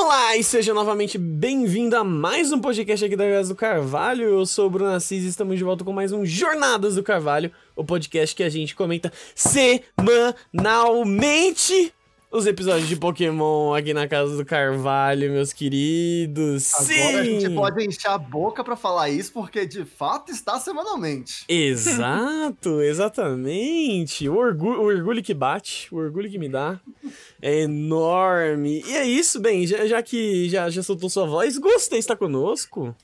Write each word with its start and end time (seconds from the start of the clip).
Olá 0.00 0.36
e 0.36 0.44
seja 0.44 0.72
novamente 0.72 1.18
bem-vindo 1.18 1.96
a 1.96 2.04
mais 2.04 2.52
um 2.52 2.60
podcast 2.60 3.04
aqui 3.04 3.16
da 3.16 3.28
Casa 3.28 3.48
do 3.48 3.56
Carvalho. 3.56 4.22
Eu 4.22 4.46
sou 4.46 4.68
o 4.68 4.70
Bruno 4.70 4.92
Assis 4.92 5.24
e 5.24 5.26
estamos 5.26 5.58
de 5.58 5.64
volta 5.64 5.82
com 5.82 5.92
mais 5.92 6.12
um 6.12 6.24
Jornadas 6.24 6.94
do 6.94 7.02
Carvalho, 7.02 7.50
o 7.74 7.84
podcast 7.84 8.36
que 8.36 8.44
a 8.44 8.48
gente 8.48 8.76
comenta 8.76 9.12
semanalmente 9.34 11.92
os 12.30 12.46
episódios 12.46 12.88
de 12.88 12.94
Pokémon 12.94 13.74
aqui 13.74 13.92
na 13.92 14.06
Casa 14.06 14.36
do 14.36 14.44
Carvalho, 14.44 15.32
meus 15.32 15.52
queridos. 15.52 16.72
Agora 16.74 16.94
Sim! 16.94 17.16
a 17.16 17.24
gente 17.24 17.50
pode 17.54 17.84
encher 17.84 18.10
a 18.10 18.18
boca 18.18 18.62
pra 18.62 18.76
falar 18.76 19.08
isso, 19.08 19.32
porque 19.32 19.66
de 19.66 19.84
fato 19.84 20.30
está 20.30 20.60
semanalmente. 20.60 21.44
Exato, 21.48 22.80
exatamente. 22.82 24.28
O 24.28 24.36
orgulho, 24.36 24.80
o 24.80 24.84
orgulho 24.84 25.20
que 25.22 25.34
bate, 25.34 25.92
o 25.92 25.96
orgulho 25.96 26.30
que 26.30 26.38
me 26.38 26.48
dá 26.48 26.78
é 27.40 27.60
enorme. 27.60 28.82
E 28.86 28.96
é 28.96 29.06
isso, 29.06 29.40
bem, 29.40 29.66
já, 29.66 29.86
já 29.86 30.02
que 30.02 30.48
já, 30.48 30.68
já 30.70 30.82
soltou 30.82 31.08
sua 31.08 31.26
voz, 31.26 31.58
gostei, 31.58 31.98
está 31.98 32.16
conosco. 32.16 32.94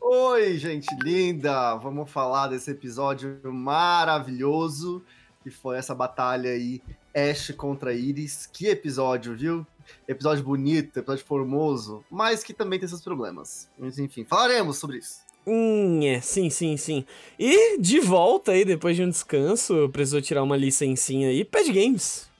Oi, 0.00 0.58
gente 0.58 0.86
linda! 1.02 1.76
Vamos 1.76 2.10
falar 2.10 2.48
desse 2.48 2.70
episódio 2.70 3.40
maravilhoso 3.44 5.02
que 5.42 5.50
foi 5.50 5.76
essa 5.76 5.94
batalha 5.94 6.50
aí, 6.50 6.80
Ash 7.14 7.52
contra 7.56 7.92
Iris. 7.92 8.48
Que 8.50 8.68
episódio, 8.68 9.36
viu? 9.36 9.66
Episódio 10.08 10.42
bonito, 10.42 10.98
episódio 10.98 11.24
formoso, 11.24 12.02
mas 12.10 12.42
que 12.42 12.54
também 12.54 12.78
tem 12.78 12.88
seus 12.88 13.02
problemas. 13.02 13.68
Mas 13.78 13.98
enfim, 13.98 14.24
falaremos 14.24 14.78
sobre 14.78 14.98
isso. 14.98 15.18
Hum, 15.46 16.02
é, 16.02 16.22
sim, 16.22 16.48
sim, 16.48 16.78
sim. 16.78 17.04
E 17.38 17.78
de 17.78 18.00
volta 18.00 18.52
aí, 18.52 18.64
depois 18.64 18.96
de 18.96 19.02
um 19.02 19.10
descanso, 19.10 19.90
precisou 19.90 20.22
tirar 20.22 20.42
uma 20.42 20.56
licencinha 20.56 21.28
aí, 21.28 21.44
Pad 21.44 21.70
Games. 21.70 22.30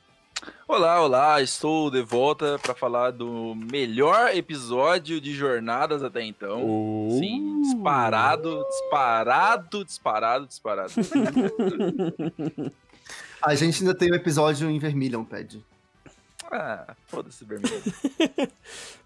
Olá, 0.66 1.02
olá, 1.02 1.42
estou 1.42 1.90
de 1.90 2.02
volta 2.02 2.58
para 2.58 2.74
falar 2.74 3.10
do 3.10 3.54
melhor 3.54 4.34
episódio 4.34 5.20
de 5.20 5.34
Jornadas 5.34 6.02
até 6.02 6.22
então. 6.22 6.62
Uh. 6.64 7.18
Sim, 7.18 7.60
disparado, 7.62 8.64
disparado, 8.68 9.84
disparado, 9.84 10.46
disparado. 10.46 10.92
A 13.42 13.54
gente 13.54 13.82
ainda 13.82 13.94
tem 13.94 14.10
o 14.10 14.14
episódio 14.14 14.70
em 14.70 14.78
Vermilion, 14.78 15.22
Pad. 15.22 15.62
Ah, 16.50 16.94
foda-se, 17.06 17.44
vermelho. 17.44 17.82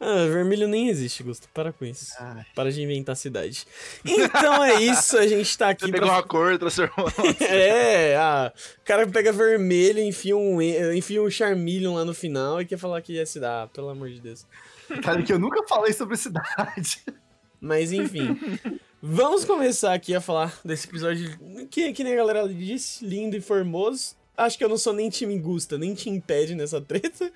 ah, 0.01 0.27
vermelho 0.31 0.69
nem 0.69 0.89
existe, 0.89 1.23
Gusto. 1.23 1.49
Para 1.55 1.73
com 1.73 1.85
isso. 1.85 2.13
Ai. 2.19 2.45
Para 2.55 2.71
de 2.71 2.83
inventar 2.83 3.17
cidade. 3.17 3.67
Então 4.05 4.65
é 4.65 4.81
isso, 4.83 5.17
a 5.17 5.27
gente 5.27 5.57
tá 5.57 5.71
aqui 5.71 5.83
Você 5.83 5.91
pra 5.91 6.01
pegou 6.01 6.15
uma 6.15 6.23
cor, 6.23 6.59
transformou. 6.59 7.09
É, 7.41 8.17
ah, 8.17 8.53
o 8.81 8.85
cara 8.85 9.07
pega 9.07 9.33
vermelho, 9.33 10.01
enfia 10.01 10.37
um, 10.37 10.61
enfia 10.61 11.23
um 11.23 11.31
Charmeleon 11.31 11.95
lá 11.95 12.05
no 12.05 12.15
final 12.15 12.61
e 12.61 12.67
quer 12.67 12.79
falar 12.79 13.01
que 13.01 13.15
ia 13.15 13.27
se 13.27 13.41
dar, 13.41 13.69
pelo 13.69 13.89
amor 13.89 14.09
de 14.09 14.21
Deus. 14.21 14.47
Cara, 15.03 15.23
que 15.23 15.33
eu 15.33 15.39
nunca 15.39 15.67
falei 15.67 15.93
sobre 15.93 16.17
cidade. 16.17 17.03
Mas 17.61 17.93
enfim, 17.93 18.39
vamos 19.03 19.45
começar 19.45 19.93
aqui 19.93 20.15
a 20.15 20.21
falar 20.21 20.59
desse 20.65 20.87
episódio 20.87 21.39
que, 21.71 21.93
que 21.93 22.05
nem 22.05 22.13
a 22.13 22.17
galera 22.17 22.49
disse, 22.49 23.05
lindo 23.05 23.37
e 23.37 23.41
formoso. 23.41 24.18
Acho 24.39 24.57
que 24.57 24.63
eu 24.63 24.69
não 24.69 24.79
sou 24.79 24.93
nem 24.93 25.11
time 25.11 25.37
Gusta, 25.37 25.77
nem 25.77 25.95
te 25.95 26.09
impede 26.09 26.55
nessa 26.55 26.81
treta. 26.81 27.33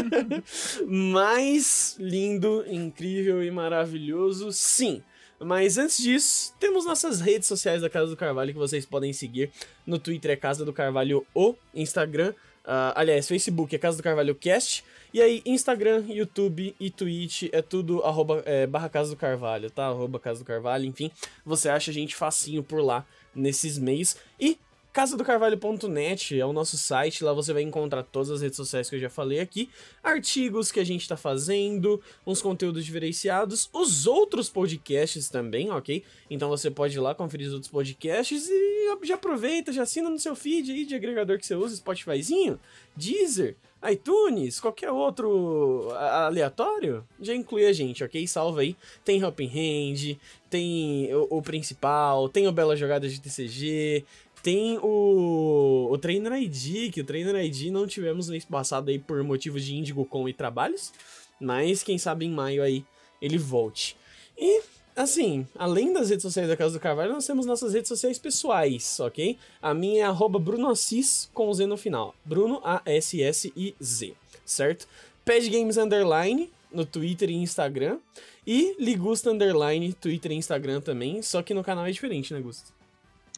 Mas 0.86 1.96
lindo, 1.98 2.62
incrível 2.68 3.42
e 3.42 3.50
maravilhoso, 3.50 4.52
sim. 4.52 5.02
Mas 5.38 5.78
antes 5.78 5.96
disso, 5.96 6.54
temos 6.60 6.84
nossas 6.84 7.22
redes 7.22 7.48
sociais 7.48 7.80
da 7.80 7.88
Casa 7.88 8.08
do 8.08 8.16
Carvalho 8.18 8.52
que 8.52 8.58
vocês 8.58 8.84
podem 8.84 9.14
seguir. 9.14 9.50
No 9.86 9.98
Twitter 9.98 10.32
é 10.32 10.36
Casa 10.36 10.62
do 10.62 10.74
Carvalho 10.74 11.26
ou 11.32 11.58
Instagram. 11.74 12.34
ah, 12.66 12.92
aliás, 12.94 13.26
Facebook 13.26 13.74
é 13.74 13.78
Casa 13.78 13.96
do 13.96 14.02
Carvalho 14.02 14.34
Cast. 14.34 14.84
E 15.14 15.22
aí, 15.22 15.42
Instagram, 15.46 16.04
YouTube 16.06 16.76
e 16.78 16.90
Twitch 16.90 17.44
é 17.50 17.62
tudo 17.62 18.02
arroba, 18.04 18.42
é, 18.44 18.66
barra 18.66 18.90
Casa 18.90 19.08
do 19.08 19.16
Carvalho, 19.16 19.70
tá? 19.70 19.86
Arroba 19.86 20.20
Casa 20.20 20.40
do 20.40 20.44
Carvalho, 20.44 20.84
enfim. 20.84 21.10
Você 21.46 21.70
acha 21.70 21.90
a 21.90 21.94
gente 21.94 22.14
facinho 22.14 22.62
por 22.62 22.82
lá 22.82 23.06
nesses 23.34 23.78
meios. 23.78 24.16
E 24.38 24.58
casadocarvalho.net 24.92 26.38
é 26.38 26.44
o 26.44 26.52
nosso 26.52 26.76
site, 26.76 27.24
lá 27.24 27.32
você 27.32 27.52
vai 27.52 27.62
encontrar 27.62 28.02
todas 28.02 28.30
as 28.30 28.42
redes 28.42 28.56
sociais 28.56 28.88
que 28.88 28.96
eu 28.96 29.00
já 29.00 29.10
falei 29.10 29.40
aqui, 29.40 29.68
artigos 30.02 30.72
que 30.72 30.80
a 30.80 30.84
gente 30.84 31.08
tá 31.08 31.16
fazendo, 31.16 32.00
uns 32.26 32.42
conteúdos 32.42 32.84
diferenciados, 32.84 33.68
os 33.72 34.06
outros 34.06 34.48
podcasts 34.48 35.28
também, 35.28 35.70
ok? 35.70 36.02
Então 36.28 36.48
você 36.48 36.70
pode 36.70 36.96
ir 36.96 37.00
lá 37.00 37.14
conferir 37.14 37.46
os 37.46 37.54
outros 37.54 37.70
podcasts 37.70 38.48
e 38.48 38.96
já 39.04 39.14
aproveita, 39.14 39.72
já 39.72 39.82
assina 39.82 40.10
no 40.10 40.18
seu 40.18 40.34
feed 40.34 40.72
aí 40.72 40.84
de 40.84 40.94
agregador 40.94 41.38
que 41.38 41.46
você 41.46 41.54
usa, 41.54 41.76
Spotifyzinho, 41.76 42.58
Deezer, 42.96 43.56
iTunes, 43.88 44.60
qualquer 44.60 44.90
outro 44.90 45.90
aleatório, 45.94 47.04
já 47.18 47.34
inclui 47.34 47.64
a 47.64 47.72
gente, 47.72 48.04
ok? 48.04 48.26
Salva 48.26 48.60
aí. 48.60 48.76
Tem 49.04 49.20
Helping 49.20 49.48
Hand, 49.48 50.18
tem 50.50 51.14
o, 51.14 51.38
o 51.38 51.42
principal, 51.42 52.28
tem 52.28 52.46
o 52.46 52.52
Bela 52.52 52.76
Jogada 52.76 53.08
de 53.08 53.18
TCG, 53.18 54.04
tem 54.42 54.78
o, 54.78 55.88
o 55.90 55.98
Trainer 55.98 56.32
ID, 56.32 56.92
que 56.92 57.00
o 57.00 57.04
Trainer 57.04 57.36
ID 57.44 57.70
não 57.70 57.86
tivemos 57.86 58.28
mês 58.28 58.44
passado 58.44 58.88
aí 58.88 58.98
por 58.98 59.22
motivos 59.22 59.64
de 59.64 59.76
Indigo 59.76 60.04
Com 60.04 60.28
e 60.28 60.32
trabalhos, 60.32 60.92
mas 61.40 61.82
quem 61.82 61.98
sabe 61.98 62.26
em 62.26 62.30
maio 62.30 62.62
aí 62.62 62.84
ele 63.20 63.38
volte. 63.38 63.96
E, 64.36 64.62
assim, 64.96 65.46
além 65.54 65.92
das 65.92 66.08
redes 66.08 66.22
sociais 66.22 66.48
da 66.48 66.56
Casa 66.56 66.74
do 66.74 66.80
Carvalho, 66.80 67.12
nós 67.12 67.26
temos 67.26 67.44
nossas 67.44 67.74
redes 67.74 67.88
sociais 67.88 68.18
pessoais, 68.18 68.98
ok? 69.00 69.36
A 69.60 69.74
minha 69.74 70.04
é 70.04 70.06
arroba 70.06 70.38
Bruno 70.38 70.68
Assis 70.68 71.28
com 71.34 71.52
Z 71.52 71.66
no 71.66 71.76
final. 71.76 72.14
Bruno 72.24 72.60
A-S-S-I-Z, 72.64 74.14
certo? 74.44 74.88
Pad 75.24 75.48
Games 75.50 75.76
Underline 75.76 76.50
no 76.72 76.86
Twitter 76.86 77.28
e 77.30 77.34
Instagram. 77.34 77.98
E 78.46 78.74
Ligusta 78.78 79.30
Underline, 79.30 79.92
Twitter 79.92 80.32
e 80.32 80.36
Instagram 80.36 80.80
também, 80.80 81.20
só 81.20 81.42
que 81.42 81.52
no 81.52 81.62
canal 81.62 81.86
é 81.86 81.90
diferente, 81.92 82.32
né, 82.32 82.40
Gusto? 82.40 82.79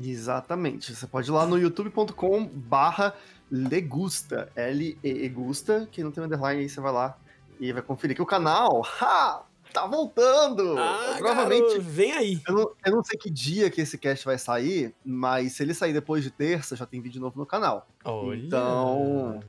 Exatamente. 0.01 0.95
Você 0.95 1.07
pode 1.07 1.29
ir 1.29 1.33
lá 1.33 1.47
no 1.47 1.59
youtube.com 1.59 2.47
barra 2.47 3.15
legusta, 3.51 4.51
L-E-E 4.57 5.29
Gusta, 5.29 5.89
que 5.91 6.03
não 6.03 6.11
tem 6.11 6.25
underline, 6.25 6.63
aí 6.63 6.69
você 6.69 6.81
vai 6.81 6.93
lá 6.93 7.17
e 7.61 7.73
vai 7.73 7.83
conferir 7.83 8.17
que 8.17 8.23
o 8.23 8.27
canal, 8.27 8.83
ha, 9.01 9.43
tá 9.73 9.87
voltando! 9.87 10.77
Ah, 10.79 11.15
Provavelmente, 11.19 11.69
garoto, 11.69 11.83
vem 11.83 12.13
aí. 12.13 12.41
eu 12.49 12.55
não, 12.55 12.71
eu 12.85 12.93
não 12.97 13.05
sei 13.05 13.19
que 13.19 13.31
dia 13.31 13.71
que 13.71 13.81
esse 13.81 13.97
cast 13.99 14.25
vai 14.25 14.39
sair, 14.39 14.95
mas 15.05 15.53
se 15.53 15.63
ele 15.63 15.75
sair 15.75 15.93
depois 15.93 16.25
de 16.25 16.31
terça, 16.31 16.75
já 16.75 16.87
tem 16.87 17.01
vídeo 17.01 17.21
novo 17.21 17.39
no 17.39 17.47
canal. 17.47 17.87
Olha. 18.05 18.39
Então, 18.39 19.41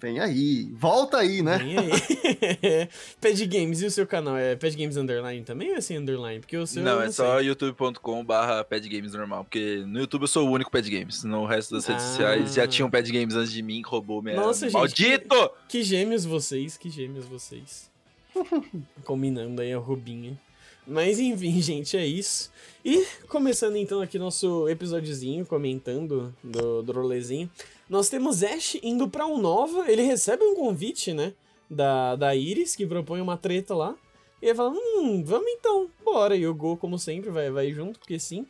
vem 0.00 0.20
aí, 0.20 0.70
volta 0.74 1.18
aí, 1.18 1.42
né? 1.42 1.58
Vem 1.58 1.76
aí. 1.78 1.90
Pad 3.20 3.46
Games, 3.46 3.82
e 3.82 3.86
o 3.86 3.90
seu 3.90 4.06
canal? 4.06 4.36
É 4.36 4.56
Pad 4.56 4.76
Games 4.76 4.96
Underline 4.96 5.44
também 5.44 5.70
ou 5.70 5.76
é 5.76 5.80
sem 5.80 5.96
Underline? 5.98 6.40
Porque 6.40 6.56
o 6.56 6.66
seu 6.66 6.82
Não, 6.82 6.92
eu 6.96 7.02
é 7.02 7.10
só 7.12 7.38
sei. 7.38 7.48
youtube.com 7.48 8.24
barra 8.24 8.64
padgames 8.64 9.12
normal, 9.12 9.44
porque 9.44 9.82
no 9.86 10.00
YouTube 10.00 10.22
eu 10.22 10.28
sou 10.28 10.48
o 10.48 10.50
único 10.52 10.70
padgames, 10.70 11.24
no 11.24 11.44
resto 11.44 11.74
das 11.74 11.86
redes 11.86 12.04
Ah. 12.04 12.08
sociais 12.08 12.54
já 12.54 12.66
tinham 12.66 12.90
padgames 12.90 13.34
antes 13.34 13.52
de 13.52 13.62
mim 13.62 13.82
que 13.82 13.88
roubou 13.88 14.22
minha... 14.22 14.36
Nossa, 14.36 14.66
gente, 14.66 14.72
Maldito! 14.74 15.50
Que 15.68 15.82
gêmeos 15.82 16.24
vocês, 16.24 16.76
que 16.76 16.88
gêmeos 16.90 17.24
vocês. 17.26 17.90
Combinando 19.04 19.60
aí 19.62 19.72
a 19.72 19.78
roubinha. 19.78 20.38
Mas 20.86 21.18
enfim, 21.18 21.60
gente, 21.62 21.96
é 21.96 22.06
isso. 22.06 22.50
E 22.84 23.04
começando 23.28 23.76
então 23.76 24.00
aqui 24.00 24.18
nosso 24.18 24.68
episódiozinho, 24.68 25.44
comentando 25.44 26.34
do, 26.42 26.82
do 26.82 26.92
rolezinho. 26.92 27.50
Nós 27.88 28.08
temos 28.08 28.42
Ash 28.42 28.76
indo 28.82 29.08
pra 29.08 29.26
Unova, 29.26 29.90
ele 29.90 30.02
recebe 30.02 30.44
um 30.44 30.54
convite, 30.54 31.12
né? 31.12 31.32
Da, 31.70 32.16
da 32.16 32.34
Iris, 32.34 32.74
que 32.76 32.86
propõe 32.86 33.20
uma 33.20 33.36
treta 33.36 33.74
lá. 33.74 33.94
E 34.42 34.46
ele 34.46 34.54
fala, 34.54 34.70
hum, 34.70 35.22
vamos 35.24 35.48
então, 35.50 35.88
bora. 36.04 36.36
E 36.36 36.46
o 36.46 36.54
Go, 36.54 36.76
como 36.76 36.98
sempre, 36.98 37.30
vai, 37.30 37.50
vai 37.50 37.72
junto, 37.72 37.98
porque 37.98 38.18
sim. 38.18 38.46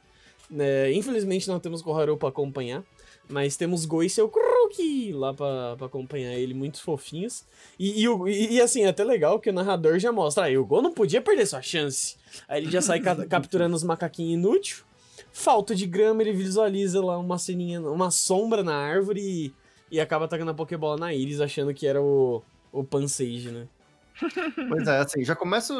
É, 0.56 0.90
infelizmente 0.92 1.46
não 1.48 1.60
temos 1.60 1.82
Koharu 1.82 2.16
pra 2.16 2.28
acompanhar. 2.30 2.82
Mas 3.28 3.56
temos 3.56 3.84
Go 3.84 4.02
e 4.02 4.08
seu 4.08 4.28
Kuruki 4.28 5.12
lá 5.12 5.34
pra, 5.34 5.76
pra 5.76 5.86
acompanhar 5.86 6.32
ele, 6.34 6.54
muitos 6.54 6.80
fofinhos. 6.80 7.44
E, 7.78 8.02
e, 8.04 8.54
e- 8.54 8.60
assim, 8.60 8.84
é 8.84 8.88
até 8.88 9.04
legal 9.04 9.38
que 9.38 9.50
o 9.50 9.52
narrador 9.52 9.98
já 9.98 10.10
mostra, 10.10 10.44
aí 10.44 10.56
o 10.56 10.64
Go 10.64 10.80
não 10.80 10.92
podia 10.92 11.20
perder 11.20 11.46
sua 11.46 11.60
chance. 11.60 12.16
Aí 12.48 12.62
ele 12.62 12.70
já 12.70 12.80
sai 12.80 13.00
ca- 13.00 13.26
capturando 13.26 13.76
os 13.76 13.82
macaquinhos 13.84 14.32
inúteis. 14.34 14.84
Falta 15.32 15.74
de 15.74 15.86
grama, 15.86 16.22
ele 16.22 16.32
visualiza 16.32 17.04
lá 17.04 17.18
uma 17.18 17.38
ceninha, 17.38 17.80
uma 17.80 18.10
sombra 18.10 18.62
na 18.62 18.74
árvore 18.74 19.20
e, 19.20 19.54
e 19.90 20.00
acaba 20.00 20.24
atacando 20.24 20.50
a 20.50 20.54
Pokébola 20.54 20.96
na 20.96 21.14
Iris, 21.14 21.40
achando 21.40 21.72
que 21.72 21.86
era 21.86 22.02
o, 22.02 22.42
o 22.72 22.82
Pansage, 22.84 23.50
né? 23.50 23.66
Pois 24.68 24.88
é, 24.88 24.98
assim, 24.98 25.24
já 25.24 25.36
começa 25.36 25.72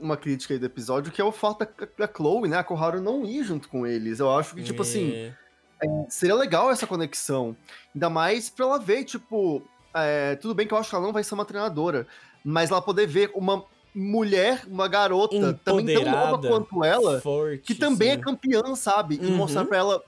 uma 0.00 0.16
crítica 0.16 0.52
aí 0.54 0.58
do 0.58 0.66
episódio, 0.66 1.12
que 1.12 1.20
é 1.20 1.24
o 1.24 1.30
fato 1.30 1.66
da, 1.96 2.08
Chloe, 2.08 2.48
né, 2.48 2.58
a 2.58 2.64
Koharu 2.64 3.00
não 3.00 3.24
ir 3.24 3.44
junto 3.44 3.68
com 3.68 3.86
eles. 3.86 4.18
Eu 4.18 4.36
acho 4.36 4.54
que, 4.54 4.62
tipo 4.62 4.82
assim, 4.82 5.32
É, 5.80 5.86
seria 6.08 6.34
legal 6.34 6.70
essa 6.70 6.86
conexão. 6.86 7.56
Ainda 7.94 8.10
mais 8.10 8.50
pra 8.50 8.66
ela 8.66 8.78
ver, 8.78 9.04
tipo, 9.04 9.62
é, 9.94 10.34
tudo 10.36 10.54
bem 10.54 10.66
que 10.66 10.74
eu 10.74 10.78
acho 10.78 10.90
que 10.90 10.96
ela 10.96 11.04
não 11.04 11.12
vai 11.12 11.22
ser 11.22 11.34
uma 11.34 11.44
treinadora, 11.44 12.06
mas 12.44 12.70
ela 12.70 12.82
poder 12.82 13.06
ver 13.06 13.30
uma 13.34 13.64
mulher, 13.94 14.64
uma 14.66 14.88
garota, 14.88 15.58
também 15.64 15.94
tão 16.02 16.10
nova 16.10 16.38
quanto 16.48 16.82
ela, 16.84 17.20
forte. 17.20 17.62
que 17.62 17.74
também 17.74 18.10
é 18.10 18.14
sim. 18.16 18.20
campeã, 18.20 18.74
sabe? 18.74 19.18
E 19.22 19.26
Uhum. 19.26 19.36
mostrar 19.36 19.64
pra 19.64 19.78
ela. 19.78 20.02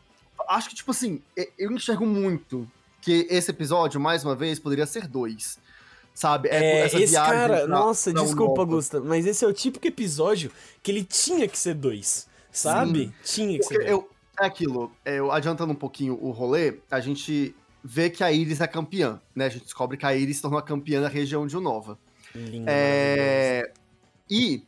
Acho 0.48 0.68
que, 0.68 0.74
tipo 0.74 0.90
assim, 0.90 1.20
eu 1.58 1.70
enxergo 1.72 2.04
muito 2.06 2.68
que 3.00 3.26
esse 3.30 3.50
episódio, 3.50 4.00
mais 4.00 4.24
uma 4.24 4.34
vez, 4.34 4.58
poderia 4.58 4.86
ser 4.86 5.06
dois. 5.06 5.58
sabe? 6.18 6.48
É, 6.48 6.80
essa 6.86 6.98
esse 6.98 7.10
viagem 7.12 7.30
cara, 7.30 7.56
pra- 7.58 7.66
nossa, 7.68 8.10
pra 8.10 8.22
desculpa, 8.22 8.62
Europa. 8.62 8.64
Gusta, 8.64 9.00
mas 9.02 9.26
esse 9.26 9.44
é 9.44 9.48
o 9.48 9.52
típico 9.52 9.86
episódio 9.86 10.50
que 10.82 10.90
ele 10.90 11.04
tinha 11.04 11.46
que 11.46 11.58
ser 11.58 11.74
dois, 11.74 12.26
sabe? 12.50 13.12
Tinha 13.22 13.58
que 13.58 13.58
Porque 13.58 13.74
ser 13.74 13.78
dois. 13.80 13.90
eu, 13.90 14.08
é 14.40 14.46
aquilo, 14.46 14.90
é, 15.04 15.18
eu, 15.18 15.30
adiantando 15.30 15.72
um 15.74 15.76
pouquinho 15.76 16.18
o 16.22 16.30
rolê, 16.30 16.78
a 16.90 17.00
gente 17.00 17.54
vê 17.84 18.08
que 18.08 18.24
a 18.24 18.32
Iris 18.32 18.62
é 18.62 18.66
campeã, 18.66 19.20
né? 19.34 19.44
A 19.44 19.48
gente 19.50 19.64
descobre 19.64 19.98
que 19.98 20.06
a 20.06 20.14
Iris 20.16 20.36
se 20.36 20.42
tornou 20.42 20.58
a 20.58 20.62
campeã 20.62 21.02
da 21.02 21.08
região 21.08 21.46
de 21.46 21.54
Unova. 21.54 21.98
Lindo. 22.36 22.66
É... 22.68 23.72
E 24.30 24.62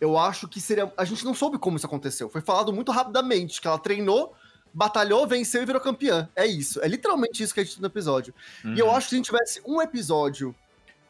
eu 0.00 0.18
acho 0.18 0.48
que 0.48 0.60
seria. 0.60 0.92
A 0.96 1.04
gente 1.04 1.24
não 1.24 1.34
soube 1.34 1.58
como 1.58 1.76
isso 1.76 1.86
aconteceu. 1.86 2.28
Foi 2.28 2.40
falado 2.40 2.72
muito 2.72 2.90
rapidamente 2.92 3.60
que 3.60 3.66
ela 3.68 3.78
treinou, 3.78 4.34
batalhou, 4.74 5.26
venceu 5.26 5.62
e 5.62 5.66
virou 5.66 5.80
campeã. 5.80 6.28
É 6.34 6.46
isso. 6.46 6.80
É 6.82 6.88
literalmente 6.88 7.42
isso 7.42 7.52
que 7.54 7.60
a 7.60 7.64
gente 7.64 7.74
tem 7.74 7.82
no 7.82 7.86
episódio. 7.88 8.34
E 8.64 8.78
eu 8.78 8.86
Uhum. 8.86 8.92
acho 8.96 9.06
que 9.06 9.10
se 9.10 9.14
a 9.14 9.18
gente 9.18 9.26
tivesse 9.26 9.62
um 9.66 9.80
episódio 9.80 10.54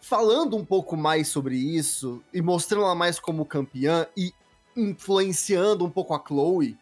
falando 0.00 0.56
um 0.56 0.64
pouco 0.64 0.96
mais 0.96 1.28
sobre 1.28 1.56
isso 1.56 2.22
e 2.32 2.42
mostrando 2.42 2.84
ela 2.84 2.94
mais 2.94 3.18
como 3.20 3.44
campeã 3.46 4.06
e 4.16 4.32
influenciando 4.76 5.84
um 5.84 5.90
pouco 5.90 6.12
a 6.14 6.22
Chloe, 6.26 6.76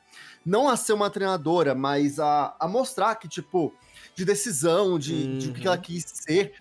não 0.44 0.68
a 0.68 0.76
ser 0.76 0.94
uma 0.94 1.10
treinadora, 1.10 1.74
mas 1.74 2.18
a, 2.18 2.54
a 2.58 2.66
mostrar 2.66 3.14
que, 3.16 3.28
tipo, 3.28 3.74
de 4.14 4.24
decisão, 4.24 4.98
de, 4.98 5.38
de 5.38 5.50
o 5.50 5.52
que 5.52 5.60
Uhum. 5.60 5.66
ela 5.66 5.78
quis 5.78 6.04
ser. 6.06 6.54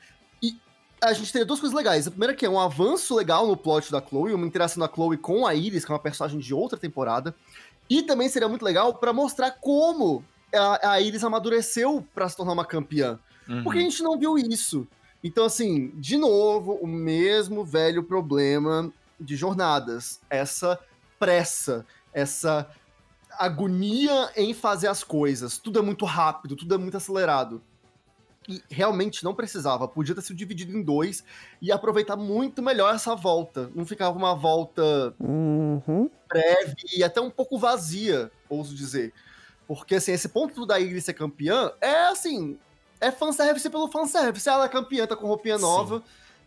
A 1.02 1.14
gente 1.14 1.32
teria 1.32 1.46
duas 1.46 1.60
coisas 1.60 1.76
legais. 1.76 2.08
A 2.08 2.12
primeira 2.12 2.34
que 2.34 2.46
é 2.46 2.50
um 2.50 2.60
avanço 2.60 3.16
legal 3.16 3.48
no 3.48 3.56
plot 3.56 3.92
da 3.92 4.02
Chloe, 4.02 4.34
uma 4.34 4.46
interação 4.46 4.86
da 4.86 4.94
Chloe 4.94 5.18
com 5.18 5.48
a 5.48 5.56
Iris, 5.56 5.86
que 5.86 5.92
é 5.92 5.94
uma 5.94 6.02
personagem 6.02 6.40
de 6.40 6.54
outra 6.54 6.78
temporada. 6.78 7.34
E 7.90 8.04
também 8.04 8.28
seria 8.30 8.50
muito 8.50 8.64
legal 8.64 8.94
pra 8.94 9.14
mostrar 9.14 9.52
como 9.52 10.24
a, 10.54 10.92
a 10.92 11.02
Iris 11.02 11.24
amadureceu 11.24 12.06
pra 12.14 12.28
se 12.28 12.36
tornar 12.36 12.54
uma 12.54 12.66
campeã. 12.66 13.18
Uhum. 13.48 13.64
Porque 13.64 13.80
a 13.80 13.82
gente 13.82 14.04
não 14.04 14.18
viu 14.18 14.38
isso. 14.38 14.88
Então, 15.24 15.46
assim, 15.46 15.92
de 15.96 16.18
novo, 16.18 16.74
o 16.74 16.88
mesmo 16.88 17.64
velho 17.64 18.04
problema 18.04 18.92
de 19.20 19.36
jornadas. 19.36 20.20
Essa 20.30 20.80
pressa, 21.18 21.86
essa 22.14 22.70
agonia 23.38 24.32
em 24.36 24.54
fazer 24.54 24.88
as 24.88 25.04
coisas. 25.04 25.58
Tudo 25.58 25.80
é 25.80 25.82
muito 25.82 26.06
rápido, 26.06 26.56
tudo 26.56 26.76
é 26.76 26.78
muito 26.78 26.98
acelerado. 26.98 27.62
E 28.50 28.64
realmente 28.68 29.24
não 29.24 29.36
precisava. 29.36 29.88
Podia 29.88 30.16
ter 30.16 30.22
sido 30.22 30.36
dividido 30.36 30.76
em 30.76 30.82
dois 30.82 31.24
e 31.62 31.72
aproveitar 31.72 32.16
muito 32.16 32.64
melhor 32.64 32.96
essa 32.96 33.16
volta. 33.16 33.70
Não 33.76 33.86
ficava 33.86 34.18
uma 34.18 34.34
volta 34.34 35.14
Uhum. 35.20 36.10
breve 36.28 36.76
e 36.98 37.04
até 37.04 37.22
um 37.22 37.30
pouco 37.30 37.60
vazia, 37.60 38.32
ouso 38.50 38.74
dizer. 38.76 39.14
Porque, 39.68 39.96
assim, 39.96 40.14
esse 40.14 40.28
ponto 40.30 40.66
da 40.66 40.80
Iris 40.80 41.04
ser 41.06 41.14
campeã 41.14 41.72
é, 41.80 42.08
assim, 42.08 42.58
é 43.00 43.12
fanservice 43.12 43.70
pelo 43.70 43.88
fanservice. 43.88 44.50
Ela 44.50 44.66
é 44.66 44.70
campeã, 44.70 45.06
tá 45.06 45.16
com 45.16 45.28
roupinha 45.28 45.58
Sim. 45.58 45.62
nova, 45.64 46.02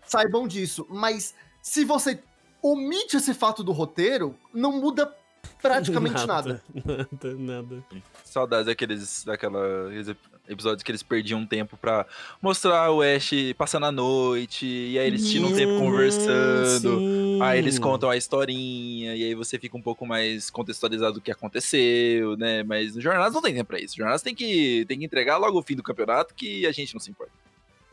saibam 0.04 0.48
disso. 0.48 0.84
Mas 0.90 1.32
se 1.62 1.84
você 1.84 2.20
omite 2.60 3.16
esse 3.16 3.32
fato 3.32 3.62
do 3.62 3.70
roteiro, 3.70 4.36
não 4.52 4.72
muda 4.72 5.14
praticamente 5.60 6.26
nada. 6.26 6.60
Nada, 6.84 7.34
nada. 7.36 7.84
Saudades 8.24 8.66
daqueles, 8.66 9.24
daqueles 9.24 10.16
episódios 10.48 10.82
que 10.82 10.90
eles 10.90 11.02
perdiam 11.02 11.46
tempo 11.46 11.76
pra 11.76 12.04
mostrar 12.40 12.90
o 12.90 13.00
Ash 13.00 13.30
passando 13.56 13.86
a 13.86 13.92
noite, 13.92 14.66
e 14.66 14.98
aí 14.98 15.06
eles 15.06 15.30
tiram 15.30 15.48
um 15.48 15.54
tempo 15.54 15.78
conversando. 15.78 16.98
sim. 16.98 17.38
Aí 17.42 17.58
eles 17.58 17.78
contam 17.78 18.10
a 18.10 18.16
historinha, 18.16 19.14
e 19.16 19.24
aí 19.24 19.34
você 19.34 19.58
fica 19.58 19.76
um 19.76 19.82
pouco 19.82 20.04
mais 20.06 20.50
contextualizado 20.50 21.14
do 21.14 21.20
que 21.20 21.30
aconteceu, 21.30 22.36
né? 22.36 22.62
Mas 22.62 22.94
no 22.94 23.00
Jornadas 23.00 23.32
não 23.34 23.42
tem 23.42 23.54
tempo 23.54 23.68
pra 23.68 23.80
isso. 23.80 23.96
Jornadas 23.96 24.22
tem 24.22 24.34
que, 24.34 24.84
tem 24.86 24.98
que 24.98 25.04
entregar 25.04 25.36
logo 25.38 25.58
o 25.58 25.62
fim 25.62 25.74
do 25.76 25.82
campeonato 25.82 26.34
que 26.34 26.66
a 26.66 26.72
gente 26.72 26.92
não 26.94 27.00
se 27.00 27.10
importa. 27.10 27.32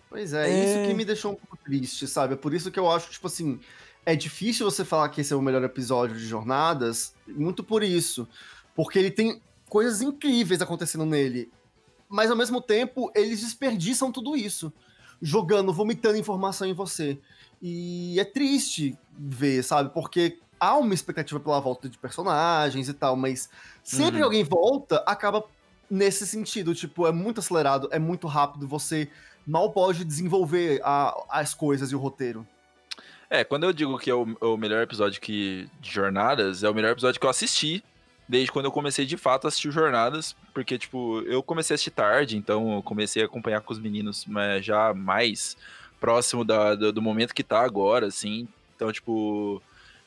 Pois 0.10 0.34
é, 0.34 0.50
É. 0.50 0.66
isso 0.66 0.88
que 0.88 0.94
me 0.96 1.06
deixou 1.06 1.34
um 1.34 1.36
pouco 1.36 1.58
triste, 1.64 2.08
sabe? 2.08 2.34
É 2.34 2.38
por 2.38 2.54
isso 2.54 2.72
que 2.72 2.80
eu 2.80 2.90
acho, 2.92 3.12
tipo 3.12 3.28
assim, 3.28 3.60
é 4.06 4.16
difícil 4.16 4.66
você 4.70 4.84
falar 4.84 5.10
que 5.10 5.22
esse 5.22 5.32
é 5.32 5.36
o 5.36 5.42
melhor 5.42 5.64
episódio 5.64 6.18
de 6.18 6.26
Jornadas, 6.26 7.14
muito 7.28 7.64
por 7.64 7.84
isso. 7.84 8.28
Porque 8.76 8.98
ele 8.98 9.12
tem 9.12 9.40
coisas 9.68 10.02
incríveis 10.02 10.62
acontecendo 10.64 11.06
nele. 11.06 11.52
Mas 12.10 12.32
ao 12.32 12.36
mesmo 12.38 12.60
tempo, 12.62 13.12
eles 13.16 13.42
desperdiçam 13.42 14.12
tudo 14.12 14.36
isso. 14.36 14.74
Jogando, 15.22 15.72
vomitando 15.72 16.18
informação 16.18 16.68
em 16.68 16.74
você. 16.74 17.20
E 17.62 18.20
é 18.20 18.26
triste 18.26 18.98
ver, 19.18 19.64
sabe? 19.64 19.90
Porque 19.94 20.40
há 20.60 20.76
uma 20.78 20.94
expectativa 20.94 21.40
pela 21.40 21.60
volta 21.60 21.88
de 21.90 21.98
personagens 21.98 22.90
e 22.90 22.94
tal, 22.94 23.16
mas 23.16 23.50
sempre 23.84 24.06
Uhum. 24.14 24.18
que 24.18 24.24
alguém 24.24 24.44
volta, 24.44 25.04
acaba 25.06 25.44
nesse 25.90 26.26
sentido. 26.26 26.74
Tipo, 26.74 27.06
é 27.06 27.12
muito 27.12 27.40
acelerado, 27.40 27.88
é 27.92 28.00
muito 28.00 28.28
rápido, 28.28 28.68
você 28.68 29.10
mal 29.46 29.72
pode 29.72 30.04
desenvolver 30.06 30.82
a- 30.84 31.14
as 31.30 31.54
coisas 31.54 31.92
e 31.92 31.96
o 31.96 32.00
roteiro. 32.00 32.48
É, 33.30 33.44
quando 33.44 33.64
eu 33.66 33.74
digo 33.74 33.98
que 34.00 34.10
é 34.10 34.14
o, 34.16 34.24
o 34.42 34.58
melhor 34.58 34.82
episódio 34.82 35.22
que, 35.22 35.70
de 35.80 35.92
Jornadas, 35.92 36.64
é 36.64 36.70
o 36.70 36.74
melhor 36.74 36.92
episódio 36.92 37.20
que 37.20 37.26
eu 37.26 37.30
assisti 37.30 37.84
desde 38.30 38.52
quando 38.52 38.66
eu 38.66 38.72
comecei 38.72 39.08
de 39.08 39.18
fato 39.18 39.46
a 39.46 39.48
assistir 39.48 39.72
Jornadas, 39.72 40.36
porque, 40.54 40.78
tipo, 40.78 41.22
eu 41.22 41.42
comecei 41.42 41.74
a 41.74 41.76
assistir 41.76 41.90
tarde, 41.90 42.38
então 42.38 42.76
eu 42.76 42.84
comecei 42.84 43.24
a 43.24 43.26
acompanhar 43.26 43.60
com 43.62 43.74
os 43.74 43.80
meninos 43.80 44.24
mas 44.28 44.64
já 44.64 44.94
mais 44.94 45.58
próximo 46.00 46.46
da- 46.46 46.76
do, 46.76 46.94
do 46.94 47.02
momento 47.02 47.34
que 47.34 47.44
tá 47.44 47.60
agora, 47.62 48.06
assim. 48.06 48.48
Então, 48.76 48.92
tipo. 48.92 49.62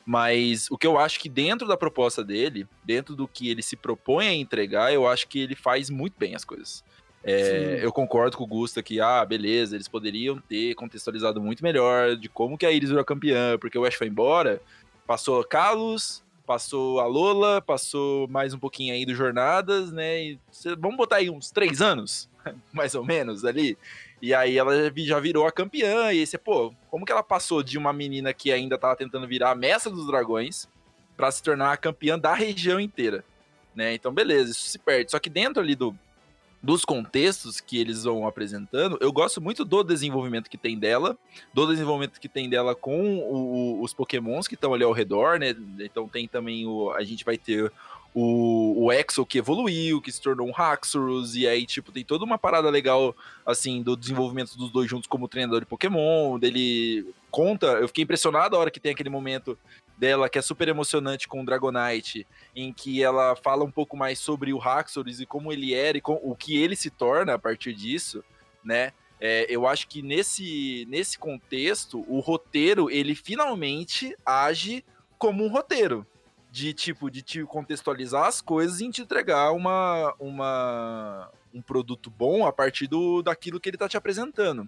Mas 0.05 0.69
o 0.69 0.77
que 0.77 0.85
eu 0.85 0.97
acho 0.99 1.17
que 1.17 1.29
dentro 1.29 1.65
da 1.65 1.77
proposta 1.77 2.23
dele, 2.23 2.67
dentro 2.83 3.15
do 3.15 3.25
que 3.25 3.49
ele 3.49 3.61
se 3.61 3.77
propõe 3.77 4.27
a 4.27 4.33
entregar, 4.33 4.93
eu 4.93 5.07
acho 5.07 5.27
que 5.29 5.39
ele 5.39 5.55
faz 5.55 5.89
muito 5.89 6.15
bem 6.17 6.35
as 6.35 6.43
coisas. 6.43 6.83
É, 7.23 7.79
eu 7.81 7.89
concordo 7.89 8.35
com 8.35 8.43
o 8.43 8.47
Gusta 8.47 8.83
que, 8.83 8.99
ah, 8.99 9.23
beleza, 9.23 9.77
eles 9.77 9.87
poderiam 9.87 10.39
ter 10.39 10.75
contextualizado 10.75 11.39
muito 11.41 11.63
melhor 11.63 12.17
de 12.17 12.27
como 12.27 12.57
que 12.57 12.65
a 12.65 12.71
Iris 12.71 12.89
virou 12.89 13.05
campeã, 13.05 13.57
porque 13.57 13.77
o 13.77 13.85
Ash 13.85 13.95
foi 13.95 14.07
embora, 14.07 14.61
passou 15.07 15.41
Carlos, 15.45 16.21
passou 16.45 16.99
a 16.99 17.05
Lola, 17.05 17.61
passou 17.61 18.27
mais 18.27 18.53
um 18.53 18.59
pouquinho 18.59 18.93
aí 18.93 19.05
do 19.05 19.15
Jornadas, 19.15 19.91
né? 19.91 20.21
E 20.23 20.39
vamos 20.77 20.97
botar 20.97 21.17
aí 21.17 21.29
uns 21.29 21.51
três 21.51 21.81
anos, 21.81 22.29
mais 22.73 22.95
ou 22.95 23.03
menos, 23.05 23.45
ali. 23.45 23.77
E 24.21 24.33
aí 24.33 24.57
ela 24.57 24.83
já 24.83 24.89
vi- 24.89 25.05
já 25.05 25.19
virou 25.19 25.45
a 25.45 25.51
campeã, 25.51 26.05
e 26.13 26.19
aí 26.19 26.25
você, 26.27 26.37
pô, 26.37 26.73
como 26.89 27.05
que 27.05 27.11
ela 27.11 27.23
passou 27.23 27.61
de 27.63 27.77
uma 27.77 27.91
menina 27.91 28.33
que 28.33 28.51
ainda 28.51 28.77
tava 28.77 28.95
tentando 28.95 29.27
virar 29.27 29.51
a 29.51 29.55
mestra 29.55 29.91
dos 29.91 30.07
dragões 30.07 30.67
pra 31.17 31.29
se 31.31 31.43
tornar 31.43 31.71
a 31.73 31.77
campeã 31.77 32.17
da 32.17 32.33
região 32.33 32.79
inteira, 32.79 33.23
né? 33.75 33.93
Então, 33.93 34.13
beleza, 34.13 34.51
isso 34.51 34.61
se 34.69 34.79
perde. 34.79 35.11
Só 35.11 35.19
que 35.19 35.29
dentro 35.29 35.61
ali 35.61 35.75
do, 35.75 35.95
dos 36.63 36.85
contextos 36.85 37.59
que 37.59 37.77
eles 37.77 38.05
vão 38.05 38.25
apresentando, 38.25 38.97
eu 39.01 39.11
gosto 39.11 39.41
muito 39.41 39.65
do 39.65 39.83
desenvolvimento 39.83 40.49
que 40.49 40.57
tem 40.57 40.79
dela, 40.79 41.17
do 41.53 41.67
desenvolvimento 41.67 42.21
que 42.21 42.29
tem 42.29 42.49
dela 42.49 42.73
com 42.73 43.17
o- 43.19 43.81
os 43.83 43.93
pokémons 43.93 44.47
que 44.47 44.55
estão 44.55 44.73
ali 44.73 44.83
ao 44.85 44.93
redor, 44.93 45.37
né? 45.37 45.53
Então 45.81 46.07
tem 46.07 46.25
também 46.25 46.65
o... 46.65 46.89
A 46.91 47.03
gente 47.03 47.25
vai 47.25 47.37
ter 47.37 47.69
o, 48.15 48.85
o 48.85 48.91
Exo 48.93 49.25
que 49.25 49.39
evoluiu, 49.39 49.99
que 49.99 50.11
se 50.11 50.21
tornou 50.21 50.47
um 50.47 50.53
Haxorus, 50.55 51.35
e 51.35 51.47
aí, 51.47 51.65
tipo, 51.65 51.91
tem 51.91 52.05
toda 52.05 52.23
uma 52.23 52.37
parada 52.37 52.69
legal, 52.69 53.13
assim, 53.45 53.81
do 53.81 53.97
desenvolvimento 53.97 54.55
dos 54.57 54.71
dois 54.71 54.89
juntos 54.89 55.07
como 55.07 55.27
treinador 55.27 55.59
de 55.59 55.65
Pokémon, 55.65 56.39
dele 56.39 57.05
conta, 57.31 57.65
eu 57.81 57.87
fiquei 57.87 58.03
impressionado 58.03 58.55
a 58.55 58.59
hora 58.59 58.69
que 58.71 58.79
tem 58.79 58.91
aquele 58.91 59.09
momento 59.09 59.57
dela 59.97 60.29
que 60.29 60.39
é 60.39 60.41
super 60.41 60.67
emocionante 60.67 61.27
com 61.27 61.41
o 61.41 61.45
Dragonite, 61.45 62.27
em 62.55 62.73
que 62.73 63.01
ela 63.01 63.35
fala 63.35 63.63
um 63.63 63.71
pouco 63.71 63.95
mais 63.95 64.19
sobre 64.19 64.53
o 64.53 64.61
Haxorus 64.61 65.19
e 65.19 65.25
como 65.25 65.51
ele 65.51 65.73
era 65.73 65.97
e 65.97 66.01
com, 66.01 66.19
o 66.23 66.35
que 66.35 66.57
ele 66.57 66.75
se 66.75 66.89
torna 66.89 67.35
a 67.35 67.39
partir 67.39 67.73
disso, 67.73 68.23
né? 68.63 68.91
É, 69.19 69.45
eu 69.47 69.65
acho 69.65 69.87
que 69.87 70.01
nesse, 70.01 70.85
nesse 70.89 71.17
contexto, 71.17 72.03
o 72.09 72.19
roteiro, 72.19 72.89
ele 72.89 73.15
finalmente 73.15 74.13
age 74.25 74.83
como 75.17 75.45
um 75.45 75.47
roteiro. 75.47 76.05
De 76.51 76.73
tipo, 76.73 77.09
de 77.09 77.21
te 77.21 77.43
contextualizar 77.45 78.25
as 78.25 78.41
coisas 78.41 78.81
e 78.81 78.89
te 78.91 79.01
entregar 79.01 79.53
uma, 79.53 80.13
uma, 80.19 81.31
um 81.53 81.61
produto 81.61 82.11
bom 82.11 82.45
a 82.45 82.51
partir 82.51 82.85
do, 82.85 83.23
daquilo 83.23 83.59
que 83.59 83.69
ele 83.69 83.77
tá 83.77 83.87
te 83.87 83.97
apresentando. 83.97 84.67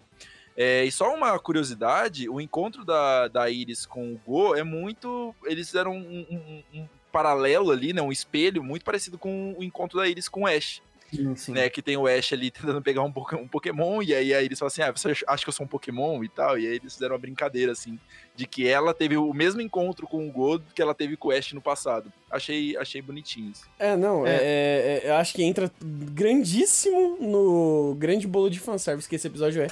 É, 0.57 0.85
e 0.85 0.91
só 0.91 1.13
uma 1.13 1.37
curiosidade, 1.37 2.29
o 2.29 2.39
encontro 2.39 2.85
da, 2.85 3.27
da 3.27 3.49
Iris 3.49 3.85
com 3.85 4.13
o 4.13 4.21
Go 4.25 4.55
é 4.55 4.63
muito. 4.63 5.35
Eles 5.45 5.67
fizeram 5.67 5.91
um, 5.93 6.25
um- 6.29 6.63
um 6.81 6.87
paralelo 7.11 7.71
ali, 7.71 7.91
né? 7.93 8.01
Um 8.01 8.11
espelho 8.11 8.63
muito 8.63 8.83
parecido 8.85 9.17
com 9.17 9.53
o 9.57 9.63
encontro 9.63 9.97
da 9.97 10.07
Iris 10.07 10.29
com 10.29 10.41
o 10.43 10.47
Ash 10.47 10.81
Sim, 11.13 11.35
sim. 11.37 11.51
né? 11.53 11.69
Que 11.69 11.81
tem 11.81 11.97
o 11.97 12.07
Ash 12.07 12.33
ali 12.33 12.51
tentando 12.51 12.81
pegar 12.81 13.03
um, 13.03 13.13
um 13.39 13.47
Pokémon, 13.47 14.01
e 14.01 14.13
aí, 14.13 14.33
aí 14.33 14.45
eles 14.45 14.59
falam 14.59 14.67
assim: 14.67 14.81
ah, 14.81 14.91
você 14.91 15.11
acha 15.27 15.43
que 15.43 15.49
eu 15.49 15.53
sou 15.53 15.65
um 15.65 15.69
Pokémon 15.69 16.23
e 16.23 16.29
tal? 16.29 16.57
E 16.57 16.67
aí 16.67 16.75
eles 16.75 16.93
fizeram 16.93 17.13
uma 17.13 17.19
brincadeira, 17.19 17.71
assim, 17.71 17.99
de 18.35 18.45
que 18.45 18.67
ela 18.67 18.93
teve 18.93 19.17
o 19.17 19.33
mesmo 19.33 19.61
encontro 19.61 20.07
com 20.07 20.27
o 20.27 20.31
Gold 20.31 20.63
que 20.73 20.81
ela 20.81 20.93
teve 20.93 21.15
com 21.15 21.29
o 21.29 21.31
Ash 21.31 21.53
no 21.53 21.61
passado. 21.61 22.11
Achei, 22.29 22.75
achei 22.77 23.01
bonitinho 23.01 23.51
isso. 23.51 23.63
É, 23.79 23.95
não, 23.95 24.25
é. 24.25 24.29
É. 24.29 24.35
é- 24.35 25.01
é- 25.05 25.09
eu 25.09 25.13
acho 25.15 25.33
que 25.33 25.43
entra 25.43 25.71
grandíssimo 25.81 27.17
no 27.19 27.95
grande 27.97 28.27
bolo 28.27 28.49
de 28.49 28.59
fanservice 28.59 29.07
que 29.07 29.15
esse 29.15 29.27
episódio 29.27 29.61
é. 29.61 29.67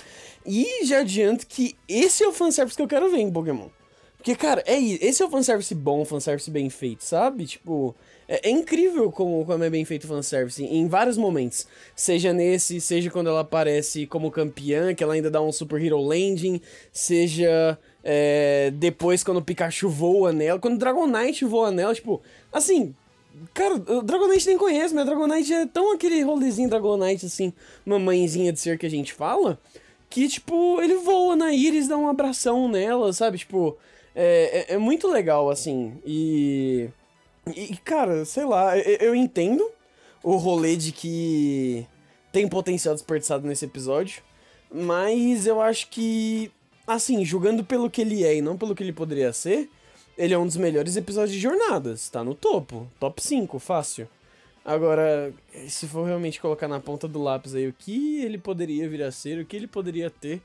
E 0.46 0.86
já 0.86 1.00
adianto 1.00 1.48
que 1.48 1.75
esse 1.88 2.24
é 2.24 2.28
o 2.28 2.34
fanservice 2.34 2.75
que 2.75 2.84
eu 2.84 2.88
quero 2.88 3.10
ver 3.10 3.18
em 3.20 3.32
Pokémon. 3.32 3.70
Porque, 4.18 4.36
cara, 4.36 4.63
é 4.66 4.80
esse 4.80 5.22
é 5.22 5.25
o 5.25 5.30
fanservice 5.30 5.75
bom, 5.75 6.06
fanservice 6.06 6.50
bem 6.50 6.70
feito, 6.70 7.04
sabe? 7.04 7.46
Tipo, 7.46 7.94
é, 8.34 8.50
é 8.50 8.50
incrível 8.50 9.12
como, 9.12 9.46
como 9.46 9.63
é 9.63 9.70
bem 9.70 9.86
feito 9.86 10.06
o 10.06 10.08
fanservice 10.08 10.63
em 10.63 10.88
vários 10.88 11.18
momentos. 11.18 11.68
Seja 11.96 12.34
nesse, 12.34 12.82
seja 12.82 13.12
quando 13.12 13.28
ela 13.28 13.42
aparece 13.42 14.08
como 14.08 14.32
campeã, 14.32 14.96
que 14.96 15.04
ela 15.04 15.13
ainda 15.13 15.30
dá 15.30 15.40
um 15.40 15.52
Super 15.52 15.80
Hero 15.80 16.02
Landing, 16.02 16.60
seja 16.92 17.78
é, 18.04 18.72
depois 18.74 19.24
quando 19.24 19.38
o 19.38 19.44
Pikachu 19.44 19.88
voa 19.88 20.34
nela, 20.34 20.60
quando 20.60 20.75
o 20.75 20.80
Dragonite 20.80 21.46
voa 21.46 21.70
nela, 21.70 21.94
tipo, 21.94 22.22
assim. 22.52 22.96
Cara, 23.52 23.75
o 23.75 24.04
Dragonite 24.04 24.46
nem 24.46 24.58
conhece, 24.60 24.94
mas 24.94 25.08
Dragonite 25.08 25.52
é 25.52 25.66
tão 25.66 25.92
aquele 25.94 26.22
rolezinho 26.22 26.70
Dragonite, 26.70 27.25
assim, 27.25 27.52
mamãezinha 27.84 28.54
de 28.54 28.60
ser 28.60 28.78
que 28.78 28.86
a 28.86 28.90
gente 28.90 29.12
fala, 29.12 29.60
que, 30.08 30.28
tipo, 30.28 30.80
ele 30.82 30.96
voa 30.98 31.36
na 31.36 31.52
Iris, 31.52 31.88
dá 31.88 31.98
um 31.98 32.08
abração 32.08 32.68
nela, 32.68 33.12
sabe? 33.12 33.40
Tipo, 33.40 33.75
é, 34.16 34.66
é, 34.70 34.74
é 34.75 34.78
muito 34.78 35.08
legal, 35.08 35.50
assim. 35.50 35.94
E, 36.06 36.90
e, 37.47 37.75
cara, 37.77 38.25
sei 38.25 38.45
lá, 38.45 38.77
eu, 38.77 38.97
eu 39.07 39.15
entendo 39.15 39.69
o 40.23 40.38
rolê 40.38 40.75
de 40.75 40.91
que 40.91 41.85
tem 42.31 42.47
potencial 42.47 42.95
desperdiçado 42.95 43.45
nesse 43.47 43.65
episódio, 43.65 44.23
mas 44.71 45.45
eu 45.45 45.62
acho 45.62 45.89
que, 45.89 46.51
assim, 46.88 47.23
julgando 47.25 47.63
pelo 47.63 47.89
que 47.89 48.01
ele 48.01 48.23
é 48.23 48.38
e 48.38 48.41
não 48.41 48.57
pelo 48.57 48.73
que 48.73 48.81
ele 48.81 48.93
poderia 48.93 49.33
ser, 49.33 49.69
ele 50.17 50.33
é 50.33 50.38
um 50.38 50.45
dos 50.45 50.57
melhores 50.57 50.95
episódios 50.95 51.33
de 51.33 51.39
jornadas, 51.39 52.09
tá 52.09 52.23
no 52.23 52.33
topo, 52.33 52.88
top 53.00 53.21
5, 53.21 53.59
fácil. 53.59 54.07
Agora, 54.65 55.33
se 55.67 55.88
for 55.88 56.05
realmente 56.05 56.39
colocar 56.39 56.69
na 56.69 56.79
ponta 56.79 57.07
do 57.07 57.21
lápis 57.21 57.53
aí 57.53 57.67
o 57.67 57.73
que 57.73 58.23
ele 58.23 58.38
poderia 58.38 58.88
vir 58.88 59.03
a 59.03 59.12
ser, 59.12 59.39
o 59.39 59.45
que 59.45 59.57
ele 59.57 59.67
poderia 59.67 60.09
ter, 60.09 60.41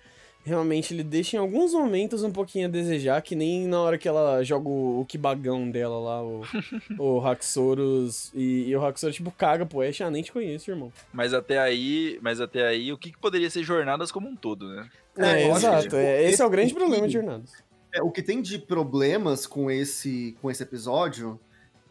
realmente 0.49 0.93
ele 0.93 1.05
deixa 1.05 1.37
em 1.37 1.39
alguns 1.39 1.73
momentos 1.73 2.23
um 2.23 2.33
pouquinho 2.33 2.67
a 2.67 2.71
desejar, 2.71 3.21
que 3.23 3.37
nem 3.37 3.67
na 3.67 3.81
hora 3.81 3.99
que 3.99 4.09
ela 4.09 4.43
joga 4.43 4.69
o, 4.69 5.01
o 5.01 5.05
Kibagão 5.05 5.71
dela 5.71 5.99
lá, 5.99 6.23
o, 6.23 6.43
o 6.99 7.27
Haxorus, 7.27 8.33
e, 8.35 8.69
e 8.69 8.77
o 8.77 8.85
Haxorus 8.85 9.17
tipo 9.17 9.31
caga 9.31 9.67
pro 9.67 9.83
Ash, 9.83 10.01
ah, 10.01 10.11
nem 10.11 10.23
te 10.23 10.33
conheço, 10.33 10.71
irmão. 10.71 10.93
Mas 11.13 11.33
até 11.33 11.59
aí, 11.59 12.19
mas 12.23 12.41
até 12.41 12.67
aí, 12.67 12.93
o 12.93 12.99
que, 12.99 13.13
que 13.13 13.19
poderia 13.19 13.51
ser 13.51 13.63
jornadas 13.63 14.11
como 14.11 14.29
um 14.29 14.35
todo, 14.35 14.69
né? 14.69 14.89
É, 15.17 15.43
É, 15.43 15.45
que, 15.45 15.57
exato, 15.57 15.83
tipo, 15.83 15.97
é, 15.97 16.31
esse 16.31 16.43
é 16.43 16.47
o 16.47 16.51
grande 16.51 16.75
problema 16.75 17.07
de 17.07 17.13
jornadas. 17.13 17.53
É, 17.93 18.03
o 18.03 18.11
que 18.11 18.23
tem 18.23 18.41
de 18.41 18.59
problemas 18.59 19.47
com 19.47 19.71
esse, 19.71 20.37
com 20.41 20.51
esse 20.51 20.63
episódio 20.63 21.39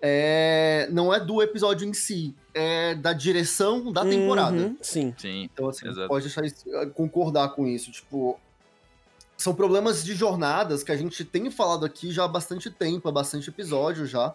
é, 0.02 0.88
não 0.92 1.14
é 1.14 1.20
do 1.20 1.42
episódio 1.42 1.88
em 1.88 1.94
si, 1.94 2.36
é 2.54 2.96
da 2.96 3.14
direção 3.14 3.92
da 3.92 4.06
temporada. 4.06 4.56
Uhum, 4.56 4.78
sim. 4.82 5.14
Sim. 5.18 5.50
Então, 5.52 5.70
assim, 5.70 5.88
Exato. 5.88 6.08
pode 6.08 6.26
deixar 6.26 6.46
isso, 6.46 6.64
eh, 6.72 6.86
concordar 6.88 7.50
com 7.50 7.68
isso. 7.68 7.92
Tipo, 7.92 8.40
são 9.38 9.54
problemas 9.54 10.04
de 10.04 10.16
jornadas 10.16 10.84
que 10.84 10.92
a 10.92 10.98
gente 10.98 11.24
tem 11.24 11.50
falado 11.52 11.86
aqui 11.86 12.12
já 12.12 12.24
há 12.24 12.28
bastante 12.28 12.72
tempo, 12.72 13.08
há 13.08 13.12
bastante 13.12 13.50
episódio 13.50 14.06
já. 14.08 14.34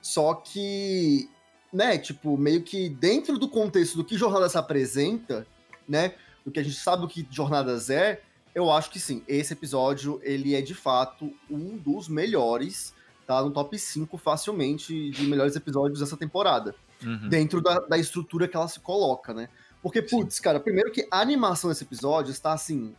Só 0.00 0.34
que, 0.34 1.28
né, 1.72 1.98
tipo, 1.98 2.38
meio 2.38 2.62
que 2.62 2.88
dentro 2.88 3.38
do 3.38 3.48
contexto 3.48 3.96
do 3.96 4.04
que 4.04 4.16
Jornadas 4.16 4.54
apresenta, 4.54 5.44
né, 5.88 6.14
do 6.44 6.52
que 6.52 6.60
a 6.60 6.62
gente 6.62 6.76
sabe 6.76 7.04
o 7.04 7.08
que 7.08 7.26
Jornadas 7.28 7.90
é, 7.90 8.22
eu 8.54 8.70
acho 8.70 8.90
que 8.90 9.00
sim, 9.00 9.22
esse 9.26 9.52
episódio, 9.52 10.20
ele 10.22 10.54
é 10.54 10.62
de 10.62 10.74
fato 10.74 11.30
um 11.50 11.76
dos 11.76 12.08
melhores, 12.08 12.94
tá 13.26 13.42
no 13.42 13.50
top 13.50 13.76
5 13.76 14.16
facilmente 14.16 15.10
de 15.10 15.24
melhores 15.24 15.56
episódios 15.56 15.98
dessa 16.00 16.16
temporada 16.16 16.74
Uhum. 17.04 17.28
dentro 17.28 17.60
da, 17.60 17.80
da 17.80 17.98
estrutura 17.98 18.48
que 18.48 18.56
ela 18.56 18.68
se 18.68 18.80
coloca, 18.80 19.34
né? 19.34 19.48
Porque, 19.82 20.00
putz, 20.00 20.40
cara, 20.40 20.58
primeiro 20.58 20.90
que 20.90 21.06
a 21.10 21.20
animação 21.20 21.68
desse 21.68 21.84
episódio 21.84 22.30
está, 22.30 22.52
assim, 22.54 22.94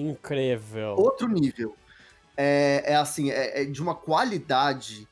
incrível. 0.00 0.94
outro 0.98 1.28
nível. 1.28 1.74
É, 2.36 2.84
é 2.86 2.96
assim, 2.96 3.30
é, 3.30 3.62
é 3.62 3.64
de 3.64 3.80
uma 3.82 3.94
qualidade 3.94 5.08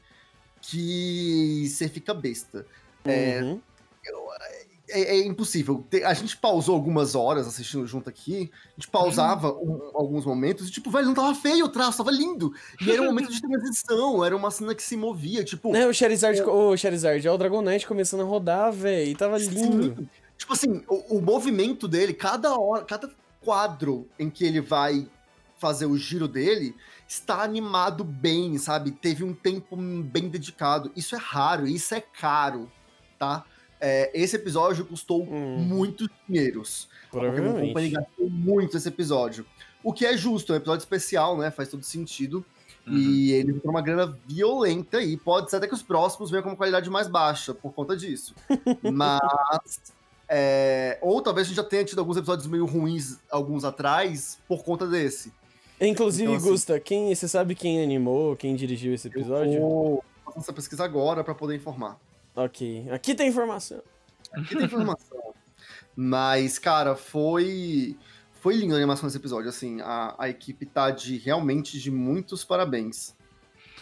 que 0.60 1.68
você 1.68 1.88
fica 1.88 2.12
besta. 2.14 2.66
é- 3.04 3.40
Uhum. 3.42 3.60
É, 4.88 5.16
é 5.16 5.26
impossível. 5.26 5.84
A 6.04 6.14
gente 6.14 6.36
pausou 6.36 6.72
algumas 6.76 7.16
horas 7.16 7.48
assistindo 7.48 7.84
junto 7.88 8.08
aqui, 8.08 8.52
a 8.68 8.70
gente 8.80 8.88
pausava 8.88 9.52
um- 9.52 9.90
alguns 9.94 10.24
momentos 10.24 10.68
e, 10.68 10.70
tipo, 10.70 10.92
velho, 10.92 11.06
não 11.06 11.14
tava 11.14 11.34
feio 11.34 11.64
o 11.64 11.68
traço, 11.68 11.98
tava 11.98 12.12
lindo. 12.12 12.52
E 12.80 12.92
era 12.92 13.02
um 13.02 13.06
momento 13.06 13.32
de 13.32 13.40
transição, 13.42 14.24
era 14.24 14.36
uma 14.36 14.48
cena 14.48 14.76
que 14.76 14.82
se 14.84 14.96
movia, 14.96 15.42
tipo... 15.42 15.74
É, 15.74 15.88
o 15.88 15.92
Charizard, 15.92 16.40
o 16.42 16.76
Charizard, 16.76 17.26
é 17.26 17.30
o 17.32 17.36
Dragonite 17.36 17.84
começando 17.84 18.20
a 18.20 18.24
rodar, 18.24 18.70
velho, 18.72 19.10
e 19.10 19.16
tava 19.16 19.38
lindo. 19.38 19.96
Sim. 19.96 20.08
Tipo 20.38 20.52
assim, 20.52 20.82
o, 20.88 21.16
o 21.18 21.20
movimento 21.22 21.88
dele, 21.88 22.14
cada 22.14 22.56
hora, 22.56 22.84
cada 22.84 23.10
quadro 23.46 24.08
em 24.18 24.28
que 24.28 24.44
ele 24.44 24.60
vai 24.60 25.08
fazer 25.56 25.86
o 25.86 25.96
giro 25.96 26.26
dele, 26.26 26.74
está 27.08 27.42
animado 27.42 28.02
bem, 28.02 28.58
sabe? 28.58 28.90
Teve 28.90 29.22
um 29.22 29.32
tempo 29.32 29.76
bem 29.76 30.28
dedicado. 30.28 30.90
Isso 30.96 31.14
é 31.14 31.18
raro, 31.18 31.66
isso 31.66 31.94
é 31.94 32.00
caro, 32.00 32.70
tá? 33.18 33.44
É, 33.80 34.10
esse 34.12 34.34
episódio 34.34 34.84
custou 34.84 35.22
Hum. 35.22 35.58
muitos 35.58 36.08
dinheiros. 36.28 36.88
A 37.08 37.12
Pokémon 37.12 37.32
Company 37.52 37.62
Provavelmente. 37.62 37.90
gastou 37.94 38.28
muito 38.30 38.76
esse 38.76 38.88
episódio. 38.88 39.46
O 39.84 39.92
que 39.92 40.04
é 40.04 40.16
justo, 40.16 40.52
é 40.52 40.56
um 40.56 40.58
episódio 40.58 40.82
especial, 40.82 41.38
né? 41.38 41.50
Faz 41.50 41.68
todo 41.68 41.84
sentido. 41.84 42.44
Uhum. 42.86 42.94
E 42.98 43.32
ele 43.32 43.52
entrou 43.52 43.72
uma 43.72 43.82
grana 43.82 44.16
violenta 44.26 45.00
e 45.02 45.16
pode 45.16 45.50
ser 45.50 45.56
até 45.56 45.66
que 45.68 45.74
os 45.74 45.82
próximos 45.82 46.30
venham 46.30 46.42
com 46.42 46.50
uma 46.50 46.56
qualidade 46.56 46.88
mais 46.90 47.06
baixa 47.08 47.54
por 47.54 47.72
conta 47.72 47.96
disso. 47.96 48.34
Mas. 48.92 49.95
É, 50.28 50.98
ou 51.00 51.20
talvez 51.22 51.46
a 51.46 51.48
gente 51.48 51.56
já 51.56 51.64
tenha 51.64 51.84
tido 51.84 51.98
alguns 51.98 52.16
episódios 52.16 52.46
meio 52.46 52.64
ruins 52.66 53.18
alguns 53.30 53.64
atrás 53.64 54.38
por 54.48 54.62
conta 54.64 54.86
desse. 54.86 55.32
Inclusive, 55.80 56.24
Então, 56.24 56.36
assim- 56.36 56.50
Gusta, 56.50 56.80
quem, 56.80 57.14
você 57.14 57.28
sabe 57.28 57.54
quem 57.54 57.82
animou, 57.82 58.34
quem 58.36 58.54
dirigiu 58.56 58.94
esse 58.94 59.08
episódio? 59.08 59.54
Eu 59.54 59.60
vou 59.60 60.04
fazer 60.24 60.38
essa 60.40 60.52
pesquisa 60.52 60.84
agora 60.84 61.22
para 61.22 61.34
poder 61.34 61.54
informar. 61.56 61.98
Ok, 62.34 62.88
aqui 62.90 63.14
tem 63.14 63.28
informação. 63.28 63.80
Aqui 64.32 64.54
tem 64.56 64.64
informação. 64.64 65.18
Mas, 65.96 66.58
cara, 66.58 66.94
foi. 66.94 67.96
Foi 68.42 68.54
lindo 68.54 68.74
a 68.74 68.76
animação 68.76 69.06
desse 69.08 69.16
episódio. 69.16 69.48
Assim, 69.48 69.80
a, 69.80 70.14
a 70.18 70.28
equipe 70.28 70.66
tá 70.66 70.90
de 70.90 71.16
realmente 71.16 71.80
de 71.80 71.90
muitos 71.90 72.44
parabéns. 72.44 73.14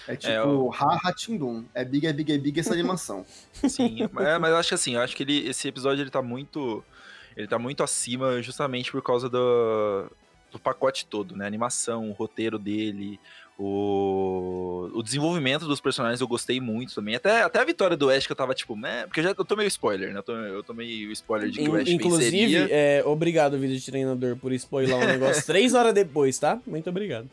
É 0.06 0.16
tipo, 0.16 0.32
eu- 0.32 0.70
ha 0.72 0.98
ha 1.04 1.12
Tindum. 1.12 1.64
É 1.74 1.84
big, 1.84 2.06
é 2.06 2.12
big, 2.12 2.32
é 2.32 2.38
big 2.38 2.60
essa 2.60 2.72
animação. 2.72 3.24
Sim, 3.68 4.08
mas, 4.12 4.40
mas 4.40 4.50
eu 4.50 4.56
acho 4.56 4.68
que 4.68 4.74
assim, 4.74 4.94
eu 4.94 5.00
acho 5.00 5.16
que 5.16 5.22
ele, 5.22 5.48
esse 5.48 5.66
episódio 5.68 6.02
ele 6.02 6.10
tá 6.10 6.20
muito. 6.22 6.84
Ele 7.36 7.48
tá 7.48 7.58
muito 7.58 7.82
acima 7.82 8.40
justamente 8.42 8.92
por 8.92 9.02
causa 9.02 9.28
do, 9.28 10.06
do 10.52 10.58
pacote 10.58 11.04
todo, 11.06 11.34
né? 11.36 11.44
A 11.44 11.48
animação, 11.48 12.08
o 12.08 12.12
roteiro 12.12 12.60
dele, 12.60 13.18
o, 13.58 14.88
o 14.94 15.02
desenvolvimento 15.02 15.66
dos 15.66 15.80
personagens 15.80 16.20
eu 16.20 16.28
gostei 16.28 16.60
muito 16.60 16.94
também. 16.94 17.16
Até, 17.16 17.42
até 17.42 17.58
a 17.60 17.64
vitória 17.64 17.96
do 17.96 18.08
Ash 18.10 18.26
que 18.26 18.32
eu 18.32 18.36
tava 18.36 18.54
tipo, 18.54 18.76
né? 18.76 19.04
Porque 19.06 19.20
eu 19.20 19.24
já 19.24 19.30
eu 19.36 19.44
tomei 19.44 19.66
o 19.66 19.68
spoiler, 19.68 20.12
né? 20.12 20.18
Eu 20.18 20.22
tomei, 20.22 20.50
eu 20.50 20.62
tomei 20.62 21.06
o 21.06 21.12
spoiler 21.12 21.50
de 21.50 21.58
que 21.60 21.68
o 21.68 21.74
Ash 21.76 21.88
In- 21.88 21.94
Inclusive, 21.94 22.30
venceria. 22.46 22.68
é, 22.70 23.02
obrigado, 23.04 23.58
vídeo 23.58 23.76
de 23.78 23.84
treinador, 23.84 24.36
por 24.36 24.52
spoiler 24.52 24.94
um 24.96 25.00
negócio 25.06 25.44
três 25.46 25.74
horas 25.74 25.92
depois, 25.92 26.38
tá? 26.38 26.60
Muito 26.66 26.88
obrigado. 26.88 27.28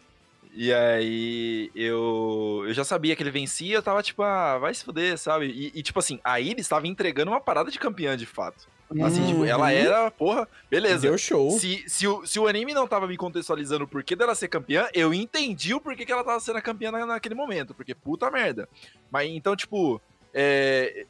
E 0.54 0.74
aí 0.74 1.72
eu, 1.74 2.64
eu 2.68 2.74
já 2.74 2.84
sabia 2.84 3.16
que 3.16 3.24
ele 3.24 3.32
vencia, 3.32 3.74
eu 3.76 3.82
tava 3.82 4.04
tipo, 4.04 4.22
ah, 4.22 4.58
vai 4.58 4.74
se 4.74 4.84
fuder, 4.84 5.18
sabe? 5.18 5.46
E, 5.48 5.72
e, 5.80 5.82
tipo 5.82 5.98
assim, 6.00 6.20
a 6.24 6.40
Iris 6.42 6.68
tava 6.68 6.88
entregando 6.88 7.32
uma 7.32 7.40
parada 7.40 7.72
de 7.72 7.80
campeã 7.80 8.18
de 8.18 8.26
fato. 8.26 8.68
Assim, 9.02 9.26
tipo, 9.26 9.46
ela 9.46 9.68
Uhum. 9.68 9.72
era, 9.72 10.12
porra, 10.12 10.46
beleza. 10.70 11.04
Deu 11.08 11.18
show. 11.18 11.52
Se, 11.52 11.86
se, 11.88 12.06
o, 12.06 12.26
se 12.26 12.38
o 12.38 12.46
anime 12.46 12.74
não 12.74 12.86
tava 12.86 13.08
me 13.08 13.16
contextualizando 13.16 13.86
o 13.86 13.88
porquê 13.88 14.14
dela 14.18 14.36
ser 14.36 14.50
campeã, 14.50 14.90
eu 14.94 15.14
entendi 15.14 15.74
o 15.74 15.80
porquê 15.80 16.06
que 16.06 16.12
ela 16.12 16.26
tava 16.26 16.42
sendo 16.42 16.58
a 16.58 16.62
campeã 16.62 16.92
na- 16.92 17.06
naquele 17.06 17.34
momento. 17.34 17.74
Porque 17.74 17.96
puta 17.96 18.30
merda. 18.30 18.68
Mas 19.10 19.30
então, 19.30 19.56
tipo. 19.56 20.02
É... 20.34 21.06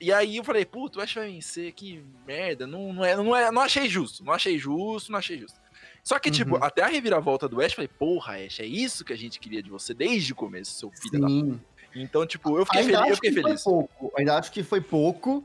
E 0.00 0.12
aí 0.12 0.38
eu 0.38 0.42
falei, 0.44 0.64
puta, 0.64 0.98
o 0.98 1.02
Ash 1.02 1.14
vai 1.14 1.30
vencer, 1.30 1.72
que 1.72 2.02
merda. 2.26 2.66
Não, 2.66 2.92
não, 2.92 3.04
é, 3.04 3.16
não, 3.16 3.36
é, 3.36 3.50
não 3.52 3.62
achei 3.62 3.88
justo. 3.88 4.24
Não 4.24 4.32
achei 4.32 4.58
justo, 4.58 5.12
não 5.12 5.18
achei 5.20 5.38
justo. 5.38 5.56
Só 6.04 6.18
que, 6.18 6.30
tipo, 6.30 6.56
Uhum. 6.56 6.62
até 6.62 6.82
a 6.82 6.86
reviravolta 6.86 7.48
do 7.48 7.60
Ash, 7.62 7.70
eu 7.72 7.76
falei, 7.76 7.88
porra, 7.88 8.34
Ash, 8.36 8.60
é 8.60 8.66
isso 8.66 9.04
que 9.04 9.12
a 9.12 9.16
gente 9.16 9.40
queria 9.40 9.62
de 9.62 9.70
você 9.70 9.94
desde 9.94 10.32
o 10.32 10.36
começo, 10.36 10.72
seu 10.78 10.90
filho 10.90 11.18
da. 11.18 11.26
Sim. 11.26 11.58
Então, 11.96 12.26
tipo, 12.26 12.58
eu 12.58 12.66
fiquei 12.66 12.80
Ainda 12.82 12.98
feliz. 12.98 13.08
Eu 13.10 13.14
fiquei 13.16 13.30
que 13.32 13.42
feliz. 13.42 13.62
pouco. 13.62 14.12
Ainda 14.18 14.36
acho 14.36 14.52
que 14.52 14.62
foi 14.62 14.80
pouco. 14.82 15.44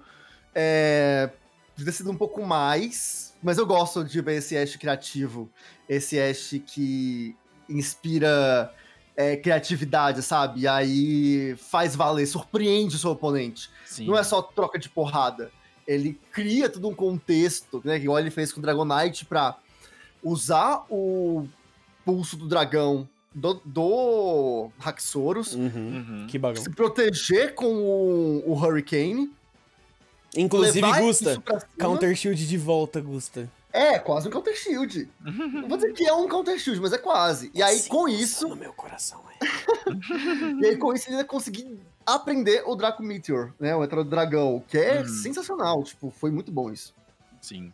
É... 0.54 1.30
Podia 1.76 1.86
ter 1.86 1.98
sido 1.98 2.12
um 2.12 2.16
pouco 2.18 2.46
mais. 2.46 3.34
Mas 3.42 3.58
eu 3.58 3.66
gosto 3.66 4.04
de 4.04 4.20
ver 4.20 4.38
esse 4.40 4.58
Ash 4.58 4.76
criativo. 4.76 5.50
Esse 5.88 6.20
Ash 6.20 6.56
que 6.68 7.34
inspira 7.70 8.74
é, 9.16 9.38
criatividade, 9.38 10.22
sabe? 10.22 10.62
E 10.62 10.68
aí 10.68 11.56
faz 11.58 11.96
valer, 11.96 12.26
surpreende 12.26 12.96
o 12.96 13.00
seu 13.00 13.12
oponente. 13.12 13.70
Sim. 13.86 14.08
Não 14.08 14.18
é 14.18 14.24
só 14.24 14.42
troca 14.42 14.78
de 14.78 14.90
porrada. 14.90 15.52
Ele 15.88 16.20
cria 16.32 16.68
todo 16.70 16.88
um 16.90 16.94
contexto, 16.94 17.82
né? 17.86 17.96
Igual 17.98 18.20
ele 18.20 18.32
fez 18.32 18.52
com 18.52 18.60
o 18.60 18.62
Dragonite 18.62 19.24
pra 19.26 19.58
usar 20.24 20.86
o 20.90 21.48
pulso 22.06 22.36
do 22.38 22.48
dragão 22.48 23.08
do, 23.34 23.62
do 23.66 24.70
Haxorus, 24.84 25.54
Uhum. 25.54 26.28
Uhum. 26.32 26.56
Se 26.56 26.70
proteger 26.72 27.54
com 27.56 27.68
o, 27.68 28.44
o 28.52 28.54
Hurricane. 28.54 29.32
Inclusive, 30.36 30.82
Gusta. 31.00 31.42
Counter 31.78 32.16
Shield 32.16 32.48
de 32.48 32.58
volta, 32.58 33.02
Gusta. 33.02 33.50
É, 33.72 33.98
quase 34.00 34.28
um 34.28 34.32
Counter 34.32 34.56
Shield. 34.56 35.08
Não 35.22 35.68
vou 35.68 35.78
dizer 35.78 35.94
que 35.94 36.06
é 36.06 36.14
um 36.14 36.28
Counter 36.28 36.58
Shield, 36.60 36.80
mas 36.82 36.94
é 36.94 36.98
quase. 36.98 37.52
E 37.54 37.62
aí, 37.62 37.78
Sim, 37.78 37.90
com 37.90 38.08
isso, 38.08 38.48
No 38.48 38.56
meu 38.56 38.74
coração, 38.74 39.22
é. 39.30 39.46
e 40.62 40.66
aí, 40.68 40.78
com 40.78 40.94
isso, 40.94 41.08
ele 41.08 41.18
ainda 41.18 41.28
consegui 41.28 41.80
aprender 42.06 42.64
o 42.66 42.76
Draco 42.76 43.02
Meteor, 43.04 43.54
né? 43.60 43.76
O 43.76 43.84
Entrada 43.84 44.04
do 44.04 44.10
Dragão, 44.10 44.64
que 44.68 44.78
é 44.78 45.02
Uhum. 45.02 45.08
sensacional. 45.08 45.84
Tipo, 45.84 46.12
foi 46.12 46.32
muito 46.32 46.52
bom 46.52 46.72
isso. 46.72 46.94
Sim. 47.42 47.72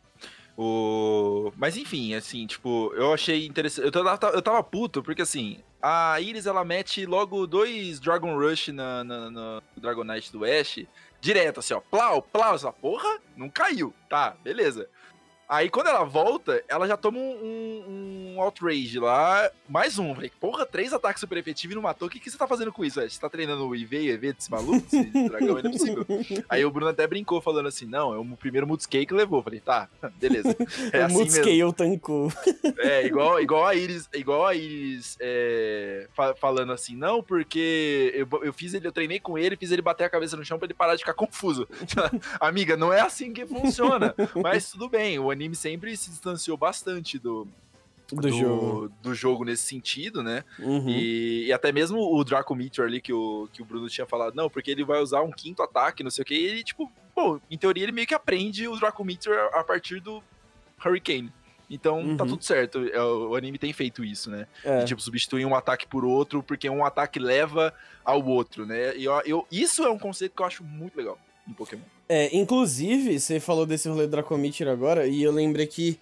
O... 0.57 1.51
Mas 1.57 1.75
enfim, 1.75 2.13
assim, 2.13 2.47
tipo, 2.47 2.93
eu 2.95 3.13
achei 3.13 3.45
interessante. 3.45 3.85
Eu 3.85 3.91
tava, 3.91 4.33
eu 4.33 4.41
tava 4.41 4.63
puto, 4.63 5.03
porque 5.03 5.21
assim, 5.21 5.59
a 5.81 6.19
Iris 6.21 6.45
ela 6.45 6.63
mete 6.63 7.05
logo 7.05 7.45
dois 7.45 7.99
Dragon 7.99 8.37
Rush 8.37 8.69
na, 8.69 9.03
na, 9.03 9.29
na 9.29 9.61
Dragonite 9.75 10.31
do 10.31 10.45
Ash, 10.45 10.85
direto, 11.19 11.59
assim, 11.59 11.73
ó, 11.73 11.81
plau, 11.81 12.21
plau, 12.21 12.55
essa 12.55 12.71
porra, 12.71 13.19
não 13.35 13.49
caiu. 13.49 13.93
Tá, 14.09 14.35
beleza. 14.43 14.89
Aí 15.47 15.69
quando 15.69 15.87
ela 15.87 16.03
volta, 16.03 16.63
ela 16.67 16.87
já 16.87 16.97
toma 16.97 17.19
um, 17.19 17.21
um, 17.21 18.33
um 18.35 18.41
Outrage 18.41 18.97
lá, 18.99 19.49
mais 19.69 19.99
um. 19.99 20.13
Falei, 20.15 20.31
porra, 20.39 20.65
três 20.65 20.91
ataques 20.91 21.19
super 21.19 21.37
efetivos 21.37 21.73
e 21.73 21.75
não 21.75 21.83
matou. 21.83 22.07
O 22.07 22.11
que, 22.11 22.19
que 22.19 22.29
você 22.31 22.37
tá 22.37 22.47
fazendo 22.47 22.71
com 22.73 22.83
isso? 22.83 22.99
Você 22.99 23.19
tá 23.19 23.29
treinando 23.29 23.67
o 23.67 23.75
IV 23.75 24.09
EV 24.09 24.33
desse 24.33 24.49
maluco, 24.49 24.81
desse 24.81 25.03
dragão? 25.29 25.49
Não 25.49 25.57
é 25.59 25.61
possível. 25.71 26.05
Aí 26.49 26.65
o 26.65 26.71
Bruno 26.71 26.89
até 26.89 27.05
brincou, 27.05 27.39
falando 27.41 27.67
assim: 27.67 27.85
não, 27.85 28.13
é 28.13 28.17
o 28.17 28.25
primeiro 28.37 28.65
Mudscale 28.67 29.05
que 29.05 29.13
levou. 29.13 29.43
Falei, 29.43 29.59
tá, 29.59 29.87
beleza. 30.19 30.55
É 30.91 31.01
o 31.01 31.05
assim. 31.05 31.15
Mudscale 31.15 31.73
tancou. 31.73 32.31
É, 32.79 33.05
igual, 33.05 33.39
igual 33.39 33.65
a 33.65 33.75
Iris, 33.75 34.09
igual 34.13 34.45
a 34.45 34.55
Iris 34.55 35.17
é, 35.19 36.07
fa- 36.13 36.35
falando 36.35 36.71
assim, 36.71 36.95
não, 36.95 37.21
porque 37.21 38.11
eu, 38.15 38.43
eu 38.43 38.53
fiz 38.53 38.73
ele, 38.73 38.87
eu 38.87 38.91
treinei 38.91 39.19
com 39.19 39.37
ele, 39.37 39.55
fiz 39.57 39.71
ele 39.71 39.81
bater 39.81 40.03
a 40.05 40.09
cabeça 40.09 40.35
no 40.35 40.43
chão 40.45 40.57
pra 40.57 40.65
ele 40.65 40.73
parar 40.73 40.93
de 40.95 40.99
ficar 41.01 41.13
confuso. 41.13 41.67
Amiga, 42.39 42.75
não 42.75 42.91
é 42.91 43.01
assim 43.01 43.31
que 43.33 43.45
funciona. 43.45 44.13
Mas 44.41 44.69
tudo 44.71 44.89
bem, 44.89 45.19
o 45.19 45.31
anime 45.35 45.55
sempre 45.55 45.95
se 45.95 46.09
distanciou 46.09 46.57
bastante 46.57 47.19
do, 47.19 47.47
Do, 48.11 48.29
jogo. 48.31 48.91
do 49.01 49.13
jogo 49.15 49.43
nesse 49.45 49.63
sentido, 49.63 50.21
né? 50.23 50.43
Uhum. 50.59 50.89
E, 50.89 51.45
e 51.47 51.53
até 51.53 51.71
mesmo 51.71 51.99
o 51.99 52.23
Draco 52.23 52.55
Meteor 52.55 52.87
ali 52.87 53.01
que 53.01 53.13
o, 53.13 53.47
que 53.53 53.61
o 53.61 53.65
Bruno 53.65 53.87
tinha 53.89 54.05
falado, 54.07 54.35
não, 54.35 54.49
porque 54.49 54.69
ele 54.71 54.83
vai 54.83 54.99
usar 55.01 55.21
um 55.21 55.31
quinto 55.31 55.61
ataque, 55.63 56.03
não 56.03 56.11
sei 56.11 56.21
o 56.21 56.25
que, 56.25 56.35
e 56.35 56.45
ele, 56.45 56.63
tipo, 56.63 56.91
pô, 57.13 57.39
em 57.49 57.57
teoria 57.57 57.83
ele 57.83 57.91
meio 57.91 58.07
que 58.07 58.13
aprende 58.13 58.67
o 58.67 58.75
Draco 58.77 59.03
Meteor 59.03 59.49
a 59.53 59.63
partir 59.63 59.99
do 59.99 60.23
Hurricane. 60.83 61.31
Então 61.67 62.15
tá 62.15 62.23
Uhum. 62.23 62.29
tudo 62.29 62.43
certo, 62.43 62.87
é, 62.93 63.01
o, 63.01 63.29
o 63.31 63.35
anime 63.35 63.57
tem 63.57 63.73
feito 63.73 64.03
isso, 64.03 64.29
né? 64.29 64.45
É. 64.63 64.79
De, 64.81 64.85
tipo, 64.85 65.01
substituir 65.01 65.45
um 65.47 65.55
ataque 65.55 65.87
por 65.87 66.05
outro, 66.05 66.43
porque 66.43 66.69
um 66.69 66.85
ataque 66.85 67.17
leva 67.17 67.73
ao 68.03 68.23
outro, 68.23 68.67
né? 68.67 68.95
E 68.95 69.05
eu, 69.05 69.19
eu- 69.25 69.47
isso 69.51 69.83
é 69.83 69.89
um 69.89 69.97
conceito 69.97 70.35
que 70.35 70.41
eu 70.43 70.45
acho 70.45 70.63
muito 70.63 70.95
legal 70.95 71.17
em 71.47 71.53
Pokémon. 71.53 71.81
É, 72.07 72.35
inclusive, 72.35 73.19
você 73.19 73.39
falou 73.39 73.65
desse 73.65 73.89
rolê 73.89 74.03
do 74.05 74.11
Dracometer 74.11 74.67
agora, 74.67 75.07
e 75.07 75.23
eu 75.23 75.31
lembrei 75.31 75.65
que 75.65 75.99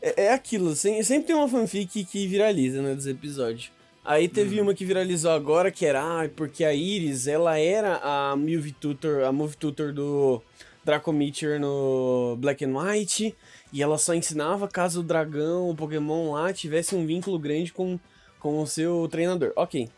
é, 0.00 0.26
é 0.26 0.32
aquilo, 0.32 0.74
sem- 0.76 1.02
sempre 1.02 1.26
tem 1.28 1.36
uma 1.36 1.48
fanfic 1.48 2.04
que 2.04 2.26
viraliza, 2.26 2.80
né, 2.82 2.94
dos 2.94 3.06
episódios. 3.06 3.70
Aí 4.04 4.28
teve 4.28 4.56
Uhum. 4.58 4.64
uma 4.66 4.74
que 4.74 4.84
viralizou 4.84 5.30
agora, 5.32 5.70
que 5.72 5.84
era, 5.86 6.02
ah, 6.22 6.28
porque 6.36 6.62
a 6.62 6.72
Iris, 6.74 7.26
ela 7.26 7.58
era 7.58 7.96
a 8.02 8.36
Move 8.36 8.72
Tutor, 8.72 9.24
a 9.24 9.32
Move 9.32 9.56
Tutor 9.56 9.92
do 9.92 10.40
Dracometer 10.84 11.58
no 11.58 12.36
Black 12.38 12.64
and 12.64 12.78
White, 12.78 13.34
e 13.72 13.82
ela 13.82 13.96
só 13.98 14.14
ensinava 14.14 14.68
caso 14.68 15.00
o 15.00 15.02
dragão, 15.02 15.70
o 15.70 15.74
Pokémon 15.74 16.32
lá, 16.32 16.52
tivesse 16.52 16.94
um 16.94 17.06
vínculo 17.06 17.38
grande 17.38 17.72
com, 17.72 17.98
com 18.38 18.60
o 18.60 18.66
seu 18.66 19.08
treinador. 19.10 19.52
Ok. 19.56 19.88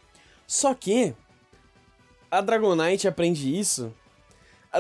Só 0.47 0.73
que 0.73 1.12
a 2.31 2.40
Dragonite 2.40 3.09
aprende 3.09 3.55
isso 3.59 3.93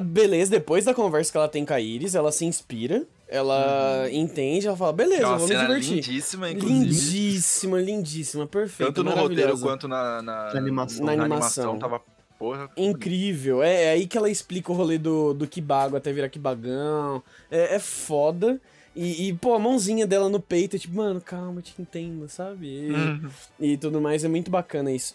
Beleza, 0.00 0.50
depois 0.50 0.84
da 0.84 0.94
conversa 0.94 1.30
que 1.32 1.36
ela 1.38 1.48
tem 1.48 1.64
com 1.64 1.72
a 1.74 1.80
Iris, 1.80 2.14
ela 2.14 2.30
se 2.32 2.44
inspira, 2.44 3.04
ela 3.28 4.08
entende, 4.10 4.66
ela 4.66 4.76
fala, 4.76 4.92
beleza, 4.92 5.26
é 5.26 5.32
me 5.34 5.40
cena 5.46 5.60
divertir. 5.66 5.94
lindíssima, 5.96 6.50
inclusive. 6.50 6.84
Lindíssima, 6.84 7.80
lindíssima, 7.80 8.46
perfeita, 8.46 8.92
Tanto 8.92 9.04
no 9.04 9.10
roteiro 9.14 9.58
quanto 9.58 9.88
na, 9.88 10.22
na, 10.22 10.52
Na 10.54 10.58
animação. 10.60 11.04
na 11.06 11.16
Na 11.16 11.24
animação. 11.24 11.64
animação. 11.70 11.78
Tava, 11.78 12.02
porra, 12.38 12.70
Incrível, 12.76 13.62
é, 13.62 13.84
é 13.84 13.90
aí 13.92 14.06
que 14.06 14.16
ela 14.18 14.30
explica 14.30 14.70
o 14.70 14.74
rolê 14.74 14.98
do, 14.98 15.32
do 15.34 15.46
Kibago 15.46 15.96
até 15.96 16.12
virar 16.12 16.28
Kibagão, 16.28 17.22
é, 17.50 17.76
é 17.76 17.78
foda. 17.78 18.60
E, 18.94 19.28
e, 19.28 19.32
pô, 19.34 19.52
a 19.54 19.58
mãozinha 19.58 20.06
dela 20.06 20.28
no 20.30 20.40
peito, 20.40 20.76
é 20.76 20.78
tipo, 20.78 20.96
mano, 20.96 21.20
calma, 21.20 21.58
eu 21.58 21.62
te 21.62 21.74
entendo, 21.78 22.26
sabe? 22.30 22.66
E, 22.66 22.90
Uhum. 22.90 23.30
e 23.60 23.76
tudo 23.76 24.00
mais, 24.00 24.24
é 24.24 24.28
muito 24.28 24.50
bacana 24.50 24.90
isso. 24.90 25.14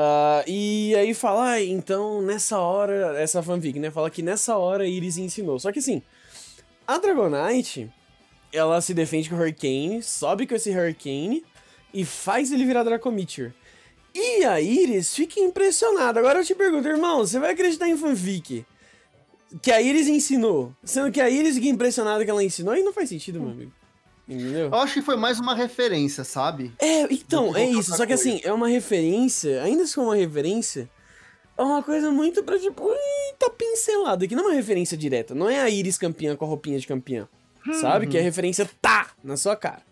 Ah, 0.00 0.44
e 0.46 0.94
aí 0.94 1.12
fala, 1.12 1.54
ah, 1.54 1.64
então 1.64 2.22
nessa 2.22 2.56
hora, 2.60 3.20
essa 3.20 3.42
fanfic, 3.42 3.80
né? 3.80 3.90
Fala 3.90 4.08
que 4.08 4.22
nessa 4.22 4.56
hora 4.56 4.86
Iris 4.86 5.18
ensinou. 5.18 5.58
Só 5.58 5.72
que 5.72 5.80
assim, 5.80 6.00
a 6.86 6.98
Dragonite, 6.98 7.90
ela 8.52 8.80
se 8.80 8.94
defende 8.94 9.28
com 9.28 9.34
o 9.34 9.40
Hurricane, 9.40 10.00
sobe 10.00 10.46
com 10.46 10.54
esse 10.54 10.70
Hurricane 10.70 11.44
e 11.92 12.04
faz 12.04 12.52
ele 12.52 12.64
virar 12.64 12.84
Dracometeor. 12.84 13.50
E 14.14 14.44
a 14.44 14.60
Iris 14.60 15.16
fica 15.16 15.40
impressionada. 15.40 16.20
Agora 16.20 16.38
eu 16.38 16.44
te 16.44 16.54
pergunto, 16.54 16.86
irmão, 16.86 17.18
você 17.18 17.40
vai 17.40 17.50
acreditar 17.50 17.88
em 17.88 17.96
fanfic 17.96 18.64
que 19.60 19.72
a 19.72 19.82
Iris 19.82 20.06
ensinou, 20.06 20.72
sendo 20.84 21.10
que 21.10 21.20
a 21.20 21.28
Iris 21.28 21.56
fica 21.56 21.66
impressionada 21.66 22.24
que 22.24 22.30
ela 22.30 22.44
ensinou? 22.44 22.72
Aí 22.72 22.84
não 22.84 22.92
faz 22.92 23.08
sentido, 23.08 23.40
meu 23.40 23.50
amigo. 23.50 23.72
Entendeu? 24.28 24.66
Eu 24.66 24.74
acho 24.74 24.94
que 24.94 25.02
foi 25.02 25.16
mais 25.16 25.40
uma 25.40 25.54
referência, 25.54 26.22
sabe? 26.22 26.72
É, 26.78 27.02
então, 27.12 27.52
que 27.52 27.58
é 27.60 27.70
isso. 27.70 27.96
Só 27.96 28.04
que 28.04 28.12
assim, 28.12 28.40
é 28.44 28.52
uma 28.52 28.68
referência, 28.68 29.62
ainda 29.62 29.86
se 29.86 29.94
for 29.94 30.02
uma 30.02 30.16
referência, 30.16 30.88
é 31.56 31.62
uma 31.62 31.82
coisa 31.82 32.10
muito 32.10 32.42
pra 32.44 32.58
tipo, 32.58 32.86
tá 33.38 33.48
pincelado 33.50 34.24
aqui. 34.24 34.34
Não 34.36 34.44
é 34.44 34.46
uma 34.48 34.54
referência 34.54 34.96
direta. 34.98 35.34
Não 35.34 35.48
é 35.48 35.60
a 35.60 35.70
Iris 35.70 35.96
campeã 35.96 36.36
com 36.36 36.44
a 36.44 36.48
roupinha 36.48 36.78
de 36.78 36.86
campeã. 36.86 37.26
Sabe? 37.80 38.06
Que 38.06 38.16
a 38.18 38.22
referência 38.22 38.68
tá 38.80 39.10
na 39.22 39.36
sua 39.36 39.56
cara. 39.56 39.82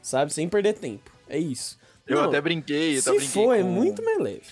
Sabe? 0.00 0.32
Sem 0.32 0.48
perder 0.48 0.74
tempo. 0.74 1.10
É 1.28 1.38
isso. 1.38 1.78
Eu 2.06 2.16
Não, 2.18 2.24
até 2.28 2.40
brinquei, 2.40 2.94
eu 2.96 3.00
até 3.00 3.10
Se 3.12 3.16
brinquei 3.16 3.28
for, 3.28 3.52
é 3.54 3.62
com- 3.62 3.68
muito 3.68 4.02
mais 4.04 4.18
leve. 4.18 4.42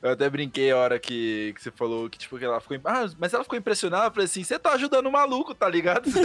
Eu 0.00 0.12
até 0.12 0.30
brinquei 0.30 0.70
a 0.70 0.76
hora 0.76 0.98
que, 0.98 1.52
que 1.56 1.62
você 1.62 1.72
falou 1.72 2.08
que, 2.08 2.16
tipo, 2.18 2.38
que 2.38 2.44
ela 2.44 2.60
ficou. 2.60 2.78
Ah, 2.84 3.10
mas 3.18 3.34
ela 3.34 3.42
ficou 3.42 3.58
impressionada. 3.58 4.06
Eu 4.06 4.10
falei 4.12 4.26
assim: 4.26 4.44
você 4.44 4.56
tá 4.56 4.72
ajudando 4.72 5.06
o 5.06 5.12
maluco, 5.12 5.54
tá 5.54 5.68
ligado? 5.68 6.08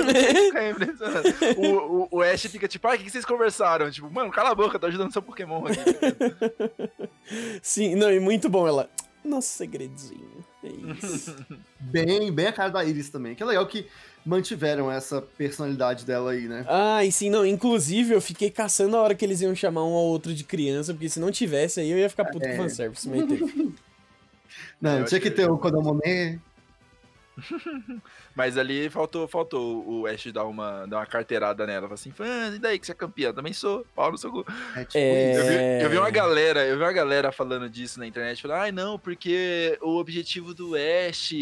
O, 1.58 2.18
o, 2.18 2.18
o 2.18 2.22
Ash 2.22 2.44
fica 2.44 2.68
tipo, 2.68 2.88
ah, 2.88 2.94
o 2.94 2.98
que 2.98 3.06
que 3.06 3.12
vocês 3.12 3.26
conversaram? 3.26 3.90
Tipo, 3.90 4.10
mano, 4.10 4.32
cala 4.32 4.52
a 4.52 4.56
boca, 4.56 4.78
tá 4.78 4.88
ajudando 4.88 5.12
seu 5.12 5.22
Pokémon 5.22 5.64
aqui. 5.66 5.80
Sim, 7.62 7.96
não, 7.96 8.12
e 8.12 8.20
muito 8.20 8.50
bom 8.50 8.68
ela. 8.68 8.90
Nosso 9.24 9.48
segredinho. 9.48 10.46
É 10.64 10.68
isso. 11.06 11.36
Bem, 11.80 12.32
bem 12.32 12.48
a 12.48 12.54
cara 12.54 12.70
da 12.70 12.84
Iris 12.84 13.10
também. 13.10 13.36
Que 13.36 13.44
é 13.44 13.46
legal 13.46 13.66
que 13.68 13.86
mantiveram 14.26 14.90
essa 14.90 15.22
personalidade 15.22 16.06
dela 16.06 16.32
aí, 16.32 16.48
né? 16.48 16.66
Ah, 16.68 17.04
e 17.04 17.12
sim, 17.12 17.30
não. 17.30 17.46
Inclusive, 17.46 18.14
eu 18.14 18.22
fiquei 18.22 18.50
caçando 18.50 18.96
a 18.96 19.02
hora 19.02 19.14
que 19.16 19.26
eles 19.26 19.42
iam 19.42 19.54
chamar 19.54 19.82
um 19.84 19.94
ao 19.94 20.04
outro 20.06 20.34
de 20.34 20.44
criança, 20.44 20.94
porque 20.94 21.10
se 21.10 21.20
não 21.20 21.30
tivesse, 21.32 21.82
aí 21.82 21.92
eu 21.92 21.98
ia 21.98 22.10
ficar 22.10 22.26
puto 22.26 22.46
É. 22.46 22.52
com 22.56 22.64
fanservice, 22.64 23.08
mas 23.10 23.26
teve. 23.28 23.74
Não, 24.82 25.00
Eu 25.00 25.06
tinha 25.06 25.20
que 25.20 25.32
ter 25.32 25.50
o 25.50 25.58
Kodomone. 25.58 26.40
Mas 28.36 28.58
ali 28.58 28.90
faltou, 28.90 29.28
faltou 29.28 29.88
o 29.88 30.06
Ash 30.06 30.32
dar 30.32 30.46
uma, 30.46 30.86
dar 30.86 30.98
uma 30.98 31.06
carteirada 31.06 31.66
nela. 31.66 31.88
Falar 31.88 31.94
assim, 31.96 32.14
ah, 32.20 32.56
e 32.56 32.60
daí 32.60 32.80
que 32.80 32.86
você 32.86 32.92
é 32.92 32.96
campeã? 32.96 33.34
Também 33.34 33.54
sou. 33.54 33.86
Pau 33.96 34.12
no 34.12 34.18
seu 34.18 34.32
cu. 34.32 34.46
É 34.76 34.86
tipo 34.86 34.98
É. 34.98 35.38
Eu 35.38 35.46
vi, 35.46 35.84
eu 35.84 35.90
vi 35.90 35.98
uma 35.98 36.10
galera, 36.10 36.66
eu 36.66 36.78
vi 36.78 36.84
uma 36.84 36.94
galera 36.94 37.32
falando 37.32 37.70
disso 37.70 38.00
na 38.00 38.08
internet, 38.08 38.42
falando, 38.42 38.58
ai 38.58 38.72
não, 38.72 39.00
porque 39.00 39.78
o 39.82 39.98
objetivo 39.98 40.54
do 40.54 40.74
Ash 40.76 41.34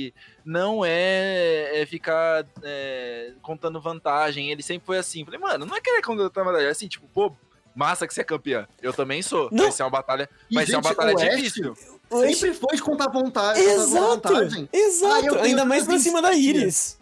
não 0.46 0.84
é, 0.86 1.82
é 1.82 1.86
ficar 1.86 2.46
é, 2.64 3.34
contando 3.42 3.82
vantagem, 3.82 4.52
ele 4.52 4.64
sempre 4.64 4.86
foi 4.86 4.98
assim. 4.98 5.26
Falei, 5.26 5.40
mano, 5.40 5.66
não 5.66 5.76
é 5.76 5.82
querer 5.82 6.02
contar 6.02 6.44
vantagem, 6.44 6.68
é 6.68 6.72
assim, 6.72 6.88
tipo, 6.88 7.08
pô, 7.14 7.36
massa 7.76 8.08
que 8.08 8.14
você 8.14 8.22
é 8.22 8.24
campeã. 8.24 8.68
Eu 8.82 8.94
também 8.94 9.22
sou. 9.22 9.50
Não. 9.52 9.64
Vai 9.66 9.72
ser 9.72 9.84
uma 9.84 9.90
batalha, 9.90 10.30
E, 10.50 10.56
vai 10.56 10.66
ser 10.66 10.76
uma 10.76 10.84
gente, 10.84 10.96
batalha 10.96 11.16
o 11.16 11.22
Ash 11.22 11.36
difícil. 11.36 11.76
Sempre 12.10 12.54
foi 12.54 12.76
de 12.76 12.82
contar 12.82 13.10
vontade. 13.10 13.60
Exato! 13.60 14.28
vantagem. 14.34 14.70
Exato! 14.74 15.36
Ah, 15.36 15.44
Ainda 15.44 15.64
mais 15.66 15.86
pra 15.86 15.98
cima 16.00 16.22
da 16.22 16.34
Iris. 16.34 17.00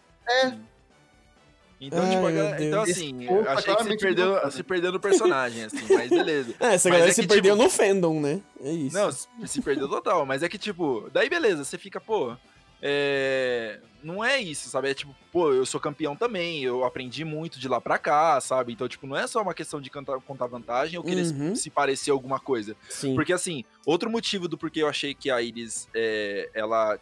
Então, 1.81 1.99
Ai, 2.03 2.09
tipo, 2.09 2.21
galera- 2.23 2.63
então 2.63 2.83
Esse 2.83 2.91
assim, 2.91 3.23
eu 3.25 3.43
tá 3.45 3.53
achei 3.53 3.73
que 3.75 3.83
se 3.83 3.97
perdeu, 3.97 4.51
se 4.51 4.63
perdeu 4.63 4.91
no 4.91 4.99
personagem, 4.99 5.63
assim, 5.63 5.85
mas 5.89 6.09
beleza. 6.09 6.53
Ah, 6.59 6.73
essa 6.73 6.89
Mas 6.89 6.97
galera 6.97 7.09
é 7.11 7.13
se 7.13 7.21
que, 7.21 7.27
perdeu 7.27 7.53
tipo- 7.53 7.63
no 7.63 7.69
fandom, 7.69 8.19
né? 8.19 8.41
É 8.61 8.69
isso. 8.69 8.93
Não, 8.93 9.09
se 9.11 9.27
se 9.45 9.61
perdeu 9.61 9.87
total, 9.87 10.25
mas 10.25 10.43
é 10.43 10.49
que, 10.49 10.57
tipo, 10.57 11.09
daí 11.13 11.29
beleza, 11.29 11.63
você 11.63 11.77
fica, 11.77 12.01
pô, 12.01 12.35
é... 12.81 13.79
não 14.03 14.23
é 14.23 14.39
isso, 14.39 14.69
sabe? 14.69 14.89
É 14.89 14.93
tipo, 14.93 15.15
pô, 15.31 15.51
eu 15.53 15.65
sou 15.65 15.79
campeão 15.79 16.15
também, 16.15 16.63
eu 16.63 16.83
aprendi 16.85 17.23
muito 17.25 17.59
de 17.59 17.67
lá 17.67 17.79
pra 17.81 17.97
cá, 17.97 18.39
sabe? 18.41 18.73
Então, 18.73 18.87
tipo, 18.87 19.05
não 19.07 19.15
é 19.15 19.27
só 19.27 19.41
uma 19.41 19.53
questão 19.53 19.79
de 19.81 19.89
cantar, 19.89 20.19
contar 20.21 20.47
vantagem 20.47 20.97
ou 20.97 21.03
querer 21.03 21.25
se- 21.25 21.33
Uhum. 21.33 21.55
se 21.55 21.69
parecer 21.69 22.11
alguma 22.11 22.39
coisa. 22.39 22.75
Sim. 22.89 23.15
Porque, 23.15 23.33
assim, 23.33 23.63
outro 23.85 24.09
motivo 24.09 24.47
do 24.47 24.57
porquê 24.57 24.81
eu 24.83 24.87
achei 24.87 25.13
que 25.13 25.29
a 25.29 25.41
Iris, 25.41 25.87
é, 25.93 26.49
ela 26.53 26.97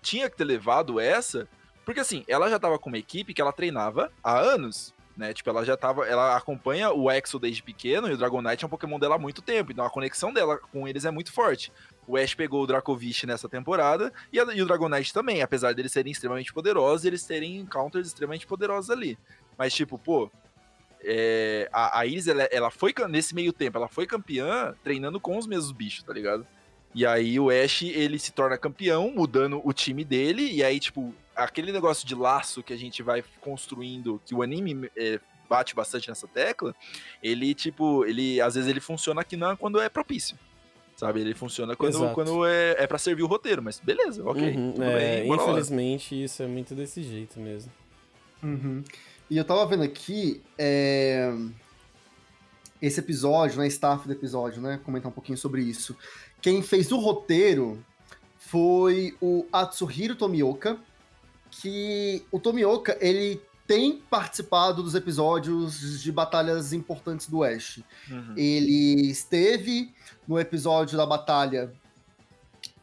tinha 0.00 0.28
que 0.28 0.36
ter 0.36 0.44
levado 0.44 0.98
essa, 1.00 1.48
porque, 1.84 2.00
assim, 2.00 2.24
ela 2.28 2.48
já 2.50 2.58
tava 2.58 2.78
com 2.78 2.88
uma 2.90 2.98
equipe 2.98 3.32
que 3.34 3.40
ela 3.40 3.52
treinava 3.52 4.12
há 4.22 4.38
anos, 4.38 4.94
né? 5.16 5.32
Tipo, 5.34 5.50
ela 5.50 5.64
já 5.64 5.76
tava, 5.76 6.06
ela 6.06 6.36
acompanha 6.36 6.90
o 6.92 7.10
Exo 7.10 7.38
desde 7.38 7.62
pequeno 7.62 8.08
e 8.08 8.12
o 8.12 8.16
Dragonite 8.16 8.64
é 8.64 8.66
um 8.66 8.70
Pokémon 8.70 8.98
dela 8.98 9.16
há 9.16 9.18
muito 9.18 9.42
tempo, 9.42 9.70
então 9.72 9.84
a 9.84 9.90
conexão 9.90 10.32
dela 10.32 10.58
com 10.58 10.88
eles 10.88 11.04
é 11.04 11.10
muito 11.10 11.32
forte. 11.32 11.70
O 12.06 12.16
Ash 12.16 12.34
pegou 12.34 12.62
o 12.62 12.66
Dracovish 12.66 13.24
nessa 13.24 13.48
temporada 13.48 14.12
e, 14.32 14.40
a- 14.40 14.54
e 14.54 14.60
o 14.60 14.66
Dragonite 14.66 15.12
também, 15.12 15.40
apesar 15.42 15.72
deles 15.74 15.92
serem 15.92 16.10
extremamente 16.12 16.52
poderosos, 16.52 17.04
eles 17.04 17.24
terem 17.24 17.64
counters 17.66 18.08
extremamente 18.08 18.46
poderosos 18.46 18.90
ali. 18.90 19.16
Mas, 19.56 19.72
tipo, 19.72 19.96
pô, 19.98 20.30
é, 21.04 21.68
a, 21.72 22.00
a 22.00 22.06
Iris, 22.06 22.28
ela, 22.28 22.42
ela 22.44 22.70
foi, 22.70 22.92
nesse 23.08 23.34
meio 23.34 23.52
tempo, 23.52 23.78
ela 23.78 23.88
foi 23.88 24.06
campeã 24.06 24.74
treinando 24.82 25.20
com 25.20 25.36
os 25.36 25.46
mesmos 25.46 25.72
bichos, 25.72 26.04
tá 26.04 26.12
ligado? 26.12 26.46
E 26.94 27.06
aí 27.06 27.40
o 27.40 27.48
Ash, 27.50 27.82
ele 27.82 28.18
se 28.18 28.32
torna 28.32 28.58
campeão, 28.58 29.10
mudando 29.10 29.60
o 29.64 29.72
time 29.72 30.04
dele, 30.04 30.50
e 30.52 30.62
aí, 30.62 30.78
tipo, 30.78 31.14
aquele 31.34 31.72
negócio 31.72 32.06
de 32.06 32.14
laço 32.14 32.62
que 32.62 32.72
a 32.72 32.76
gente 32.76 33.02
vai 33.02 33.24
construindo, 33.40 34.20
que 34.26 34.34
o 34.34 34.42
anime 34.42 34.90
é, 34.96 35.18
bate 35.48 35.74
bastante 35.74 36.08
nessa 36.08 36.28
tecla, 36.28 36.74
ele, 37.22 37.54
tipo, 37.54 38.04
ele, 38.04 38.40
às 38.40 38.54
vezes 38.54 38.68
ele 38.68 38.80
funciona 38.80 39.22
aqui 39.22 39.36
não 39.36 39.56
quando 39.56 39.80
é 39.80 39.88
propício. 39.88 40.36
Sabe, 41.02 41.20
ele 41.20 41.34
funciona 41.34 41.74
quando, 41.74 42.14
quando 42.14 42.46
é, 42.46 42.76
é 42.78 42.86
para 42.86 42.96
servir 42.96 43.24
o 43.24 43.26
roteiro, 43.26 43.60
mas 43.60 43.80
beleza, 43.80 44.24
ok. 44.24 44.56
Uhum, 44.56 44.74
é, 44.80 45.22
bem, 45.22 45.34
infelizmente, 45.34 46.14
lá. 46.14 46.24
isso 46.24 46.42
é 46.44 46.46
muito 46.46 46.76
desse 46.76 47.02
jeito 47.02 47.40
mesmo. 47.40 47.72
Uhum. 48.40 48.84
E 49.28 49.36
eu 49.36 49.44
tava 49.44 49.66
vendo 49.66 49.82
aqui, 49.82 50.40
é... 50.56 51.34
esse 52.80 53.00
episódio, 53.00 53.58
né, 53.58 53.66
staff 53.66 54.06
do 54.06 54.12
episódio, 54.12 54.62
né, 54.62 54.78
comentar 54.84 55.10
um 55.10 55.12
pouquinho 55.12 55.36
sobre 55.36 55.62
isso. 55.62 55.96
Quem 56.40 56.62
fez 56.62 56.92
o 56.92 56.98
roteiro 56.98 57.84
foi 58.38 59.16
o 59.20 59.44
Atsuhiro 59.52 60.14
Tomioka, 60.14 60.78
que 61.50 62.24
o 62.30 62.38
Tomioka, 62.38 62.96
ele 63.00 63.42
tem 63.66 64.02
participado 64.10 64.82
dos 64.82 64.94
episódios 64.94 66.02
de 66.02 66.10
batalhas 66.12 66.72
importantes 66.72 67.28
do 67.28 67.42
Ash. 67.42 67.82
Uhum. 68.10 68.34
Ele 68.36 69.10
esteve 69.10 69.92
no 70.26 70.38
episódio 70.38 70.96
da 70.96 71.06
batalha 71.06 71.72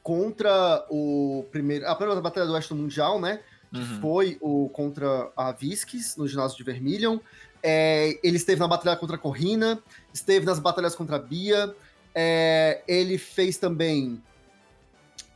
contra 0.01 0.85
o 0.89 1.45
primeiro. 1.51 1.87
A 1.87 1.95
primeira 1.95 2.21
batalha 2.21 2.45
do 2.45 2.53
Oeste 2.53 2.73
Mundial, 2.73 3.19
né? 3.19 3.41
Que 3.71 3.79
uhum. 3.79 4.01
foi 4.01 4.37
o 4.41 4.69
contra 4.69 5.31
a 5.37 5.51
Visques, 5.51 6.15
no 6.17 6.27
ginásio 6.27 6.57
de 6.57 6.63
Vermilion. 6.63 7.19
É, 7.61 8.17
ele 8.23 8.37
esteve 8.37 8.59
na 8.59 8.67
batalha 8.67 8.95
contra 8.97 9.15
a 9.15 9.19
Corrina, 9.19 9.79
esteve 10.13 10.45
nas 10.45 10.59
batalhas 10.59 10.95
contra 10.95 11.17
a 11.17 11.19
Bia. 11.19 11.75
É, 12.15 12.81
ele 12.87 13.17
fez 13.17 13.57
também 13.57 14.21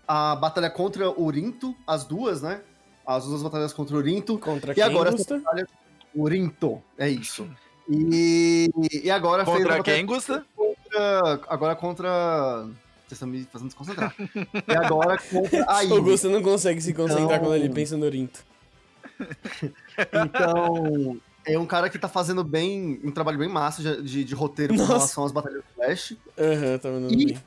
a 0.07 0.35
batalha 0.35 0.69
contra 0.69 1.09
o 1.09 1.23
Urinto, 1.23 1.75
as 1.85 2.05
duas, 2.05 2.41
né? 2.41 2.61
As 3.05 3.25
duas 3.25 3.43
batalhas 3.43 3.73
contra 3.73 3.95
o 3.95 3.99
Urinto. 3.99 4.37
Contra 4.37 4.71
e 4.71 4.75
quem, 4.75 4.83
agora 4.83 5.11
Gusta? 5.11 5.39
batalha 5.39 5.67
Urinto, 6.15 6.81
é 6.97 7.09
isso. 7.09 7.49
E, 7.89 8.69
e 9.03 9.11
agora 9.11 9.43
contra 9.43 9.73
fez 9.73 9.83
quem, 9.83 10.05
Gusta? 10.05 10.45
Contra, 10.55 11.41
agora 11.49 11.75
contra 11.75 12.67
vocês 13.07 13.11
estão 13.13 13.27
me 13.27 13.43
fazendo 13.45 13.67
desconcentrar. 13.67 14.15
e 14.67 14.75
agora 14.75 15.17
contra 15.17 15.65
a 15.65 15.83
O 15.93 16.01
Gusta 16.01 16.29
não 16.29 16.41
consegue 16.41 16.81
se 16.81 16.93
concentrar 16.93 17.25
então... 17.25 17.39
quando 17.39 17.55
ele 17.55 17.69
pensa 17.69 17.97
no 17.97 18.05
Urinto. 18.05 18.43
então, 20.25 21.19
é 21.45 21.57
um 21.57 21.65
cara 21.65 21.89
que 21.89 21.99
tá 21.99 22.07
fazendo 22.07 22.43
bem, 22.43 22.99
um 23.03 23.11
trabalho 23.11 23.37
bem 23.37 23.47
massa 23.47 23.81
de, 23.81 24.01
de, 24.01 24.23
de 24.23 24.35
roteiro 24.35 24.73
Nossa. 24.73 24.85
com 24.85 24.93
relação 24.93 25.25
às 25.25 25.31
batalhas 25.31 25.61
do 25.61 25.73
Flash. 25.75 26.15
Aham, 26.37 26.71
uhum, 26.71 26.79
tá 26.79 26.89
mandando 26.89 27.13
e 27.13 27.25
bem. 27.25 27.43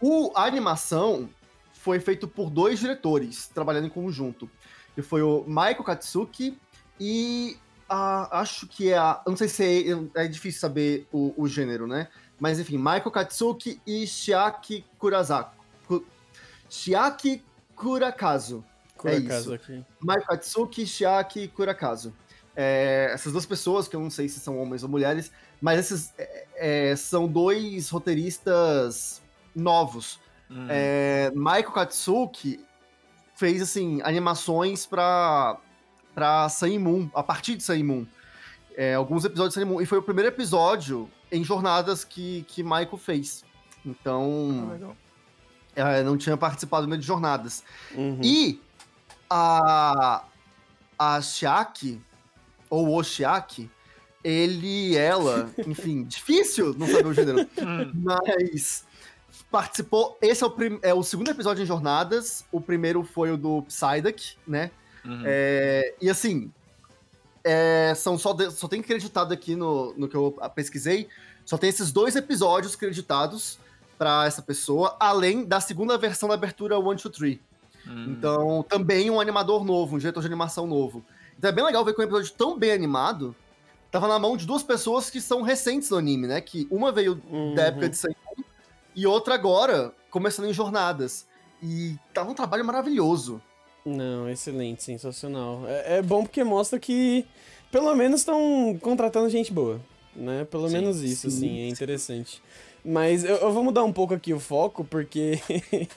O, 0.00 0.32
a 0.34 0.44
animação 0.44 1.28
foi 1.72 2.00
feito 2.00 2.26
por 2.26 2.50
dois 2.50 2.78
diretores 2.78 3.48
trabalhando 3.48 3.86
em 3.86 3.90
conjunto 3.90 4.48
que 4.94 5.02
foi 5.02 5.22
o 5.22 5.44
Maiko 5.46 5.82
Katsuki 5.82 6.58
e 6.98 7.56
a, 7.88 8.40
acho 8.40 8.66
que 8.66 8.90
é 8.90 8.98
a. 8.98 9.22
Não 9.26 9.36
sei 9.36 9.48
se 9.48 9.92
é, 10.14 10.24
é 10.24 10.28
difícil 10.28 10.60
saber 10.60 11.06
o, 11.12 11.34
o, 11.36 11.48
gênero, 11.48 11.86
né? 11.86 12.08
Mas 12.38 12.58
enfim, 12.58 12.78
Maiko 12.78 13.10
Katsuki 13.10 13.80
e 13.86 14.06
Shiaki 14.06 14.84
Kurazaku. 14.98 15.54
Shiaki 16.68 17.42
Kurakazu. 17.76 18.64
Kurakazu 18.96 19.32
é 19.32 19.38
isso. 19.38 19.54
Aqui. 19.54 19.84
Maiko 20.00 20.26
Katsuki 20.26 20.82
e 20.82 20.86
Shiaki 20.86 21.48
Kurakazu. 21.48 22.12
É, 22.56 23.10
essas 23.12 23.32
duas 23.32 23.46
pessoas, 23.46 23.88
que 23.88 23.96
eu 23.96 24.00
não 24.00 24.10
sei 24.10 24.28
se 24.28 24.38
são 24.38 24.58
homens 24.58 24.82
ou 24.82 24.88
mulheres, 24.88 25.32
mas 25.60 25.80
esses 25.80 26.14
é, 26.16 26.46
é 26.56 26.96
são 26.96 27.26
dois 27.26 27.90
roteiristas 27.90 29.20
novos. 29.54 30.20
Uhum. 30.48 30.66
É, 30.68 31.32
Maiko 31.34 31.72
Katsuki 31.72 32.64
fez, 33.34 33.62
assim, 33.62 34.00
animações 34.02 34.86
pra, 34.86 35.58
pra 36.14 36.48
Sun 36.48 36.78
Moon, 36.78 37.10
a 37.14 37.22
partir 37.22 37.56
de 37.56 37.62
Sun 37.62 37.82
Moon. 37.84 38.06
É, 38.76 38.94
alguns 38.94 39.24
episódios 39.24 39.54
de 39.54 39.60
Sun 39.60 39.66
Moon. 39.66 39.80
E 39.80 39.86
foi 39.86 39.98
o 39.98 40.02
primeiro 40.02 40.28
episódio 40.28 41.10
em 41.30 41.42
jornadas 41.44 42.04
que, 42.04 42.44
que 42.48 42.62
Michael 42.62 42.96
fez. 42.96 43.44
Então. 43.84 44.96
Ah, 45.76 45.92
é, 45.92 46.02
não 46.02 46.16
tinha 46.16 46.36
participado 46.36 46.86
de 46.96 47.06
jornadas. 47.06 47.62
Uhum. 47.94 48.20
E 48.22 48.60
a. 49.28 50.24
A 50.96 51.20
Shiaki, 51.20 52.00
ou 52.70 52.96
o 52.96 53.02
Shiaki, 53.02 53.68
ele, 54.22 54.96
ela, 54.96 55.50
enfim, 55.66 56.04
difícil 56.04 56.72
não 56.78 56.86
saber 56.86 57.06
o 57.06 57.12
gênero, 57.12 57.40
hum. 57.40 57.92
mas 57.94 58.86
participou. 59.54 60.18
Esse 60.20 60.42
é 60.42 60.46
o, 60.48 60.50
prim, 60.50 60.80
é 60.82 60.92
o 60.92 61.04
segundo 61.04 61.30
episódio 61.30 61.62
em 61.62 61.66
Jornadas. 61.66 62.44
O 62.50 62.60
primeiro 62.60 63.04
foi 63.04 63.30
o 63.30 63.36
do 63.36 63.62
Psyduck, 63.62 64.36
né? 64.44 64.72
Uhum. 65.04 65.22
É, 65.24 65.94
e 66.02 66.10
assim, 66.10 66.50
é, 67.44 67.92
são 67.94 68.18
só, 68.18 68.32
de, 68.32 68.50
só 68.50 68.66
tem 68.66 68.82
creditado 68.82 69.32
aqui 69.32 69.54
no, 69.54 69.94
no 69.96 70.08
que 70.08 70.16
eu 70.16 70.36
pesquisei. 70.56 71.06
Só 71.46 71.56
tem 71.56 71.70
esses 71.70 71.92
dois 71.92 72.16
episódios 72.16 72.74
creditados 72.74 73.56
para 73.96 74.26
essa 74.26 74.42
pessoa, 74.42 74.96
além 74.98 75.44
da 75.44 75.60
segunda 75.60 75.96
versão 75.96 76.28
da 76.28 76.34
abertura 76.34 76.76
1, 76.76 76.82
2, 76.82 77.02
3. 77.02 77.38
Uhum. 77.86 78.04
Então, 78.08 78.66
também 78.68 79.08
um 79.08 79.20
animador 79.20 79.64
novo, 79.64 79.94
um 79.94 79.98
diretor 80.00 80.20
de 80.20 80.26
animação 80.26 80.66
novo. 80.66 81.04
Então 81.38 81.48
é 81.48 81.52
bem 81.52 81.64
legal 81.64 81.84
ver 81.84 81.94
que 81.94 82.00
um 82.00 82.04
episódio 82.04 82.32
tão 82.32 82.58
bem 82.58 82.72
animado 82.72 83.36
tava 83.88 84.08
na 84.08 84.18
mão 84.18 84.36
de 84.36 84.46
duas 84.46 84.64
pessoas 84.64 85.10
que 85.10 85.20
são 85.20 85.42
recentes 85.42 85.90
no 85.90 85.96
anime, 85.96 86.26
né? 86.26 86.40
Que 86.40 86.66
uma 86.72 86.90
veio 86.90 87.22
uhum. 87.30 87.54
da 87.54 87.66
época 87.66 87.88
de 87.88 87.96
Sailor 87.96 88.18
e 88.94 89.06
outra 89.06 89.34
agora, 89.34 89.92
começando 90.10 90.48
em 90.48 90.52
jornadas. 90.52 91.26
E 91.62 91.96
tá 92.12 92.22
um 92.22 92.34
trabalho 92.34 92.64
maravilhoso. 92.64 93.40
Não, 93.84 94.28
excelente, 94.28 94.82
sensacional. 94.82 95.62
É, 95.66 95.98
é 95.98 96.02
bom 96.02 96.22
porque 96.22 96.42
mostra 96.42 96.78
que 96.78 97.26
pelo 97.70 97.94
menos 97.94 98.20
estão 98.20 98.78
contratando 98.80 99.28
gente 99.28 99.52
boa, 99.52 99.80
né? 100.14 100.44
Pelo 100.44 100.68
sim, 100.68 100.74
menos 100.74 101.02
isso, 101.02 101.30
sim, 101.30 101.36
assim, 101.36 101.58
é 101.60 101.68
interessante. 101.68 102.42
Mas 102.84 103.24
eu, 103.24 103.36
eu, 103.36 103.50
vou 103.50 103.64
mudar 103.64 103.82
um 103.82 103.92
pouco 103.92 104.12
aqui 104.12 104.34
o 104.34 104.38
foco, 104.38 104.84
porque 104.84 105.40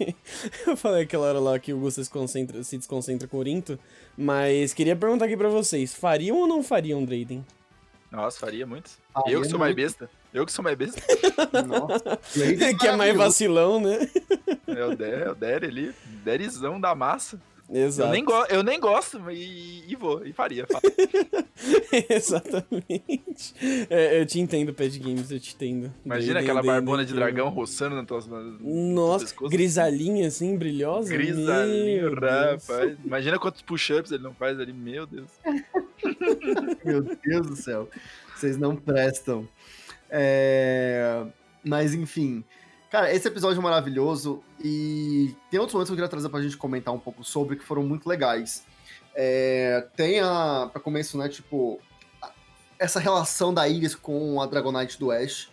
eu 0.65 0.77
falei 0.77 1.03
aquela 1.03 1.27
hora 1.27 1.39
lá 1.39 1.60
que 1.60 1.73
o 1.73 1.79
Gusto 1.79 2.01
se, 2.03 2.10
concentra, 2.10 2.63
se 2.63 2.77
desconcentra 2.77 3.27
com 3.27 3.38
o 3.38 3.43
Rinto, 3.43 3.77
mas 4.17 4.73
queria 4.73 4.95
perguntar 4.95 5.25
aqui 5.25 5.36
pra 5.36 5.49
vocês, 5.49 5.93
fariam 5.93 6.38
ou 6.38 6.47
não 6.47 6.63
fariam 6.63 7.03
Drayden? 7.03 7.45
Nossa, 8.10 8.39
faria 8.39 8.65
muito. 8.65 8.89
Faria 9.13 9.33
eu 9.33 9.41
que 9.41 9.49
sou 9.49 9.60
mais 9.60 9.75
besta. 9.75 10.10
Eu 10.33 10.45
que 10.45 10.51
sou 10.51 10.63
mais 10.63 10.77
besta. 10.77 11.01
Nossa. 11.65 12.19
que 12.79 12.87
é 12.87 12.95
mais 12.95 13.15
vacilão, 13.15 13.79
né? 13.79 14.09
É 14.67 14.85
o 14.85 14.95
Der, 14.95 15.21
é 15.21 15.31
o 15.31 15.35
Der 15.35 15.63
ali. 15.63 15.93
Derizão 16.23 16.79
da 16.79 16.93
massa. 16.93 17.39
Exato. 17.69 18.07
Eu 18.07 18.13
nem, 18.13 18.23
go 18.23 18.45
eu 18.49 18.63
nem 18.63 18.79
gosto 18.79 19.19
e, 19.29 19.83
e 19.91 19.95
vou, 19.95 20.25
e 20.25 20.31
faria. 20.31 20.65
Exatamente. 22.09 23.53
É, 23.89 24.21
eu 24.21 24.25
te 24.25 24.39
entendo, 24.39 24.73
Pad 24.73 24.97
Games, 24.97 25.29
eu 25.31 25.39
te 25.39 25.53
entendo. 25.53 25.93
Imagina 26.05 26.39
aquela 26.39 26.63
barbona 26.63 27.03
de 27.03 27.13
dragão 27.13 27.49
roçando 27.49 27.95
nas 27.95 28.05
tuas 28.05 28.25
Nossa, 28.61 29.35
grisalinha 29.49 30.27
assim, 30.27 30.57
brilhosa. 30.57 31.11
Grisalinho, 31.11 32.13
rapaz. 32.15 32.97
Imagina 33.03 33.37
quantos 33.37 33.61
push-ups 33.61 34.11
ele 34.11 34.23
não 34.23 34.33
faz 34.33 34.57
ali, 34.59 34.71
meu 34.71 35.05
Deus. 35.05 35.29
meu 36.85 37.03
Deus 37.03 37.47
do 37.47 37.55
céu. 37.55 37.89
Vocês 38.33 38.55
não 38.57 38.75
prestam. 38.75 39.47
É... 40.10 41.26
Mas 41.63 41.93
enfim. 41.93 42.43
Cara, 42.89 43.13
esse 43.13 43.28
episódio 43.28 43.60
é 43.60 43.63
maravilhoso 43.63 44.41
e 44.63 45.36
tem 45.52 45.60
outros 45.60 45.74
momentos 45.74 45.89
que 45.89 45.93
eu 45.93 45.98
queria 45.98 46.10
trazer 46.10 46.30
pra 46.30 46.41
gente 46.41 46.56
comentar 46.56 46.93
um 46.93 47.00
pouco 47.00 47.24
sobre 47.24 47.58
que 47.58 47.65
foram 47.65 47.84
muito 47.84 48.08
legais. 48.08 48.65
É, 49.13 49.86
tem 49.96 50.22
a, 50.22 50.70
pra 50.72 50.82
começo, 50.82 51.17
né, 51.17 51.28
tipo, 51.28 51.82
essa 52.80 53.00
relação 53.00 53.54
da 53.54 53.67
Iris 53.67 53.96
com 53.96 54.39
a 54.39 54.46
Dragonite 54.46 54.98
do 55.00 55.12
Ash, 55.12 55.50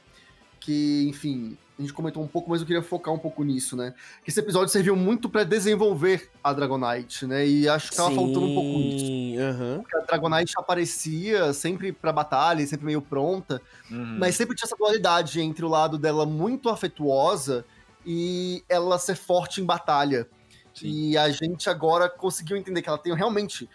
que, 0.61 1.07
enfim, 1.09 1.59
a 1.79 1.83
gente 1.83 1.93
comentou 1.93 2.23
um 2.23 2.27
pouco, 2.27 2.49
mas 2.49 2.61
eu 2.61 2.67
queria 2.67 2.83
focar 2.83 3.13
um 3.13 3.19
pouco 3.19 3.43
nisso, 3.43 3.77
né? 3.77 3.95
Que 4.23 4.31
esse 4.31 4.39
episódio 4.39 4.69
serviu 4.69 4.95
muito 4.95 5.29
para 5.29 5.43
desenvolver 5.43 6.31
a 6.43 6.53
Dragonite, 6.53 7.27
né? 7.27 7.47
E 7.47 7.69
acho 7.69 7.91
que 7.91 7.97
tava 7.97 8.11
Sim, 8.11 8.15
faltando 8.17 8.47
um 8.47 8.55
pouco 8.55 8.79
nisso. 8.79 9.05
Uhum. 9.05 9.83
Porque 9.83 9.97
a 9.97 10.01
Dragonite 10.01 10.53
aparecia 10.57 11.53
sempre 11.53 11.93
pra 11.93 12.13
batalha, 12.13 12.65
sempre 12.65 12.87
meio 12.87 13.03
pronta, 13.03 13.61
uhum. 13.91 14.19
mas 14.21 14.37
sempre 14.37 14.55
tinha 14.55 14.67
essa 14.67 14.77
dualidade 14.77 15.41
entre 15.41 15.65
o 15.65 15.69
lado 15.69 15.99
dela 15.99 16.25
muito 16.25 16.69
afetuosa 16.69 17.65
e 18.07 18.63
ela 18.69 18.97
ser 18.97 19.17
forte 19.17 19.61
em 19.61 19.65
batalha. 19.65 20.29
Sim. 20.73 20.87
E 20.87 21.19
a 21.19 21.29
gente 21.31 21.69
agora 21.69 22.09
conseguiu 22.09 22.57
entender 22.57 22.83
que 22.83 22.89
ela 22.89 22.99
tem 22.99 23.15
realmente 23.15 23.69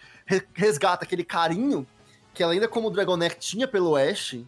resgata 0.54 1.04
aquele 1.04 1.24
carinho 1.24 1.86
que 2.32 2.42
ela 2.42 2.52
ainda 2.52 2.68
como 2.68 2.90
Dragonair 2.90 3.36
tinha 3.38 3.66
pelo 3.66 3.96
Ash, 3.96 4.38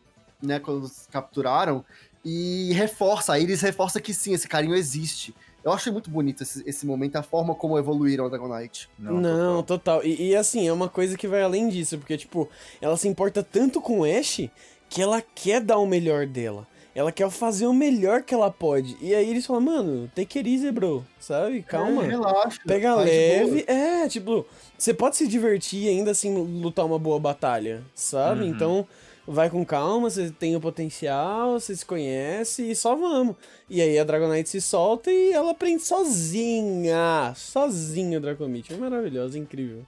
né, 0.41 0.59
quando 0.59 0.91
capturaram, 1.11 1.85
e 2.25 2.73
reforça, 2.73 3.33
a 3.33 3.39
Iris 3.39 3.61
reforça 3.61 4.01
que 4.01 4.15
sim, 4.15 4.33
esse 4.35 4.47
carinho 4.49 4.75
existe. 4.75 5.35
Eu 5.65 5.73
achei 5.73 5.93
muito 5.93 6.11
bonito 6.11 6.43
esse, 6.43 6.63
esse 6.67 6.85
momento, 6.85 7.17
a 7.17 7.23
forma 7.23 7.55
como 7.55 7.79
evoluíram 7.79 8.27
a 8.27 8.29
Dragonite. 8.29 8.89
Não, 8.99 9.21
Não 9.21 9.63
total. 9.63 9.99
total. 9.99 10.05
E, 10.05 10.31
e, 10.31 10.37
assim, 10.37 10.67
é 10.67 10.73
uma 10.73 10.89
coisa 10.89 11.17
que 11.17 11.29
vai 11.29 11.43
além 11.43 11.69
disso, 11.69 11.99
porque, 11.99 12.17
tipo, 12.17 12.49
ela 12.81 12.97
se 12.97 13.07
importa 13.07 13.43
tanto 13.43 13.81
com 13.81 14.01
o 14.01 14.05
Ash 14.05 14.49
que 14.89 15.01
ela 15.01 15.23
quer 15.23 15.61
dar 15.61 15.79
o 15.79 15.87
melhor 15.87 16.27
dela. 16.27 16.67
Ela 16.95 17.11
quer 17.11 17.31
fazer 17.31 17.67
o 17.67 17.73
melhor 17.73 18.23
que 18.23 18.35
ela 18.35 18.51
pode. 18.51 18.99
E 19.01 19.15
aí 19.15 19.31
eles 19.31 19.47
falam, 19.47 19.63
mano, 19.63 20.11
take 20.15 20.39
it 20.39 20.51
easy, 20.53 20.71
bro. 20.71 21.07
Sabe? 21.19 21.63
Calma. 21.63 22.05
É, 22.05 22.09
relaxa. 22.09 22.61
Pega 22.67 22.95
leve. 22.97 23.65
É, 23.67 24.07
tipo, 24.09 24.45
você 24.77 24.93
pode 24.93 25.17
se 25.17 25.27
divertir 25.27 25.85
e 25.85 25.89
ainda 25.89 26.11
assim 26.11 26.35
lutar 26.61 26.85
uma 26.85 26.99
boa 26.99 27.19
batalha, 27.19 27.83
sabe? 27.95 28.43
Uhum. 28.43 28.49
Então, 28.49 28.87
vai 29.27 29.49
com 29.49 29.65
calma, 29.65 30.11
você 30.11 30.31
tem 30.31 30.57
o 30.57 30.61
potencial, 30.61 31.53
você 31.59 31.77
se 31.77 31.87
conhece 31.87 32.71
e 32.71 32.75
só 32.75 32.95
vamos. 32.97 33.37
E 33.69 33.81
aí 33.81 33.99
a 33.99 34.05
Dragonite 34.05 34.49
se 34.49 34.61
solta 34.61 35.11
e 35.11 35.33
ela 35.33 35.53
aprende 35.53 35.83
sozinha. 35.83 37.33
Sozinha 37.37 38.19
o 38.19 38.21
Dracomite. 38.21 38.73
É 38.73 38.77
maravilhosa, 38.77 39.39
incrível. 39.39 39.87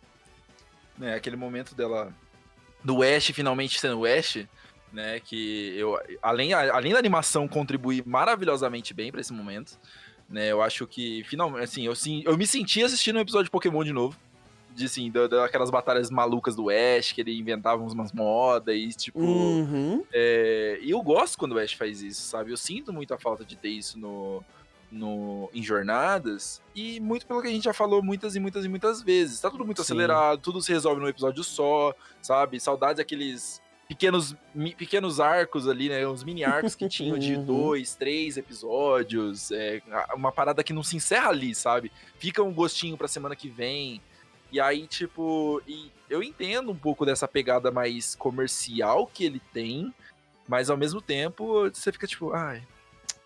né, 0.99 1.15
aquele 1.15 1.37
momento 1.37 1.75
dela 1.75 2.13
do 2.83 3.03
Ash 3.03 3.27
finalmente 3.27 3.81
sendo 3.81 4.05
Ash, 4.05 4.47
né, 4.93 5.19
que 5.21 5.75
eu 5.77 5.99
além, 6.23 6.53
além 6.53 6.93
da 6.93 6.99
animação 6.99 7.49
contribuir 7.49 8.07
maravilhosamente 8.07 8.95
bem 8.95 9.11
pra 9.11 9.21
esse 9.21 9.33
momento, 9.33 9.79
né, 10.29 10.53
eu 10.53 10.63
acho 10.63 10.87
que 10.87 11.25
finalmente 11.25 11.65
assim, 11.65 11.85
eu 11.85 11.95
eu 12.33 12.39
me 12.39 12.47
senti 12.47 12.83
assistindo 12.83 13.17
um 13.17 13.21
episódio 13.21 13.47
de 13.47 13.51
Pokémon 13.51 13.83
de 13.83 13.93
novo. 13.93 14.17
De 14.75 14.87
assim, 14.87 15.11
da- 15.11 15.27
daquelas 15.29 15.71
batalhas 15.71 16.11
malucas 16.11 16.57
do 16.57 16.69
Ash, 16.69 17.13
que 17.13 17.21
ele 17.21 17.39
inventava 17.39 17.83
umas 17.83 18.13
modas 18.13 18.75
e 18.75 18.89
tipo. 18.89 19.21
Uhum. 19.21 20.05
É, 20.13 20.79
e 20.83 20.91
eu 20.91 21.01
gosto 21.03 21.39
quando 21.39 21.53
o 21.53 21.59
Ash 21.59 21.73
faz 21.75 22.03
isso, 22.03 22.23
sabe? 22.23 22.51
Eu 22.51 22.57
sinto 22.57 22.93
muito 22.93 23.15
a 23.15 23.19
falta 23.19 23.45
de 23.45 23.55
ter 23.57 23.69
isso 23.69 23.99
no, 23.99 24.43
no, 24.91 25.49
em 25.55 25.63
jornadas. 25.63 26.61
E 26.75 26.99
muito 26.99 27.25
pelo 27.27 27.41
que 27.41 27.49
a 27.49 27.51
gente 27.53 27.65
já 27.65 27.73
falou 27.73 28.03
muitas 28.03 28.35
e 28.35 28.41
muitas 28.41 28.65
e 28.65 28.69
muitas 28.69 29.01
vezes. 29.01 29.41
Tá 29.41 29.49
tudo 29.51 29.65
muito 29.65 29.79
Sim. 29.79 29.83
acelerado, 29.93 30.41
tudo 30.41 30.61
se 30.61 30.73
resolve 30.73 31.01
num 31.01 31.09
episódio 31.09 31.45
só, 31.45 31.95
sabe? 32.21 32.59
Saudades 32.59 32.97
daqueles 32.99 33.63
pequenos, 33.87 34.35
pequenos 34.77 35.21
arcos 35.21 35.69
ali, 35.69 35.89
né? 35.89 36.05
Uns 36.09 36.25
mini 36.25 36.43
arcos 36.43 36.75
que 36.75 36.89
tinham 36.89 37.17
de 37.19 37.35
Uhum. 37.37 37.45
dois, 37.45 37.95
três 37.95 38.37
episódios. 38.37 39.51
É, 39.53 39.81
uma 40.17 40.33
parada 40.33 40.65
que 40.65 40.73
não 40.73 40.83
se 40.83 40.97
encerra 40.97 41.29
ali, 41.29 41.55
sabe? 41.55 41.93
Fica 42.19 42.43
um 42.43 42.53
gostinho 42.53 42.97
pra 42.97 43.07
semana 43.07 43.37
que 43.37 43.49
vem. 43.49 44.01
E 44.55 44.61
aí, 44.61 44.87
tipo, 44.87 45.61
e 45.67 45.91
eu 46.09 46.23
entendo 46.23 46.71
um 46.71 46.77
pouco 46.77 47.05
dessa 47.05 47.27
pegada 47.27 47.73
mais 47.73 48.15
comercial 48.15 49.05
que 49.05 49.25
ele 49.25 49.41
tem, 49.53 49.93
mas 50.47 50.71
ao 50.71 50.77
mesmo 50.77 51.03
tempo 51.03 51.69
você 51.73 51.91
fica 51.91 52.07
tipo, 52.07 52.33
ai, 52.33 52.63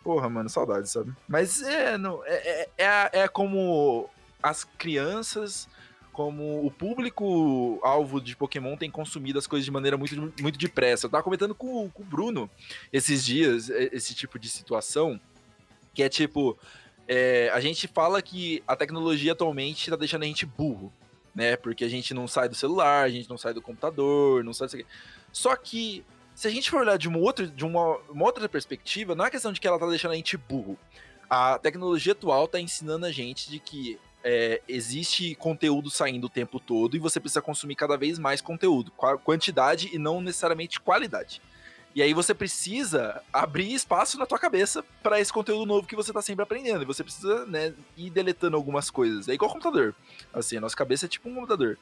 porra, 0.03 0.27
mano, 0.31 0.49
saudade, 0.49 0.89
sabe? 0.89 1.13
Mas 1.29 1.61
é, 1.61 1.99
não, 1.99 2.25
é, 2.25 2.33
é, 2.35 2.69
é, 2.79 3.11
é 3.25 3.29
como 3.29 4.09
as 4.43 4.65
crianças, 4.65 5.69
como 6.15 6.65
o 6.65 6.71
público 6.71 7.79
alvo 7.83 8.23
de 8.23 8.35
Pokémon 8.35 8.75
tem 8.75 8.91
consumido 8.91 9.39
as 9.39 9.47
coisas 9.47 9.67
de 9.67 9.71
maneira 9.71 9.99
muito, 9.99 10.17
muito 10.41 10.59
depressa. 10.59 11.05
Eu 11.05 11.11
tava 11.11 11.23
comentando 11.23 11.55
com, 11.55 11.85
o- 11.85 11.91
com 11.91 12.03
o 12.03 12.07
Bruno 12.07 12.49
esses 12.91 13.23
dias, 13.23 13.69
esse 13.69 14.15
tipo 14.15 14.39
de 14.39 14.49
situação, 14.49 15.21
que 15.93 16.03
é 16.03 16.09
tipo, 16.09 16.57
é, 17.07 17.51
a 17.53 17.61
gente 17.61 17.87
fala 17.87 18.23
que 18.23 18.63
a 18.67 18.75
tecnologia 18.75 19.33
atualmente 19.33 19.91
tá 19.91 19.97
deixando 19.97 20.23
a 20.23 20.27
gente 20.27 20.47
burro, 20.47 20.91
né? 21.35 21.57
Porque 21.57 21.85
a 21.85 21.89
gente 21.89 22.13
não 22.15 22.27
sai 22.27 22.49
do 22.49 22.55
celular, 22.55 23.05
a 23.05 23.09
gente 23.09 23.29
não 23.29 23.39
sai 23.39 23.55
do 23.55 23.63
computador, 23.63 24.43
não 24.45 24.53
sai 24.53 24.67
disso 24.67 24.77
aqui. 24.77 24.87
Só 25.33 25.55
que, 25.57 26.05
se 26.35 26.49
a 26.49 26.51
gente 26.51 26.71
for 26.71 26.81
olhar 26.81 26.97
de 26.99 27.09
uma 27.09 27.19
outra, 27.19 27.47
de 27.47 27.65
uma, 27.65 27.97
uma 28.09 28.25
outra 28.25 28.49
perspectiva, 28.49 29.15
não 29.15 29.25
é 29.25 29.31
questão 29.31 29.53
de 29.53 29.61
que 29.61 29.67
ela 29.67 29.79
tá 29.79 29.87
deixando 29.87 30.13
a 30.13 30.17
gente 30.17 30.37
burro. 30.37 30.79
A 31.29 31.59
tecnologia 31.59 32.13
atual 32.13 32.49
tá 32.49 32.59
ensinando 32.59 33.05
a 33.05 33.13
gente 33.13 33.51
de 33.51 33.59
que 33.59 33.99
é, 34.25 34.61
existe 34.67 35.35
conteúdo 35.35 35.91
saindo 35.91 36.25
o 36.27 36.31
tempo 36.31 36.59
todo 36.59 36.97
e 36.97 36.99
você 36.99 37.21
precisa 37.21 37.43
consumir 37.43 37.77
cada 37.77 37.97
vez 37.97 38.19
mais 38.19 38.41
conteúdo, 38.41 38.91
qua- 38.93 39.19
quantidade 39.19 39.91
e 39.93 39.99
não 39.99 40.21
necessariamente 40.21 40.81
qualidade. 40.81 41.41
E 41.99 42.03
aí 42.03 42.15
você 42.15 42.33
precisa 42.33 43.21
abrir 43.33 43.75
espaço 43.75 44.17
na 44.21 44.25
tua 44.25 44.39
cabeça 44.39 44.85
para 45.03 45.19
esse 45.19 45.33
conteúdo 45.33 45.67
novo 45.67 45.85
que 45.85 45.97
você 45.97 46.13
tá 46.13 46.23
sempre 46.23 46.45
aprendendo. 46.45 46.83
E 46.83 46.87
você 46.87 47.03
precisa, 47.03 47.45
né, 47.45 47.75
ir 47.97 48.09
deletando 48.09 48.57
algumas 48.57 48.89
coisas. 48.89 49.29
É 49.29 49.35
igual 49.35 49.51
computador. 49.51 49.93
Assim, 50.33 50.59
a 50.59 50.61
nossa 50.61 50.77
cabeça 50.77 51.07
é 51.07 51.09
tipo 51.09 51.29
um 51.29 51.35
computador. 51.35 51.77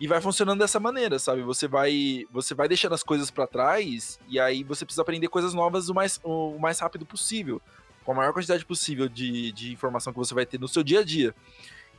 E 0.00 0.08
vai 0.08 0.20
funcionando 0.20 0.58
dessa 0.58 0.80
maneira, 0.80 1.20
sabe? 1.20 1.42
Você 1.42 1.68
vai, 1.68 2.26
você 2.32 2.52
vai 2.52 2.66
deixando 2.66 2.96
as 2.96 3.04
coisas 3.04 3.30
para 3.30 3.46
trás 3.46 4.18
e 4.28 4.40
aí 4.40 4.64
você 4.64 4.84
precisa 4.84 5.02
aprender 5.02 5.28
coisas 5.28 5.54
novas 5.54 5.88
o 5.88 5.94
mais, 5.94 6.18
o 6.24 6.58
mais 6.58 6.80
rápido 6.80 7.06
possível, 7.06 7.62
com 8.04 8.10
a 8.10 8.14
maior 8.16 8.32
quantidade 8.32 8.66
possível 8.66 9.08
de, 9.08 9.52
de 9.52 9.72
informação 9.72 10.12
que 10.12 10.18
você 10.18 10.34
vai 10.34 10.44
ter 10.44 10.58
no 10.58 10.66
seu 10.66 10.82
dia 10.82 10.98
a 10.98 11.04
dia. 11.04 11.32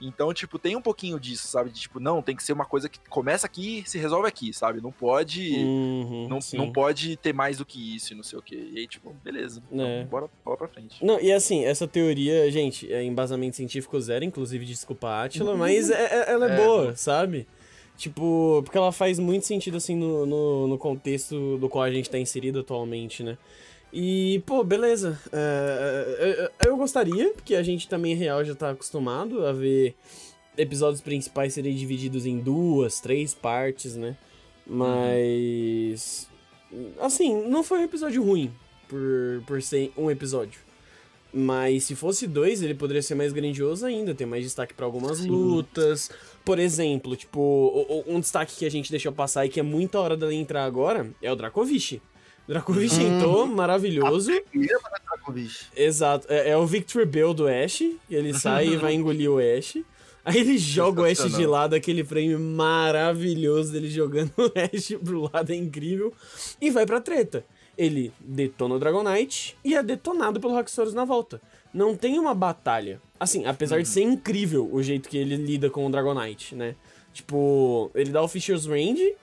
Então, 0.02 0.34
tipo, 0.34 0.58
tem 0.58 0.76
um 0.76 0.82
pouquinho 0.82 1.20
disso, 1.20 1.48
sabe? 1.48 1.70
De 1.70 1.80
tipo, 1.82 2.00
não, 2.00 2.22
tem 2.22 2.36
que 2.36 2.44
ser 2.44 2.54
uma 2.54 2.66
coisa 2.66 2.90
que 2.90 2.98
começa 3.08 3.46
aqui 3.46 3.80
e 3.86 3.90
se 3.90 4.00
resolve 4.00 4.28
aqui, 4.28 4.52
sabe? 4.52 4.82
Não 4.82 4.92
pode. 4.92 5.52
Uhum, 5.54 6.28
Não, 6.28 6.42
sim. 6.42 6.58
não 6.58 6.72
pode 6.72 7.16
ter 7.18 7.34
mais 7.34 7.60
do 7.60 7.66
que 7.66 7.96
isso 7.96 8.14
e 8.14 8.16
não 8.16 8.24
sei 8.24 8.40
o 8.40 8.42
quê. 8.42 8.70
E 8.74 8.80
aí, 8.80 8.88
tipo, 8.88 9.14
beleza. 9.24 9.62
Então, 9.72 9.86
É. 9.86 10.04
bora, 10.06 10.28
bora 10.44 10.58
pra 10.58 10.68
frente. 10.68 11.04
Não, 11.06 11.20
e 11.20 11.32
assim, 11.32 11.64
essa 11.66 11.88
teoria, 11.88 12.50
gente, 12.52 12.92
é 12.92 13.04
embasamento 13.04 13.56
científico 13.56 14.00
zero, 14.02 14.26
inclusive 14.26 14.66
desculpa 14.66 15.08
a 15.08 15.24
Atila, 15.26 15.56
mas 15.56 15.90
é- 15.92 15.94
é- 16.28 16.32
ela 16.32 16.52
é, 16.52 16.54
É, 16.54 16.66
boa, 16.66 16.96
sabe? 16.96 17.48
Tipo, 17.96 18.62
porque 18.64 18.78
ela 18.78 18.92
faz 18.92 19.20
muito 19.20 19.46
sentido, 19.46 19.78
assim, 19.78 19.96
no, 19.96 20.26
no, 20.26 20.68
no 20.68 20.78
contexto 20.78 21.58
do 21.60 21.70
qual 21.70 21.84
a 21.84 21.92
gente 21.92 22.10
tá 22.10 22.18
inserido 22.18 22.60
atualmente, 22.62 23.22
né? 23.22 23.38
E, 23.94 24.42
pô, 24.46 24.64
beleza. 24.64 25.20
É, 25.32 26.50
é, 26.60 26.66
é, 26.66 26.70
eu 26.70 26.78
gostaria, 26.78 27.34
porque 27.34 27.56
a 27.56 27.64
gente 27.64 27.88
também, 27.88 28.16
real, 28.16 28.44
já 28.44 28.56
tá 28.56 28.70
acostumado 28.70 29.46
a 29.46 29.52
ver 29.52 29.96
episódios 30.58 31.02
principais 31.02 31.54
serem 31.54 31.76
divididos 31.76 32.26
em 32.26 32.40
duas, 32.40 33.00
três 33.00 33.34
partes, 33.34 33.96
né? 33.96 34.16
Mas. 34.66 36.28
Assim, 37.00 37.48
não 37.48 37.64
foi 37.64 37.80
um 37.80 37.84
episódio 37.84 38.24
ruim 38.24 38.52
por, 38.88 39.44
por 39.46 39.62
ser 39.62 39.92
um 39.98 40.10
episódio. 40.10 40.62
Mas 41.34 41.86
se 41.86 41.96
fosse 41.96 42.28
dois, 42.28 42.62
ele 42.62 42.74
poderia 42.74 43.02
ser 43.02 43.16
mais 43.16 43.32
grandioso 43.32 43.86
ainda, 43.86 44.14
ter 44.14 44.26
mais 44.26 44.44
destaque 44.44 44.74
pra 44.74 44.86
algumas 44.86 45.20
Sim. 45.20 45.30
lutas. 45.30 46.10
Por 46.44 46.60
exemplo, 46.60 47.16
tipo, 47.16 48.04
um 48.06 48.20
destaque 48.20 48.56
que 48.58 48.66
a 48.66 48.72
gente 48.72 48.92
deixou 48.92 49.14
passar 49.14 49.46
e 49.46 49.50
que 49.50 49.60
é 49.60 49.64
muita 49.64 50.00
hora 50.00 50.18
dele 50.18 50.36
entrar 50.36 50.66
agora 50.66 51.10
é 51.22 51.32
o 51.32 51.36
Dracovish. 51.36 52.02
Dracovish 52.48 52.98
Uhum. 52.98 53.18
entrou, 53.18 53.46
maravilhoso. 53.48 54.32
Dracovish. 54.54 55.68
Exato, 55.76 56.28
é, 56.30 56.50
é 56.50 56.58
o 56.58 56.66
Victory 56.66 57.06
Bell 57.06 57.34
do 57.34 57.48
Ash, 57.48 57.82
ele 58.10 58.34
sai 58.34 58.70
e 58.70 58.78
vai 58.78 58.94
engolir 58.96 59.32
o 59.32 59.38
Ash. 59.40 59.78
Aí 60.24 60.38
ele 60.38 60.58
joga 60.58 61.02
o 61.02 61.06
Ash 61.06 61.24
de 61.36 61.46
lado, 61.46 61.74
aquele 61.74 62.04
frame 62.04 62.36
maravilhoso 62.38 63.72
dele 63.72 63.90
jogando 63.90 64.32
o 64.38 64.52
Ash 64.60 64.94
pro 65.04 65.30
lado, 65.34 65.52
é 65.52 65.56
incrível. 65.56 66.14
E 66.60 66.70
vai 66.70 66.86
pra 66.86 67.00
treta. 67.02 67.44
Ele 67.78 68.12
detona 68.20 68.76
o 68.76 68.80
Dragonite 68.80 69.56
e 69.64 69.74
é 69.76 69.82
detonado 69.82 70.40
pelo 70.40 70.56
Haxorus 70.58 70.94
na 70.94 71.06
volta. 71.06 71.42
Não 71.74 71.96
tem 71.96 72.20
uma 72.20 72.36
batalha. 72.36 73.02
Assim, 73.20 73.46
apesar 73.46 73.82
de 73.82 73.88
ser 73.88 74.02
incrível 74.02 74.70
o 74.72 74.84
jeito 74.84 75.08
que 75.10 75.18
ele 75.18 75.38
lida 75.38 75.70
com 75.70 75.88
o 75.88 75.90
Dragonite, 75.90 76.54
né? 76.54 76.76
Tipo, 77.14 77.90
ele 77.96 78.12
dá 78.12 78.22
o 78.22 78.28
Fisher's 78.28 78.66
Range, 78.66 79.14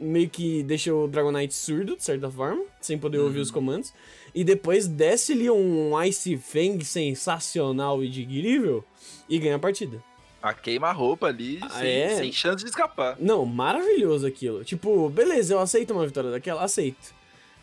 meio 0.00 0.28
que 0.28 0.62
deixa 0.62 0.94
o 0.94 1.06
Dragonite 1.06 1.54
surdo, 1.54 1.96
de 1.96 2.02
certa 2.04 2.30
forma, 2.30 2.64
sem 2.80 2.98
poder 2.98 3.18
ouvir 3.18 3.40
os 3.40 3.50
comandos. 3.50 3.92
E 4.34 4.42
depois 4.44 4.86
desce-lhe 4.86 5.48
um 5.50 5.92
Ice 6.04 6.36
Fang 6.36 6.84
sensacional 6.84 8.02
e 8.02 8.08
digrível 8.08 8.84
e 9.28 9.38
ganha 9.38 9.56
a 9.56 9.58
partida. 9.58 10.02
A 10.42 10.52
queima-roupa 10.52 11.26
ali, 11.28 11.58
Ah, 11.62 11.68
sem, 11.70 11.88
é? 11.90 12.16
sem 12.16 12.32
chance 12.32 12.62
de 12.62 12.70
escapar. 12.70 13.16
Não, 13.18 13.44
maravilhoso 13.44 14.26
aquilo. 14.26 14.62
Tipo, 14.64 15.08
beleza, 15.08 15.54
eu 15.54 15.58
aceito 15.60 15.92
uma 15.92 16.06
vitória 16.06 16.30
daquela, 16.30 16.62
aceito. 16.62 17.14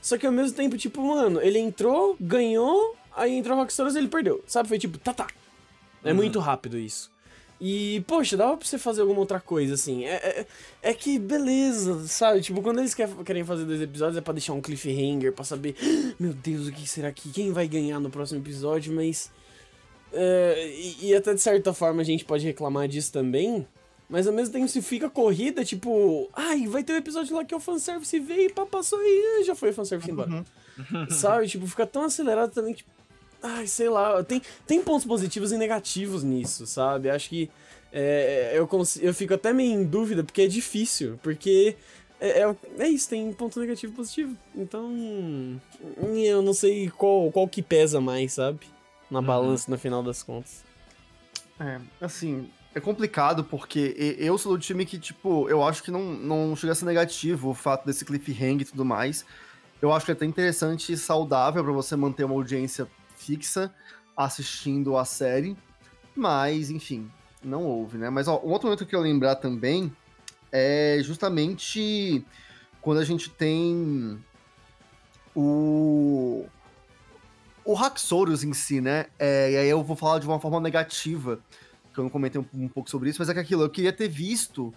Só 0.01 0.17
que 0.17 0.25
ao 0.25 0.33
mesmo 0.33 0.55
tempo, 0.57 0.77
tipo, 0.77 1.01
mano, 1.01 1.39
ele 1.41 1.59
entrou, 1.59 2.17
ganhou, 2.19 2.95
aí 3.15 3.33
entrou 3.37 3.55
o 3.55 3.59
Rockstars 3.61 3.95
e 3.95 3.99
ele 3.99 4.09
perdeu. 4.09 4.43
Sabe? 4.45 4.67
Foi 4.67 4.77
tipo, 4.77 4.97
tá, 4.97 5.13
tá. 5.13 5.27
É 6.03 6.09
Uhum. 6.09 6.15
muito 6.15 6.39
rápido 6.39 6.77
isso. 6.77 7.09
E, 7.61 8.03
poxa, 8.07 8.35
dava 8.35 8.57
pra 8.57 8.67
você 8.67 8.77
fazer 8.77 9.01
alguma 9.01 9.19
outra 9.21 9.39
coisa, 9.39 9.75
assim. 9.75 10.03
É, 10.05 10.15
é, 10.15 10.45
é 10.81 10.93
que, 10.93 11.17
beleza, 11.17 12.05
sabe? 12.07 12.41
Tipo, 12.41 12.61
quando 12.61 12.79
eles 12.79 12.93
quer- 12.93 13.09
querem 13.23 13.43
fazer 13.45 13.63
dois 13.63 13.81
episódios 13.81 14.17
é 14.17 14.21
pra 14.21 14.33
deixar 14.33 14.51
um 14.53 14.61
cliffhanger, 14.61 15.31
pra 15.31 15.45
saber, 15.45 15.75
"Ah, 15.81 16.13
meu 16.19 16.33
Deus, 16.33 16.67
o 16.67 16.71
que 16.73 16.87
será 16.89 17.11
que. 17.11 17.29
Quem 17.31 17.51
vai 17.53 17.67
ganhar 17.67 17.99
no 18.01 18.09
próximo 18.09 18.39
episódio? 18.41 18.93
Mas. 18.93 19.31
é, 20.11 20.67
e, 20.75 21.07
e 21.07 21.15
até 21.15 21.33
de 21.33 21.41
certa 21.41 21.73
forma 21.73 22.01
a 22.01 22.05
gente 22.05 22.25
pode 22.25 22.45
reclamar 22.45 22.87
disso 22.87 23.11
também. 23.11 23.65
Mas 24.09 24.27
ao 24.27 24.33
mesmo 24.33 24.53
tempo, 24.53 24.67
se 24.67 24.81
fica 24.81 25.09
corrida, 25.09 25.63
tipo, 25.65 26.29
ai, 26.33 26.67
vai 26.67 26.83
ter 26.83 26.93
um 26.93 26.97
episódio 26.97 27.35
lá 27.35 27.43
que 27.45 27.53
é 27.53 27.57
o 27.57 27.59
fanservice 27.59 28.19
veio 28.19 28.49
e 28.49 28.53
pá, 28.53 28.63
passou 28.65 28.99
e 29.01 29.43
já 29.45 29.55
foi 29.55 29.69
o 29.69 29.73
fanservice 29.73 30.11
embora. 30.11 30.29
Uhum. 30.77 31.09
Sabe? 31.09 31.47
Tipo, 31.47 31.65
fica 31.65 31.85
tão 31.87 32.03
acelerado 32.03 32.51
também, 32.51 32.73
tipo, 32.73 32.91
ai, 33.43 33.67
sei 33.67 33.89
lá, 33.89 34.23
tem, 34.23 34.41
tem 34.65 34.81
pontos 34.81 35.05
positivos 35.05 35.51
e 35.51 35.57
negativos 35.57 36.23
nisso, 36.23 36.65
sabe? 36.65 37.09
Acho 37.09 37.29
que 37.29 37.51
é, 37.91 38.53
eu, 38.55 38.65
cons- 38.67 38.97
eu 39.01 39.13
fico 39.13 39.33
até 39.33 39.53
meio 39.53 39.73
em 39.73 39.83
dúvida, 39.83 40.23
porque 40.23 40.41
é 40.43 40.47
difícil, 40.47 41.19
porque 41.21 41.75
é, 42.19 42.41
é, 42.41 42.55
é 42.79 42.87
isso, 42.87 43.09
tem 43.09 43.31
ponto 43.33 43.59
negativo 43.59 43.93
e 43.93 43.95
positivo. 43.95 44.35
Então, 44.55 44.91
eu 46.15 46.41
não 46.41 46.53
sei 46.53 46.89
qual, 46.89 47.31
qual 47.31 47.47
que 47.47 47.61
pesa 47.61 47.99
mais, 48.01 48.33
sabe? 48.33 48.61
Na 49.11 49.19
Uhum. 49.19 49.25
balança 49.25 49.69
no 49.69 49.77
final 49.77 50.01
das 50.01 50.23
contas. 50.23 50.63
É, 51.59 51.79
assim, 52.01 52.49
é 52.73 52.79
complicado 52.79 53.43
porque 53.43 54.15
eu 54.17 54.37
sou 54.37 54.53
do 54.53 54.59
time 54.59 54.85
que, 54.85 54.97
tipo, 54.97 55.47
eu 55.49 55.63
acho 55.63 55.83
que 55.83 55.91
não, 55.91 56.01
não 56.01 56.55
chega 56.55 56.71
a 56.71 56.75
ser 56.75 56.85
negativo 56.85 57.49
o 57.49 57.53
fato 57.53 57.85
desse 57.85 58.03
cliffhanger 58.05 58.61
e 58.61 58.65
tudo 58.65 58.83
mais. 58.83 59.23
Eu 59.81 59.91
acho 59.93 60.05
que 60.05 60.11
é 60.11 60.15
até 60.15 60.25
interessante 60.25 60.93
e 60.93 60.97
saudável 60.97 61.63
para 61.63 61.73
você 61.73 61.95
manter 61.95 62.23
uma 62.23 62.33
audiência 62.35 62.87
fixa 63.23 63.73
assistindo 64.15 64.97
a 64.97 65.05
série. 65.05 65.57
Mas, 66.15 66.69
enfim, 66.69 67.09
não 67.43 67.63
houve, 67.63 67.97
né? 67.97 68.09
Mas 68.09 68.27
ó, 68.27 68.39
um 68.43 68.51
outro 68.51 68.67
momento 68.67 68.85
que 68.85 68.95
eu 68.95 69.01
lembrar 69.01 69.35
também 69.35 69.91
é 70.51 70.99
justamente 71.01 72.23
quando 72.81 72.99
a 72.99 73.05
gente 73.05 73.29
tem 73.29 74.19
o 75.35 76.45
o 77.65 77.77
Haxorus 77.77 78.43
em 78.43 78.53
si, 78.53 78.81
né? 78.81 79.05
É, 79.17 79.51
e 79.51 79.57
aí 79.57 79.69
eu 79.69 79.81
vou 79.81 79.95
falar 79.95 80.19
de 80.19 80.27
uma 80.27 80.39
forma 80.39 80.59
negativa, 80.59 81.39
que 81.93 81.99
eu 81.99 82.03
não 82.03 82.11
comentei 82.11 82.41
um, 82.41 82.45
um, 82.53 82.67
pouco 82.67 82.89
sobre 82.89 83.09
isso, 83.09 83.19
mas 83.19 83.29
é 83.29 83.33
que 83.33 83.39
aquilo, 83.39 83.63
eu 83.63 83.69
queria 83.69 83.93
ter 83.93 84.09
visto 84.09 84.73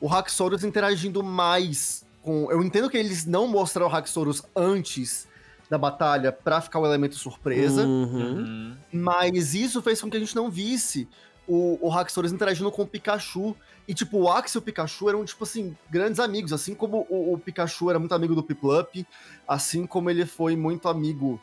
o 0.00 0.12
Haxorus 0.12 0.64
interagindo 0.64 1.22
mais 1.22 2.04
com. 2.20 2.50
Eu 2.50 2.62
entendo 2.62 2.90
que 2.90 2.98
eles 2.98 3.24
não 3.24 3.46
mostraram 3.46 3.88
o 3.88 3.94
Haxorus 3.94 4.42
antes 4.56 5.28
da 5.68 5.76
batalha 5.76 6.30
para 6.30 6.60
ficar 6.60 6.78
o 6.78 6.86
elemento 6.86 7.16
surpresa, 7.16 7.84
uhum. 7.84 8.76
mas 8.92 9.54
isso 9.54 9.82
fez 9.82 10.00
com 10.00 10.08
que 10.08 10.16
a 10.16 10.20
gente 10.20 10.36
não 10.36 10.50
visse 10.50 11.08
o, 11.46 11.78
o 11.80 11.92
Haxorus 11.92 12.32
interagindo 12.32 12.70
com 12.70 12.82
o 12.82 12.86
Pikachu. 12.86 13.56
E, 13.88 13.94
tipo, 13.94 14.18
o 14.18 14.28
Axe 14.28 14.56
e 14.56 14.58
o 14.58 14.62
Pikachu 14.62 15.08
eram, 15.08 15.24
tipo 15.24 15.44
assim, 15.44 15.76
grandes 15.88 16.18
amigos. 16.18 16.52
Assim 16.52 16.74
como 16.74 17.06
o, 17.08 17.34
o 17.34 17.38
Pikachu 17.38 17.88
era 17.88 17.98
muito 18.00 18.14
amigo 18.14 18.34
do 18.34 18.42
Piplup, 18.42 19.06
assim 19.46 19.86
como 19.86 20.10
ele 20.10 20.26
foi 20.26 20.56
muito 20.56 20.88
amigo 20.88 21.40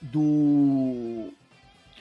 do 0.00 1.32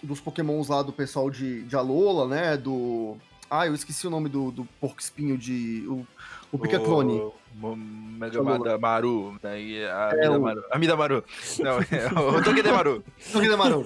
dos 0.04 0.20
pokémons 0.20 0.68
lá 0.68 0.82
do 0.82 0.92
pessoal 0.92 1.30
de, 1.30 1.64
de 1.64 1.76
Alola, 1.76 2.28
né? 2.28 2.58
Do. 2.58 3.16
Ah, 3.50 3.68
eu 3.68 3.76
esqueci 3.76 4.08
o 4.08 4.10
nome 4.10 4.30
do, 4.30 4.52
do 4.52 4.66
porco 4.80 5.00
espinho 5.00 5.38
de. 5.38 5.86
O, 5.88 6.06
o 6.52 6.60
Picaclone. 6.60 7.32
O 7.62 7.76
Megamada 7.76 8.78
Maru. 8.78 9.38
Daí 9.42 9.84
a 9.86 10.12
é, 10.14 10.26
Amida 10.26 10.40
Maru. 10.40 10.64
Amida 10.72 10.96
Maru. 10.96 11.24
Não, 11.60 11.80
é 11.80 12.38
o 12.38 12.44
Togedemaru. 12.44 13.04
Togedemaru. 13.32 13.84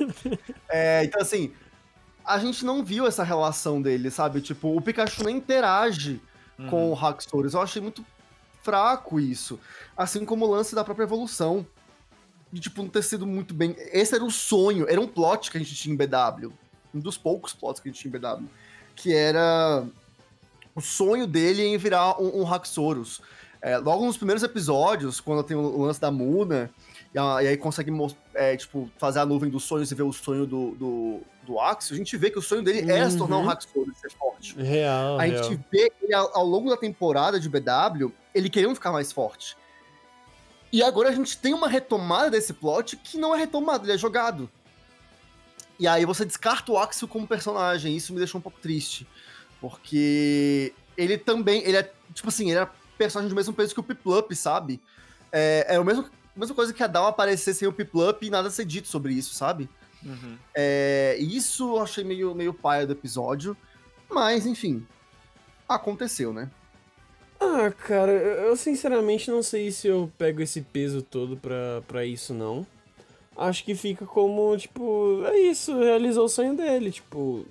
é, 0.69 1.03
então, 1.05 1.21
assim, 1.21 1.53
a 2.25 2.37
gente 2.39 2.65
não 2.65 2.83
viu 2.83 3.07
essa 3.07 3.23
relação 3.23 3.81
dele, 3.81 4.09
sabe? 4.11 4.41
Tipo, 4.41 4.75
o 4.75 4.81
Pikachu 4.81 5.23
nem 5.23 5.37
interage 5.37 6.21
uhum. 6.59 6.69
com 6.69 6.91
o 6.91 6.95
Haxorus. 6.95 7.53
Eu 7.53 7.61
achei 7.61 7.81
muito 7.81 8.05
fraco 8.61 9.19
isso. 9.19 9.59
Assim 9.95 10.25
como 10.25 10.45
o 10.45 10.51
lance 10.51 10.73
da 10.73 10.83
própria 10.83 11.05
evolução 11.05 11.65
de, 12.51 12.59
tipo, 12.61 12.81
não 12.81 12.89
ter 12.89 13.03
sido 13.03 13.25
muito 13.25 13.53
bem. 13.53 13.75
Esse 13.91 14.15
era 14.15 14.23
o 14.23 14.31
sonho, 14.31 14.87
era 14.89 14.99
um 14.99 15.07
plot 15.07 15.51
que 15.51 15.57
a 15.57 15.59
gente 15.59 15.75
tinha 15.75 15.93
em 15.93 15.97
BW. 15.97 16.51
Um 16.93 16.99
dos 16.99 17.17
poucos 17.17 17.53
plots 17.53 17.81
que 17.81 17.89
a 17.89 17.91
gente 17.91 18.01
tinha 18.01 18.09
em 18.09 18.19
BW. 18.19 18.47
Que 18.95 19.13
era 19.13 19.85
o 20.75 20.81
sonho 20.81 21.25
dele 21.25 21.63
em 21.63 21.77
virar 21.77 22.21
um, 22.21 22.41
um 22.41 22.53
Haxorus. 22.53 23.21
É, 23.61 23.77
logo 23.77 24.05
nos 24.05 24.17
primeiros 24.17 24.43
episódios, 24.43 25.19
quando 25.19 25.41
tem 25.41 25.57
o 25.57 25.81
lance 25.81 25.99
da 25.99 26.11
Muna, 26.11 26.69
e, 27.13 27.17
a, 27.17 27.41
e 27.41 27.47
aí 27.47 27.57
consegue 27.57 27.91
é, 28.33 28.55
tipo, 28.55 28.91
fazer 28.97 29.19
a 29.19 29.25
nuvem 29.25 29.49
dos 29.49 29.63
sonhos 29.63 29.89
e 29.89 29.95
ver 29.95 30.03
o 30.03 30.13
sonho 30.13 30.45
do, 30.45 30.75
do, 30.75 31.21
do 31.43 31.59
Axio, 31.59 31.95
a 31.95 31.97
gente 31.97 32.15
vê 32.17 32.29
que 32.29 32.37
o 32.37 32.41
sonho 32.41 32.61
dele 32.61 32.81
uhum. 32.81 32.97
é 32.97 33.09
se 33.09 33.17
tornar 33.17 33.37
um 33.37 33.49
Haxorus, 33.49 33.97
ser 33.97 34.11
forte. 34.11 34.55
Real, 34.55 35.17
a 35.17 35.23
real. 35.23 35.43
gente 35.43 35.59
vê 35.71 35.91
ele 36.01 36.13
ao, 36.13 36.37
ao 36.37 36.45
longo 36.45 36.69
da 36.69 36.77
temporada 36.77 37.39
de 37.39 37.49
BW, 37.49 38.11
ele 38.35 38.49
querendo 38.49 38.75
ficar 38.75 38.91
mais 38.91 39.11
forte. 39.11 39.57
E 40.71 40.83
agora 40.83 41.09
a 41.09 41.13
gente 41.13 41.37
tem 41.37 41.53
uma 41.53 41.69
retomada 41.69 42.29
desse 42.29 42.53
plot 42.53 42.97
que 42.97 43.17
não 43.17 43.33
é 43.33 43.37
retomado, 43.37 43.85
ele 43.85 43.93
é 43.93 43.97
jogado. 43.97 44.49
E 45.79 45.87
aí 45.87 46.05
você 46.05 46.25
descarta 46.25 46.71
o 46.71 46.77
Axel 46.77 47.07
como 47.07 47.25
personagem, 47.25 47.95
isso 47.95 48.13
me 48.13 48.19
deixou 48.19 48.39
um 48.39 48.41
pouco 48.41 48.59
triste. 48.59 49.07
Porque 49.69 50.73
ele 50.95 51.17
também, 51.17 51.63
ele 51.63 51.77
é, 51.77 51.91
tipo 52.13 52.29
assim, 52.29 52.51
ele 52.51 52.59
é 52.59 52.69
personagem 52.99 53.29
do 53.29 53.35
mesmo 53.35 53.51
peso 53.51 53.73
que 53.73 53.79
o 53.79 53.83
Piplup, 53.83 54.35
sabe? 54.35 54.79
É, 55.31 55.65
é 55.69 55.75
a 55.75 55.83
mesma, 55.83 56.05
mesma 56.35 56.55
coisa 56.55 56.71
que 56.71 56.83
a 56.83 56.87
Down 56.87 57.07
aparecer 57.07 57.55
sem 57.55 57.67
o 57.67 57.73
Piplup 57.73 58.23
e 58.23 58.29
nada 58.29 58.51
ser 58.51 58.63
dito 58.63 58.87
sobre 58.87 59.13
isso, 59.13 59.33
sabe? 59.33 59.67
Uhum. 60.03 60.37
É, 60.53 61.17
isso 61.19 61.75
eu 61.75 61.81
achei 61.81 62.03
meio, 62.03 62.35
meio 62.35 62.53
paia 62.53 62.85
do 62.85 62.93
episódio, 62.93 63.57
mas 64.07 64.45
enfim, 64.45 64.85
aconteceu, 65.67 66.31
né? 66.31 66.51
Ah, 67.39 67.71
cara, 67.71 68.11
eu 68.11 68.55
sinceramente 68.55 69.31
não 69.31 69.41
sei 69.41 69.71
se 69.71 69.87
eu 69.87 70.11
pego 70.15 70.43
esse 70.43 70.61
peso 70.61 71.01
todo 71.01 71.35
pra, 71.35 71.81
pra 71.87 72.05
isso, 72.05 72.35
não. 72.35 72.65
Acho 73.35 73.65
que 73.65 73.73
fica 73.73 74.05
como, 74.05 74.55
tipo, 74.57 75.23
é 75.25 75.39
isso, 75.39 75.75
realizou 75.77 76.25
o 76.25 76.29
sonho 76.29 76.55
dele, 76.55 76.91
tipo. 76.91 77.45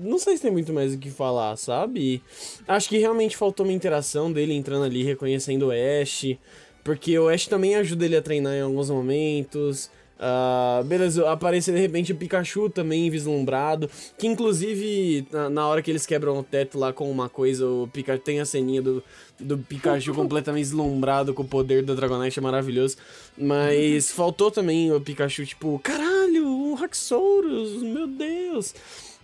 Não 0.00 0.18
sei 0.18 0.36
se 0.36 0.42
tem 0.42 0.50
muito 0.50 0.72
mais 0.72 0.94
o 0.94 0.98
que 0.98 1.10
falar, 1.10 1.56
sabe? 1.56 2.22
Acho 2.68 2.88
que 2.88 2.98
realmente 2.98 3.36
faltou 3.36 3.64
uma 3.64 3.72
interação 3.72 4.32
dele 4.32 4.54
entrando 4.54 4.84
ali, 4.84 5.02
reconhecendo 5.02 5.68
o 5.68 5.70
Ash. 5.70 6.36
Porque 6.84 7.18
o 7.18 7.28
Ash 7.28 7.46
também 7.46 7.76
ajuda 7.76 8.04
ele 8.04 8.16
a 8.16 8.22
treinar 8.22 8.54
em 8.54 8.60
alguns 8.60 8.90
momentos. 8.90 9.90
Uh, 10.22 10.84
beleza, 10.84 11.28
aparece 11.28 11.72
de 11.72 11.78
repente 11.80 12.12
o 12.12 12.16
Pikachu 12.16 12.70
também 12.70 13.10
vislumbrado. 13.10 13.90
Que 14.16 14.26
inclusive, 14.26 15.26
na, 15.32 15.50
na, 15.50 15.66
hora 15.66 15.82
que 15.82 15.90
eles 15.90 16.06
quebram 16.06 16.38
o 16.38 16.44
teto 16.44 16.78
lá 16.78 16.92
com 16.92 17.10
uma 17.10 17.28
coisa, 17.28 17.66
o 17.66 17.88
Pikachu 17.92 18.22
tem 18.22 18.40
a 18.40 18.44
ceninha 18.44 18.80
do, 18.80 19.02
do 19.40 19.58
Pikachu 19.58 20.14
completamente 20.14 20.64
vislumbrado 20.64 21.34
com 21.34 21.42
o 21.42 21.48
poder 21.48 21.82
da 21.82 21.94
Dragonite, 21.94 22.38
é 22.38 22.42
maravilhoso. 22.42 22.96
Mas 23.36 24.10
faltou 24.12 24.50
também 24.50 24.92
o 24.92 25.00
Pikachu, 25.00 25.44
tipo, 25.44 25.80
caralho, 25.82 26.46
um 26.46 26.76
Haxorus, 26.76 27.82
meu 27.82 28.06
Deus. 28.06 28.74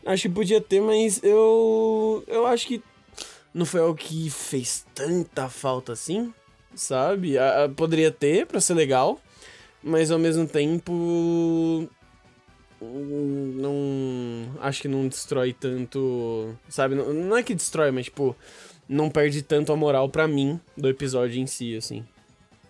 Acho 0.09 0.23
que 0.23 0.35
podia 0.35 0.61
ter, 0.61 0.81
mas 0.81 1.23
eu. 1.23 2.25
Eu 2.27 2.47
acho 2.47 2.67
que 2.67 2.83
não 3.53 3.67
foi 3.67 3.81
algo 3.81 3.95
que 3.95 4.31
fez 4.31 4.87
tanta 4.95 5.49
falta 5.49 5.93
assim, 5.93 6.33
sabe? 6.75 7.37
Uh, 7.37 7.73
poderia 7.75 8.11
ter 8.11 8.47
pra 8.47 8.61
ser 8.61 8.75
legal 8.75 9.21
mas 9.83 10.11
ao 10.11 10.19
mesmo 10.19 10.47
tempo 10.47 11.89
não 12.81 14.55
acho 14.61 14.83
que 14.83 14.89
não 14.89 15.09
destrói 15.09 15.53
tanto, 15.53 16.55
sabe? 16.69 16.95
Não, 16.95 17.13
não, 17.13 17.37
é 17.37 17.43
que 17.43 17.55
destrói, 17.55 17.91
mas 17.91 18.05
tipo, 18.05 18.37
não 18.89 19.11
perde 19.11 19.43
tanto 19.43 19.73
a 19.73 19.77
moral 19.77 20.09
para 20.09 20.29
mim 20.29 20.61
do 20.77 20.89
episódio 20.89 21.41
em 21.41 21.47
si, 21.47 21.77
assim. 21.77 22.05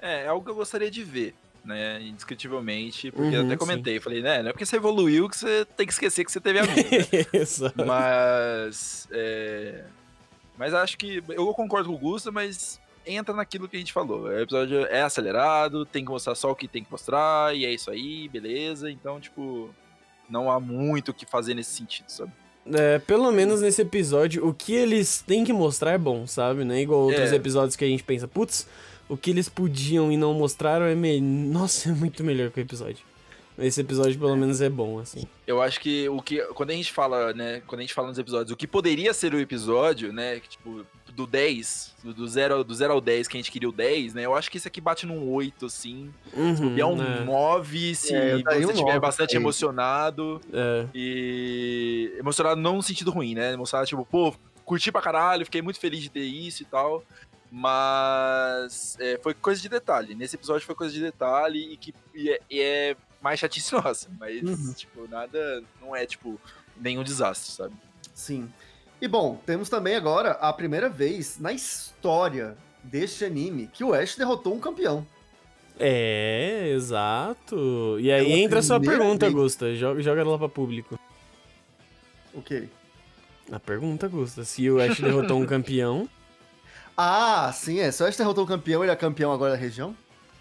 É, 0.00 0.24
é 0.24 0.28
algo 0.28 0.44
que 0.44 0.50
eu 0.50 0.54
gostaria 0.54 0.90
de 0.90 1.02
ver, 1.04 1.34
né, 1.68 2.00
indiscutivelmente, 2.00 3.12
porque 3.12 3.36
uhum, 3.36 3.42
eu 3.42 3.46
até 3.46 3.56
comentei, 3.56 3.94
sim. 3.94 4.00
falei, 4.00 4.22
né, 4.22 4.42
não 4.42 4.48
é 4.48 4.52
porque 4.52 4.64
você 4.64 4.76
evoluiu 4.76 5.28
que 5.28 5.36
você 5.36 5.66
tem 5.76 5.86
que 5.86 5.92
esquecer 5.92 6.24
que 6.24 6.32
você 6.32 6.40
teve 6.40 6.60
a 6.60 6.62
Exato. 7.36 7.84
Mas, 7.84 9.06
é... 9.12 9.84
Mas 10.56 10.72
acho 10.72 10.96
que, 10.96 11.22
eu 11.28 11.46
concordo 11.52 11.90
com 11.90 11.94
o 11.94 11.98
Gusta, 11.98 12.32
mas 12.32 12.80
entra 13.06 13.34
naquilo 13.34 13.68
que 13.68 13.76
a 13.76 13.78
gente 13.78 13.92
falou. 13.92 14.22
O 14.22 14.40
episódio 14.40 14.86
é 14.86 15.02
acelerado, 15.02 15.84
tem 15.84 16.04
que 16.04 16.10
mostrar 16.10 16.34
só 16.34 16.50
o 16.50 16.56
que 16.56 16.66
tem 16.66 16.82
que 16.82 16.90
mostrar, 16.90 17.54
e 17.54 17.64
é 17.64 17.72
isso 17.72 17.90
aí, 17.90 18.28
beleza. 18.28 18.90
Então, 18.90 19.20
tipo, 19.20 19.70
não 20.28 20.50
há 20.50 20.58
muito 20.58 21.10
o 21.10 21.14
que 21.14 21.26
fazer 21.26 21.54
nesse 21.54 21.72
sentido, 21.72 22.08
sabe? 22.08 22.32
É, 22.74 22.98
pelo 22.98 23.30
menos 23.32 23.60
nesse 23.60 23.82
episódio, 23.82 24.46
o 24.46 24.52
que 24.52 24.74
eles 24.74 25.22
têm 25.26 25.44
que 25.44 25.52
mostrar 25.52 25.92
é 25.92 25.98
bom, 25.98 26.26
sabe? 26.26 26.64
Não 26.64 26.74
é 26.74 26.80
igual 26.80 27.00
outros 27.00 27.32
é. 27.32 27.36
episódios 27.36 27.76
que 27.76 27.84
a 27.84 27.88
gente 27.88 28.02
pensa, 28.02 28.28
putz, 28.28 28.66
o 29.08 29.16
que 29.16 29.30
eles 29.30 29.48
podiam 29.48 30.12
e 30.12 30.16
não 30.16 30.34
mostraram 30.34 30.86
é 30.86 30.94
melhor. 30.94 31.22
Nossa, 31.22 31.88
é 31.88 31.92
muito 31.92 32.22
melhor 32.22 32.50
que 32.50 32.60
o 32.60 32.62
episódio. 32.62 33.08
Esse 33.58 33.80
episódio, 33.80 34.16
pelo 34.16 34.36
menos, 34.36 34.60
é 34.60 34.68
bom, 34.68 35.00
assim. 35.00 35.24
Eu 35.44 35.60
acho 35.60 35.80
que 35.80 36.08
o 36.08 36.22
que. 36.22 36.40
Quando 36.54 36.70
a 36.70 36.74
gente 36.74 36.92
fala, 36.92 37.32
né? 37.32 37.60
Quando 37.66 37.80
a 37.80 37.82
gente 37.82 37.94
fala 37.94 38.06
nos 38.06 38.18
episódios, 38.18 38.52
o 38.52 38.56
que 38.56 38.68
poderia 38.68 39.12
ser 39.12 39.34
o 39.34 39.40
episódio, 39.40 40.12
né? 40.12 40.38
Que, 40.38 40.50
tipo, 40.50 40.86
do 41.18 41.26
10, 41.26 41.96
do 42.04 42.28
0 42.28 42.62
do 42.62 42.72
zero 42.72 42.92
ao 42.92 43.00
10, 43.00 43.26
que 43.26 43.36
a 43.36 43.40
gente 43.40 43.50
queria 43.50 43.68
o 43.68 43.72
10, 43.72 44.14
né? 44.14 44.24
Eu 44.24 44.36
acho 44.36 44.48
que 44.48 44.56
esse 44.56 44.68
aqui 44.68 44.80
bate 44.80 45.04
num 45.04 45.28
8, 45.32 45.66
assim. 45.66 46.14
Uhum, 46.32 46.76
se 46.76 46.80
é 46.80 46.86
um 46.86 47.02
é. 47.02 47.24
9, 47.24 47.94
se 47.96 48.14
é, 48.14 48.36
você 48.38 48.66
um 48.66 48.70
estiver 48.70 48.84
9, 48.84 49.00
bastante 49.00 49.34
é 49.34 49.36
emocionado. 49.36 50.40
É. 50.52 50.86
E. 50.94 52.14
Emocionado 52.20 52.60
não 52.60 52.76
no 52.76 52.82
sentido 52.84 53.10
ruim, 53.10 53.34
né? 53.34 53.52
Emocionado, 53.52 53.88
tipo, 53.88 54.04
pô, 54.04 54.32
curti 54.64 54.92
pra 54.92 55.02
caralho, 55.02 55.44
fiquei 55.44 55.60
muito 55.60 55.80
feliz 55.80 56.00
de 56.00 56.08
ter 56.08 56.22
isso 56.22 56.62
e 56.62 56.66
tal. 56.66 57.02
Mas 57.50 58.96
é, 59.00 59.18
foi 59.20 59.34
coisa 59.34 59.60
de 59.60 59.68
detalhe. 59.68 60.14
Nesse 60.14 60.36
episódio 60.36 60.64
foi 60.64 60.76
coisa 60.76 60.94
de 60.94 61.00
detalhe 61.00 61.72
e 61.72 61.76
que 61.76 61.92
e 62.14 62.30
é, 62.30 62.40
e 62.48 62.60
é 62.60 62.96
mais 63.20 63.40
chatice 63.40 63.74
nossa. 63.74 64.08
Mas, 64.20 64.40
uhum. 64.40 64.72
tipo, 64.72 65.08
nada. 65.08 65.64
Não 65.80 65.96
é, 65.96 66.06
tipo, 66.06 66.40
nenhum 66.76 67.02
desastre, 67.02 67.50
sabe? 67.50 67.74
Sim. 68.14 68.48
E 69.00 69.06
bom, 69.06 69.40
temos 69.46 69.68
também 69.68 69.94
agora 69.94 70.32
a 70.32 70.52
primeira 70.52 70.88
vez 70.88 71.38
na 71.38 71.52
história 71.52 72.56
deste 72.82 73.24
anime 73.24 73.68
que 73.72 73.84
o 73.84 73.94
Ash 73.94 74.16
derrotou 74.16 74.54
um 74.54 74.58
campeão. 74.58 75.06
É, 75.78 76.72
exato. 76.74 77.98
E 78.00 78.10
aí 78.10 78.32
é 78.32 78.38
entra 78.38 78.58
a 78.58 78.62
sua 78.62 78.80
pergunta, 78.80 79.26
vez. 79.26 79.34
Gusta. 79.34 79.74
Joga, 79.76 80.02
joga 80.02 80.20
ela 80.20 80.38
pra 80.38 80.48
público. 80.48 80.98
O 82.34 82.42
quê? 82.42 82.64
A 83.52 83.60
pergunta, 83.60 84.08
Gusta. 84.08 84.44
Se 84.44 84.68
o 84.68 84.80
Ash 84.80 84.98
derrotou 84.98 85.38
um 85.40 85.46
campeão. 85.46 86.08
Ah, 86.96 87.52
sim, 87.54 87.78
é. 87.78 87.92
Se 87.92 88.02
o 88.02 88.06
Ash 88.06 88.16
derrotou 88.16 88.42
um 88.42 88.46
campeão, 88.46 88.82
ele 88.82 88.90
é 88.90 88.96
campeão 88.96 89.32
agora 89.32 89.52
da 89.52 89.58
região? 89.58 89.94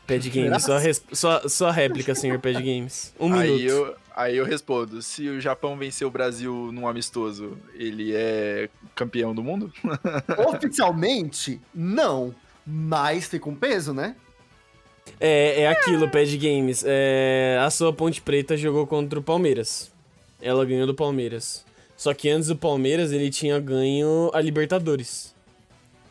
Pad 0.07 0.29
Games, 0.29 0.63
só, 0.63 0.77
só, 1.11 1.49
só 1.49 1.69
réplica, 1.69 2.15
senhor 2.15 2.39
Pad 2.39 2.55
Games. 2.55 3.13
Um 3.19 3.33
aí 3.33 3.51
minuto. 3.51 3.69
Eu, 3.69 3.95
aí 4.17 4.35
eu 4.35 4.43
respondo: 4.45 5.01
se 5.01 5.29
o 5.29 5.39
Japão 5.39 5.77
vencer 5.77 6.05
o 6.05 6.11
Brasil 6.11 6.71
num 6.73 6.87
amistoso, 6.87 7.57
ele 7.75 8.13
é 8.13 8.67
campeão 8.95 9.33
do 9.33 9.43
mundo? 9.43 9.71
Oficialmente, 10.49 11.61
não. 11.73 12.35
Mas 12.65 13.27
fica 13.27 13.47
um 13.47 13.55
peso, 13.55 13.93
né? 13.93 14.15
É, 15.21 15.61
é 15.61 15.67
aquilo, 15.69 16.09
Pad 16.09 16.37
Games. 16.37 16.83
É, 16.85 17.57
a 17.61 17.69
sua 17.69 17.93
Ponte 17.93 18.21
Preta 18.21 18.57
jogou 18.57 18.85
contra 18.85 19.17
o 19.17 19.23
Palmeiras. 19.23 19.89
Ela 20.41 20.65
ganhou 20.65 20.85
do 20.85 20.93
Palmeiras. 20.93 21.65
Só 21.95 22.13
que 22.13 22.29
antes 22.29 22.49
do 22.49 22.57
Palmeiras, 22.57 23.13
ele 23.13 23.29
tinha 23.29 23.57
ganho 23.59 24.29
a 24.33 24.41
Libertadores. 24.41 25.33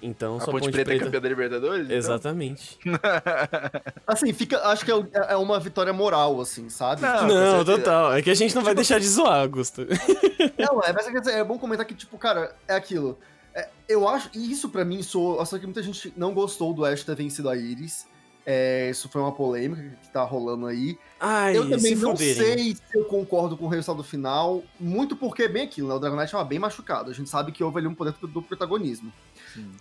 Então, 0.03 0.36
A 0.36 0.40
sua 0.40 0.53
Ponte, 0.53 0.64
Ponte, 0.64 0.72
Preta, 0.72 0.90
Preta... 0.90 1.03
é 1.03 1.07
campeã 1.07 1.20
da 1.20 1.28
Libertadores? 1.28 1.84
então? 1.84 1.97
Exatamente. 1.97 2.78
Assim, 4.07 4.32
fica, 4.32 4.59
acho 4.68 4.84
que 4.84 4.92
é, 4.92 4.97
é 5.30 5.36
uma 5.36 5.59
vitória 5.59 5.92
moral, 5.92 6.40
assim, 6.40 6.68
sabe? 6.68 7.03
Não, 7.03 7.18
com 7.18 7.26
não, 7.26 7.64
total. 7.64 8.12
É 8.12 8.22
que 8.22 8.30
a 8.30 8.34
gente 8.34 8.55
não 8.55 8.62
vai 8.62 8.74
deixar 8.74 9.01
de 9.01 9.09
zoar, 9.09 9.40
Augusto. 9.40 9.86
Não, 10.59 10.80
é, 10.82 10.92
mas 10.92 11.07
é, 11.07 11.12
quer 11.12 11.20
dizer, 11.20 11.34
é 11.34 11.44
bom 11.44 11.59
comentar 11.59 11.84
que, 11.84 11.94
tipo, 11.94 12.16
cara, 12.16 12.55
é 12.68 12.74
aquilo. 12.74 13.18
É, 13.55 13.68
eu 13.88 14.09
acho, 14.09 14.30
e 14.34 14.51
isso 14.51 14.68
pra 14.68 14.84
mim 14.84 15.03
soou, 15.03 15.44
só 15.44 15.59
que 15.59 15.66
muita 15.66 15.82
gente 15.82 16.12
não 16.16 16.32
gostou 16.32 16.72
do 16.72 16.84
Ash 16.84 17.05
ter 17.05 17.14
vencido 17.14 17.49
a 17.49 17.57
Iris. 17.57 18.07
É, 18.49 18.90
isso 18.90 19.09
foi 19.09 19.20
uma 19.20 19.32
polêmica 19.32 19.82
que 20.01 20.09
tá 20.09 20.22
rolando 20.22 20.66
aí. 20.66 20.97
Ai, 21.18 21.57
eu 21.57 21.64
também 21.64 21.97
se 21.97 21.97
não 21.97 22.12
fuderem. 22.12 22.34
sei 22.34 22.74
se 22.76 22.82
eu 22.94 23.05
concordo 23.07 23.57
com 23.57 23.64
o 23.64 23.68
resultado 23.68 24.05
final, 24.05 24.62
muito 24.78 25.16
porque 25.16 25.42
é 25.42 25.49
bem 25.49 25.64
aquilo, 25.64 25.88
né? 25.88 25.94
O 25.94 25.99
Dragonite 25.99 26.30
tava 26.30 26.44
bem 26.44 26.61
machucado. 26.61 27.11
A 27.11 27.12
gente 27.12 27.28
sabe 27.28 27.51
que 27.51 27.64
houve 27.64 27.78
ali 27.78 27.88
um 27.88 27.94
poder 27.94 28.14
do 28.22 28.40
protagonismo. 28.40 29.12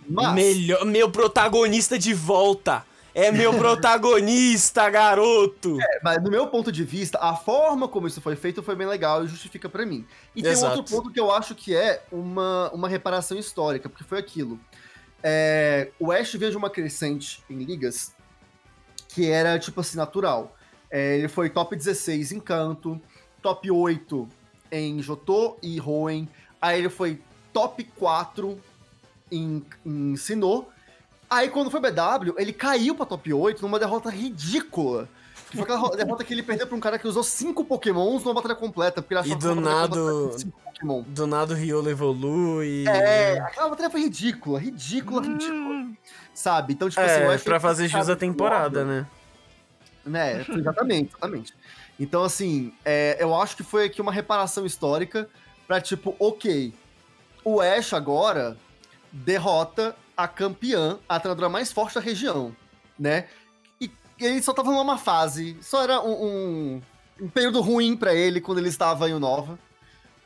Mas, 0.08 0.34
Melhor, 0.34 0.84
meu 0.84 1.10
protagonista 1.10 1.98
de 1.98 2.14
volta. 2.14 2.84
É 3.14 3.32
meu 3.32 3.52
protagonista, 3.58 4.90
garoto. 4.90 5.78
mas 6.02 6.22
no 6.22 6.30
meu 6.30 6.48
ponto 6.48 6.70
de 6.70 6.84
vista, 6.84 7.18
a 7.18 7.34
forma 7.34 7.88
como 7.88 8.06
isso 8.06 8.20
foi 8.20 8.36
feito 8.36 8.62
foi 8.62 8.76
bem 8.76 8.86
legal 8.86 9.24
e 9.24 9.28
justifica 9.28 9.68
pra 9.68 9.86
mim. 9.86 10.06
E 10.34 10.42
tem 10.42 10.50
um 10.50 10.54
Exato. 10.54 10.76
outro 10.78 10.94
ponto 10.96 11.10
que 11.10 11.18
eu 11.18 11.32
acho 11.32 11.54
que 11.54 11.74
é 11.74 12.02
uma, 12.12 12.70
uma 12.74 12.88
reparação 12.88 13.38
histórica, 13.38 13.88
porque 13.88 14.04
foi 14.04 14.18
aquilo. 14.18 14.60
É, 15.22 15.90
o 15.98 16.12
Ash 16.12 16.34
veio 16.34 16.50
de 16.50 16.56
uma 16.58 16.68
crescente 16.68 17.42
em 17.48 17.56
ligas 17.64 18.14
que 19.08 19.30
era, 19.30 19.58
tipo 19.58 19.80
assim, 19.80 19.96
natural. 19.96 20.54
É, 20.90 21.16
ele 21.16 21.28
foi 21.28 21.48
top 21.48 21.74
16 21.74 22.32
em 22.32 22.38
Canto, 22.38 23.00
top 23.40 23.70
8 23.70 24.28
em 24.70 25.00
Jotô 25.00 25.56
e 25.62 25.80
Hoenn. 25.80 26.28
Aí 26.60 26.78
ele 26.78 26.90
foi 26.90 27.20
top 27.50 27.82
4 27.96 28.60
em, 29.30 29.64
em 29.84 30.16
Sinnoh. 30.16 30.66
Aí 31.28 31.48
quando 31.48 31.70
foi 31.70 31.80
BW, 31.80 32.34
ele 32.38 32.52
caiu 32.52 32.94
pra 32.94 33.04
top 33.06 33.32
8 33.32 33.60
numa 33.62 33.78
derrota 33.78 34.10
ridícula. 34.10 35.08
Que 35.50 35.56
foi 35.56 35.62
aquela 35.64 35.78
ro- 35.78 35.90
derrota 35.96 36.24
que 36.24 36.32
ele 36.34 36.42
perdeu 36.42 36.66
pra 36.66 36.76
um 36.76 36.80
cara 36.80 36.98
que 36.98 37.06
usou 37.08 37.22
5 37.22 37.64
pokémons 37.64 38.22
numa 38.24 38.34
batalha 38.34 38.54
completa. 38.54 39.02
Porque 39.02 39.14
ele 39.14 39.20
achou 39.20 39.32
E 39.32 39.38
do 39.38 39.54
nada- 39.60 39.96
Pokémon. 40.64 41.02
Do 41.06 41.26
nada 41.26 41.54
o 41.54 41.56
Riolo 41.56 41.88
evolui. 41.90 42.84
É, 42.86 43.38
aquela 43.40 43.68
batalha 43.70 43.90
foi 43.90 44.02
ridícula, 44.02 44.58
ridícula, 44.58 45.22
ridícula. 45.22 45.86
Sabe? 46.34 46.74
Então, 46.74 46.88
tipo 46.88 47.00
assim, 47.00 47.22
o 47.24 47.32
É, 47.32 47.38
pra 47.38 47.58
fazer 47.58 47.88
jus 47.88 48.08
à 48.08 48.14
temporada, 48.16 48.84
né? 48.84 49.06
né? 50.04 50.44
Exatamente, 50.54 51.08
exatamente. 51.10 51.54
Então, 51.98 52.22
assim, 52.22 52.72
é, 52.84 53.16
eu 53.18 53.34
acho 53.34 53.56
que 53.56 53.62
foi 53.62 53.86
aqui 53.86 54.00
uma 54.02 54.12
reparação 54.12 54.66
histórica 54.66 55.28
pra, 55.66 55.80
tipo, 55.80 56.14
ok, 56.18 56.74
o 57.42 57.60
Ash 57.60 57.94
agora 57.94 58.56
derrota 59.16 59.96
a 60.16 60.26
campeã, 60.26 60.98
a 61.08 61.18
treinadora 61.20 61.48
mais 61.48 61.72
forte 61.72 61.94
da 61.94 62.00
região, 62.00 62.54
né? 62.98 63.28
E 63.80 63.90
ele 64.18 64.42
só 64.42 64.52
tava 64.52 64.70
numa 64.70 64.98
fase, 64.98 65.56
só 65.60 65.82
era 65.82 66.00
um, 66.00 66.12
um, 66.24 66.82
um 67.22 67.28
período 67.28 67.60
ruim 67.60 67.96
pra 67.96 68.14
ele 68.14 68.40
quando 68.40 68.58
ele 68.58 68.68
estava 68.68 69.08
em 69.08 69.14
Unova. 69.14 69.58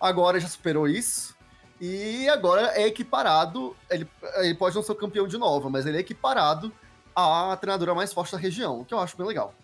Agora 0.01 0.41
já 0.41 0.49
superou 0.49 0.89
isso. 0.89 1.37
E 1.81 2.29
agora 2.29 2.73
é 2.75 2.87
equiparado. 2.87 3.75
Ele, 3.89 4.07
ele 4.37 4.55
pode 4.55 4.77
não 4.77 4.83
ser 4.83 4.93
o 4.93 4.97
campeão 4.97 5.27
de 5.27 5.39
Nova, 5.39 5.71
mas 5.71 5.87
ele 5.87 5.97
é 5.97 6.01
equiparado 6.01 6.73
à 7.15 7.57
treinadora 7.59 7.95
mais 7.95 8.13
forte 8.13 8.33
da 8.33 8.39
região, 8.39 8.81
o 8.81 8.85
que 8.85 8.95
eu 8.95 8.99
acho 8.99 9.17
bem 9.17 9.27
legal. 9.27 9.55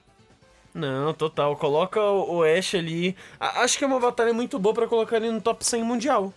Não, 0.75 1.15
total. 1.15 1.57
Coloca 1.57 2.01
o 2.01 2.39
o 2.39 2.43
Ash 2.43 2.75
ali. 2.75 3.17
Acho 3.41 3.79
que 3.79 3.85
é 3.85 3.87
uma 3.87 4.01
batalha 4.01 4.33
muito 4.33 4.59
boa 4.59 4.75
pra 4.75 4.87
colocar 4.87 5.17
ele 5.17 5.31
no 5.31 5.41
top 5.41 5.65
100 5.65 5.83
mundial. 5.83 6.35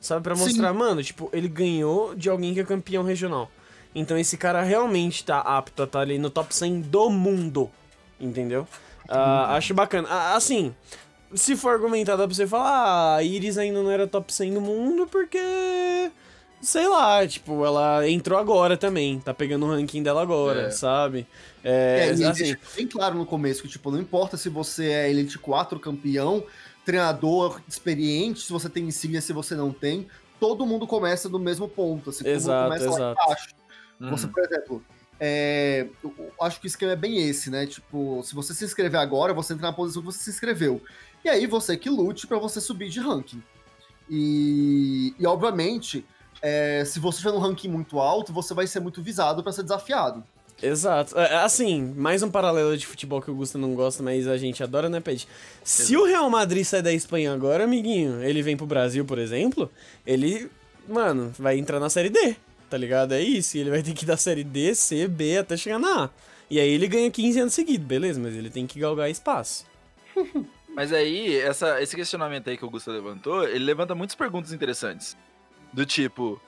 Sabe? 0.00 0.22
Pra 0.22 0.34
Sim. 0.36 0.44
mostrar, 0.44 0.72
mano, 0.72 1.02
tipo, 1.02 1.28
ele 1.32 1.48
ganhou 1.48 2.14
de 2.14 2.28
alguém 2.30 2.54
que 2.54 2.60
é 2.60 2.64
campeão 2.64 3.02
regional. 3.02 3.50
Então 3.94 4.16
esse 4.18 4.36
cara 4.36 4.62
realmente 4.62 5.24
tá 5.24 5.40
apto 5.40 5.82
a 5.82 5.84
estar 5.86 6.00
ali 6.00 6.18
no 6.18 6.30
top 6.30 6.54
100 6.54 6.82
do 6.82 7.10
mundo. 7.10 7.70
Entendeu? 8.20 8.66
Ah, 9.08 9.56
acho 9.56 9.72
bacana. 9.74 10.06
Ah, 10.10 10.36
assim, 10.36 10.74
se 11.34 11.56
for 11.56 11.70
argumentado 11.72 12.22
pra 12.24 12.34
você 12.34 12.46
falar, 12.46 12.68
ah, 12.68 13.16
a 13.16 13.22
Iris 13.22 13.56
ainda 13.58 13.82
não 13.82 13.90
era 13.90 14.06
top 14.06 14.32
100 14.32 14.54
do 14.54 14.60
mundo 14.60 15.06
porque. 15.06 15.38
Sei 16.60 16.88
lá, 16.88 17.24
tipo, 17.26 17.64
ela 17.64 18.08
entrou 18.08 18.36
agora 18.36 18.76
também. 18.76 19.20
Tá 19.20 19.32
pegando 19.32 19.64
o 19.64 19.70
ranking 19.70 20.02
dela 20.02 20.20
agora, 20.22 20.62
É. 20.62 20.70
sabe? 20.70 21.24
É, 21.62 22.08
É, 22.08 22.14
e 22.16 22.24
assim, 22.24 22.42
deixa 22.44 22.58
bem 22.76 22.86
claro 22.86 23.14
no 23.16 23.24
começo 23.24 23.62
que, 23.62 23.68
tipo, 23.68 23.90
não 23.92 24.00
importa 24.00 24.36
se 24.36 24.48
você 24.48 24.86
é 24.90 25.08
Elite 25.10 25.38
4 25.38 25.78
campeão, 25.78 26.42
treinador 26.88 27.60
experiente, 27.68 28.40
se 28.40 28.50
você 28.50 28.66
tem 28.66 28.84
insígnia, 28.86 29.20
se 29.20 29.30
você 29.34 29.54
não 29.54 29.70
tem, 29.70 30.08
todo 30.40 30.64
mundo 30.64 30.86
começa 30.86 31.28
do 31.28 31.38
mesmo 31.38 31.68
ponto, 31.68 32.08
assim, 32.08 32.24
todo 32.24 32.28
mundo 32.28 32.40
Exato, 32.40 32.64
começa 32.64 32.90
lá 32.90 32.96
exato. 32.96 33.20
embaixo. 33.22 33.48
Uhum. 34.00 34.10
Você, 34.10 34.26
por 34.26 34.42
exemplo, 34.42 34.84
é, 35.20 35.86
acho 36.40 36.58
que 36.58 36.66
o 36.66 36.68
esquema 36.68 36.92
é 36.92 36.96
bem 36.96 37.28
esse, 37.28 37.50
né? 37.50 37.66
Tipo, 37.66 38.22
se 38.24 38.34
você 38.34 38.54
se 38.54 38.64
inscrever 38.64 38.98
agora, 38.98 39.34
você 39.34 39.52
entra 39.52 39.66
na 39.66 39.72
posição 39.74 40.00
que 40.00 40.06
você 40.06 40.18
se 40.18 40.30
inscreveu. 40.30 40.80
E 41.22 41.28
aí 41.28 41.46
você 41.46 41.76
que 41.76 41.90
lute 41.90 42.26
pra 42.26 42.38
você 42.38 42.58
subir 42.58 42.88
de 42.88 43.00
ranking. 43.00 43.42
E, 44.08 45.14
e 45.18 45.26
obviamente, 45.26 46.06
é, 46.40 46.86
se 46.86 46.98
você 46.98 47.16
estiver 47.16 47.34
num 47.34 47.38
ranking 47.38 47.68
muito 47.68 47.98
alto, 47.98 48.32
você 48.32 48.54
vai 48.54 48.66
ser 48.66 48.80
muito 48.80 49.02
visado 49.02 49.42
pra 49.42 49.52
ser 49.52 49.62
desafiado. 49.62 50.24
Exato. 50.62 51.16
É, 51.18 51.36
assim, 51.36 51.94
mais 51.96 52.22
um 52.22 52.30
paralelo 52.30 52.76
de 52.76 52.86
futebol 52.86 53.22
que 53.22 53.30
o 53.30 53.34
Gusto 53.34 53.56
não 53.58 53.74
gosta, 53.74 54.02
mas 54.02 54.26
a 54.26 54.36
gente 54.36 54.62
adora, 54.62 54.88
né, 54.88 55.00
Pet? 55.00 55.28
Se 55.62 55.96
o 55.96 56.04
Real 56.04 56.28
Madrid 56.28 56.64
sai 56.64 56.82
da 56.82 56.92
Espanha 56.92 57.32
agora, 57.32 57.64
amiguinho, 57.64 58.22
ele 58.22 58.42
vem 58.42 58.56
pro 58.56 58.66
Brasil, 58.66 59.04
por 59.04 59.18
exemplo, 59.18 59.70
ele, 60.04 60.50
mano, 60.88 61.32
vai 61.38 61.56
entrar 61.58 61.78
na 61.78 61.88
Série 61.88 62.10
D, 62.10 62.34
tá 62.68 62.76
ligado? 62.76 63.12
É 63.12 63.20
isso, 63.20 63.56
ele 63.56 63.70
vai 63.70 63.82
ter 63.82 63.92
que 63.92 64.04
ir 64.04 64.06
da 64.08 64.16
Série 64.16 64.42
D, 64.42 64.74
C, 64.74 65.06
B, 65.06 65.38
até 65.38 65.56
chegar 65.56 65.78
na 65.78 66.04
A. 66.04 66.10
E 66.50 66.58
aí 66.58 66.68
ele 66.68 66.88
ganha 66.88 67.10
15 67.10 67.40
anos 67.40 67.54
seguidos, 67.54 67.86
beleza, 67.86 68.18
mas 68.18 68.34
ele 68.34 68.50
tem 68.50 68.66
que 68.66 68.80
galgar 68.80 69.10
espaço. 69.10 69.66
Mas 70.74 70.92
aí, 70.92 71.36
essa, 71.40 71.82
esse 71.82 71.96
questionamento 71.96 72.48
aí 72.48 72.56
que 72.56 72.62
o 72.62 72.66
Augusto 72.66 72.92
levantou, 72.92 73.42
ele 73.42 73.64
levanta 73.64 73.96
muitas 73.96 74.14
perguntas 74.14 74.52
interessantes. 74.52 75.16
Do 75.72 75.84
tipo, 75.84 76.40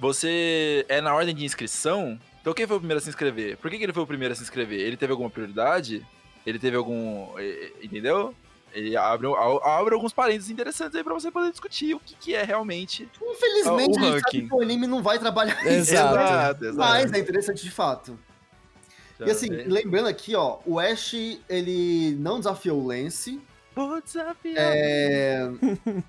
você 0.00 0.84
é 0.88 1.00
na 1.00 1.14
ordem 1.14 1.32
de 1.32 1.44
inscrição? 1.44 2.18
Então 2.48 2.54
quem 2.54 2.66
foi 2.66 2.76
o 2.76 2.80
primeiro 2.80 2.98
a 2.98 3.02
se 3.02 3.10
inscrever? 3.10 3.58
Por 3.58 3.70
que, 3.70 3.76
que 3.76 3.84
ele 3.84 3.92
foi 3.92 4.02
o 4.02 4.06
primeiro 4.06 4.32
a 4.32 4.34
se 4.34 4.42
inscrever? 4.42 4.80
Ele 4.80 4.96
teve 4.96 5.12
alguma 5.12 5.28
prioridade? 5.28 6.02
Ele 6.46 6.58
teve 6.58 6.78
algum. 6.78 7.28
Entendeu? 7.82 8.34
Ele 8.72 8.96
abre, 8.96 9.26
abre 9.62 9.94
alguns 9.94 10.14
parênteses 10.14 10.48
interessantes 10.48 10.94
aí 10.94 11.04
pra 11.04 11.12
você 11.12 11.30
poder 11.30 11.50
discutir 11.50 11.94
o 11.94 12.00
que, 12.00 12.14
que 12.14 12.34
é 12.34 12.42
realmente. 12.44 13.06
Infelizmente, 13.20 13.68
O 13.68 14.00
a 14.00 14.02
gente 14.04 14.14
ranking. 14.14 14.20
sabe 14.38 14.48
que 14.48 14.54
o 14.54 14.62
anime 14.62 14.86
não 14.86 15.02
vai 15.02 15.18
trabalhar 15.18 15.60
isso. 15.60 15.92
Exato. 15.92 16.64
né? 16.64 16.72
Mas 16.72 17.12
é 17.12 17.18
interessante 17.18 17.62
de 17.62 17.70
fato. 17.70 18.18
E 19.20 19.30
assim, 19.30 19.48
Já- 19.54 19.64
lembrando 19.66 20.08
aqui, 20.08 20.34
ó, 20.34 20.56
o 20.64 20.80
Ash, 20.80 21.12
ele 21.50 22.14
não 22.18 22.38
desafiou 22.38 22.80
o 22.80 22.86
Lance. 22.86 23.38
Vou 23.78 24.02
desafiar. 24.02 24.56
É, 24.74 25.48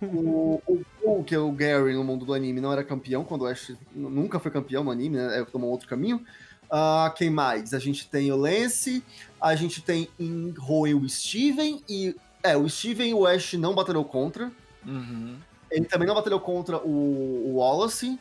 o, 0.01 0.59
o 0.67 0.85
Paul, 1.03 1.23
que 1.23 1.35
é 1.35 1.37
o 1.37 1.51
Gary 1.51 1.93
no 1.93 2.03
mundo 2.03 2.25
do 2.25 2.33
anime, 2.33 2.59
não 2.59 2.73
era 2.73 2.83
campeão 2.83 3.23
quando 3.23 3.43
o 3.43 3.45
Ash 3.45 3.73
nunca 3.93 4.39
foi 4.39 4.49
campeão 4.49 4.83
no 4.83 4.89
anime, 4.89 5.17
né? 5.17 5.39
é, 5.39 5.45
Tomou 5.45 5.69
outro 5.69 5.87
caminho. 5.87 6.25
Ah, 6.67 7.13
quem 7.15 7.29
mais? 7.29 7.71
A 7.75 7.77
gente 7.79 8.07
tem 8.07 8.31
o 8.31 8.35
Lance, 8.35 9.03
a 9.39 9.53
gente 9.53 9.83
tem 9.83 10.09
em 10.19 10.51
Hoenn 10.59 10.95
o 10.95 11.07
Steven 11.07 11.83
e. 11.87 12.15
É, 12.41 12.57
o 12.57 12.67
Steven 12.67 13.13
o 13.13 13.27
Ash 13.27 13.53
não 13.53 13.75
batalhou 13.75 14.03
contra. 14.03 14.51
Uhum. 14.83 15.37
Ele 15.69 15.85
também 15.85 16.07
não 16.07 16.15
batalhou 16.15 16.39
contra 16.39 16.77
o, 16.77 17.51
o 17.51 17.57
Wallace. 17.57 18.17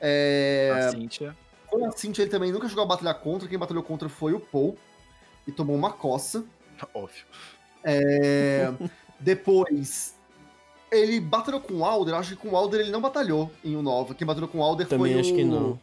É, 0.00 0.72
A 0.74 0.90
Cynthia. 0.92 1.36
com 1.66 1.84
a 1.84 1.92
Cintia, 1.92 2.22
ele 2.22 2.30
também 2.30 2.50
nunca 2.50 2.66
chegou 2.68 2.84
a 2.84 2.86
batalhar 2.86 3.16
contra. 3.16 3.46
Quem 3.46 3.58
batalhou 3.58 3.82
contra 3.82 4.08
foi 4.08 4.32
o 4.32 4.40
Paul. 4.40 4.78
E 5.46 5.52
tomou 5.52 5.76
uma 5.76 5.92
coça. 5.92 6.42
Óbvio. 6.94 7.24
É, 7.82 8.72
depois, 9.18 10.14
ele 10.90 11.20
batalhou 11.20 11.60
com 11.60 11.74
o 11.74 11.84
Alder. 11.84 12.14
Acho 12.14 12.36
que 12.36 12.36
com 12.36 12.50
o 12.50 12.56
Alder 12.56 12.80
ele 12.80 12.90
não 12.90 13.00
batalhou 13.00 13.50
em 13.64 13.76
o 13.76 13.82
Nova. 13.82 14.14
Quem 14.14 14.26
batalhou 14.26 14.48
com 14.48 14.58
o 14.58 14.62
Alder 14.62 14.86
Também 14.86 15.12
foi 15.12 15.20
acho 15.20 15.32
o... 15.32 15.36
que 15.36 15.44
não. 15.44 15.80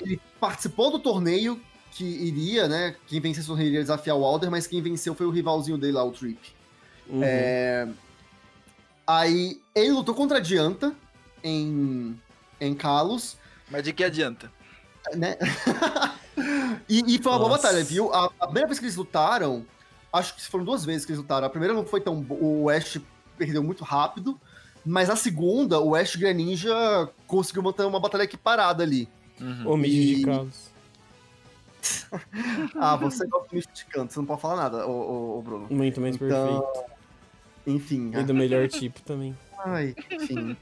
Ele 0.00 0.20
participou 0.38 0.90
do 0.90 0.98
torneio 0.98 1.60
que 1.92 2.04
iria, 2.04 2.68
né? 2.68 2.94
Quem 3.06 3.20
vencesse 3.20 3.46
o 3.46 3.50
torneio 3.50 3.68
iria 3.68 3.80
desafiar 3.80 4.16
o 4.16 4.24
Alder, 4.24 4.50
mas 4.50 4.66
quem 4.66 4.80
venceu 4.80 5.14
foi 5.14 5.26
o 5.26 5.30
rivalzinho 5.30 5.76
dele 5.76 5.92
lá, 5.92 6.04
o 6.04 6.12
Trip. 6.12 6.38
Uhum. 7.08 7.20
É, 7.22 7.88
Aí, 9.10 9.60
ele 9.74 9.90
lutou 9.90 10.14
contra 10.14 10.38
a 10.38 10.40
Dianta 10.40 10.94
em, 11.42 12.16
em 12.60 12.74
Kalos. 12.74 13.36
Mas 13.68 13.82
de 13.82 13.92
que 13.92 14.04
adianta? 14.04 14.52
né? 15.16 15.36
e, 16.88 17.16
e 17.16 17.18
foi 17.20 17.32
uma 17.32 17.38
boa 17.38 17.50
Nossa. 17.50 17.62
batalha, 17.62 17.82
viu? 17.82 18.12
A, 18.14 18.26
a 18.38 18.46
primeira 18.46 18.68
vez 18.68 18.78
que 18.78 18.84
eles 18.84 18.94
lutaram, 18.94 19.66
acho 20.12 20.34
que 20.34 20.42
foram 20.46 20.64
duas 20.64 20.84
vezes 20.84 21.04
que 21.04 21.12
eles 21.12 21.20
lutaram. 21.20 21.46
A 21.46 21.50
primeira 21.50 21.74
não 21.74 21.84
foi 21.84 22.00
tão. 22.00 22.24
O 22.28 22.68
Ash 22.68 22.98
perdeu 23.38 23.62
muito 23.62 23.84
rápido, 23.84 24.38
mas 24.84 25.08
a 25.10 25.16
segunda, 25.16 25.80
o 25.80 25.94
Ash 25.94 26.16
Greninja 26.16 27.08
conseguiu 27.26 27.62
manter 27.62 27.84
uma 27.84 28.00
batalha 28.00 28.22
equiparada 28.24 28.82
ali. 28.82 29.08
Uhum. 29.40 29.70
Homídio 29.72 30.02
de 30.16 30.20
e- 30.22 30.24
Carlos. 30.24 30.70
ah, 32.78 32.96
você 32.96 33.26
gosta 33.26 33.48
muito 33.52 33.68
de 33.72 33.84
canto, 33.86 34.12
você 34.12 34.18
não 34.18 34.26
pode 34.26 34.40
falar 34.42 34.56
nada, 34.56 34.86
ô, 34.86 34.90
ô, 34.90 35.38
ô 35.38 35.42
Bruno. 35.42 35.66
Muito 35.70 36.00
mais 36.00 36.14
Então, 36.16 36.60
perfeito. 36.60 36.90
enfim. 37.66 38.10
E 38.14 38.22
do 38.22 38.34
melhor 38.34 38.68
tipo 38.68 39.00
também. 39.00 39.36
Ai, 39.64 39.94
enfim. 40.10 40.56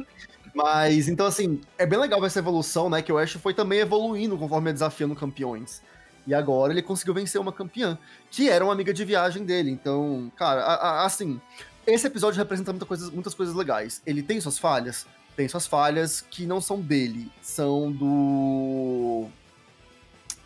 Mas, 0.55 1.09
então, 1.09 1.26
assim, 1.26 1.61
é 1.76 1.84
bem 1.86 1.99
legal 1.99 2.20
ver 2.20 2.26
essa 2.26 2.38
evolução, 2.38 2.88
né? 2.88 3.03
Que 3.03 3.12
o 3.12 3.18
Ash 3.18 3.32
foi 3.32 3.53
também 3.55 3.80
evoluindo 3.80 4.36
conforme 4.38 4.70
ia 4.70 4.72
desafiando 4.72 5.14
campeões. 5.14 5.82
E 6.29 6.35
agora 6.35 6.74
ele 6.74 6.83
conseguiu 6.83 7.14
vencer 7.14 7.41
uma 7.41 7.51
campeã, 7.53 7.97
que 8.31 8.51
era 8.51 8.62
uma 8.62 8.74
amiga 8.74 8.93
de 8.93 9.03
viagem 9.03 9.45
dele. 9.47 9.70
Então, 9.70 10.31
cara, 10.37 10.61
a- 10.62 10.74
a- 10.74 11.07
assim, 11.07 11.41
esse 11.87 12.07
episódio 12.07 12.37
representa 12.39 12.70
muita 12.70 12.85
coisa- 12.85 13.11
muitas 13.11 13.33
coisas 13.33 13.55
legais. 13.55 14.03
Ele 14.05 14.22
tem 14.22 14.39
suas 14.39 14.59
falhas? 14.59 15.07
Tem 15.35 15.49
suas 15.49 15.66
falhas 15.66 16.20
que 16.20 16.45
não 16.45 16.61
são 16.61 16.81
dele, 16.83 17.33
são 17.41 17.91
do. 17.91 19.26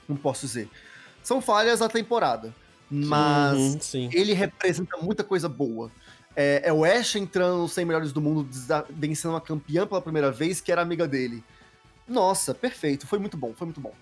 Não 0.09 0.17
posso 0.17 0.47
dizer. 0.47 0.71
São 1.21 1.41
falhas 1.43 1.81
da 1.81 1.89
temporada. 1.89 2.55
Mas 2.89 3.57
Uhum, 3.59 3.81
sim. 3.81 4.11
ele 4.13 4.35
representa 4.35 4.97
muita 4.99 5.25
coisa 5.25 5.49
boa. 5.49 5.91
É, 6.37 6.63
é 6.67 6.73
o 6.73 6.85
Ash 6.85 7.17
entrando 7.17 7.59
nos 7.63 7.73
100 7.73 7.85
melhores 7.87 8.13
do 8.13 8.21
mundo, 8.21 8.47
vencendo 8.91 9.33
uma 9.33 9.41
campeã 9.41 9.85
pela 9.87 10.01
primeira 10.01 10.31
vez, 10.31 10.61
que 10.61 10.71
era 10.71 10.81
amiga 10.83 11.09
dele. 11.09 11.43
Nossa, 12.07 12.55
perfeito. 12.55 13.07
Foi 13.07 13.19
muito 13.19 13.37
bom, 13.37 13.53
foi 13.55 13.65
muito 13.67 13.81
bom. 13.81 13.93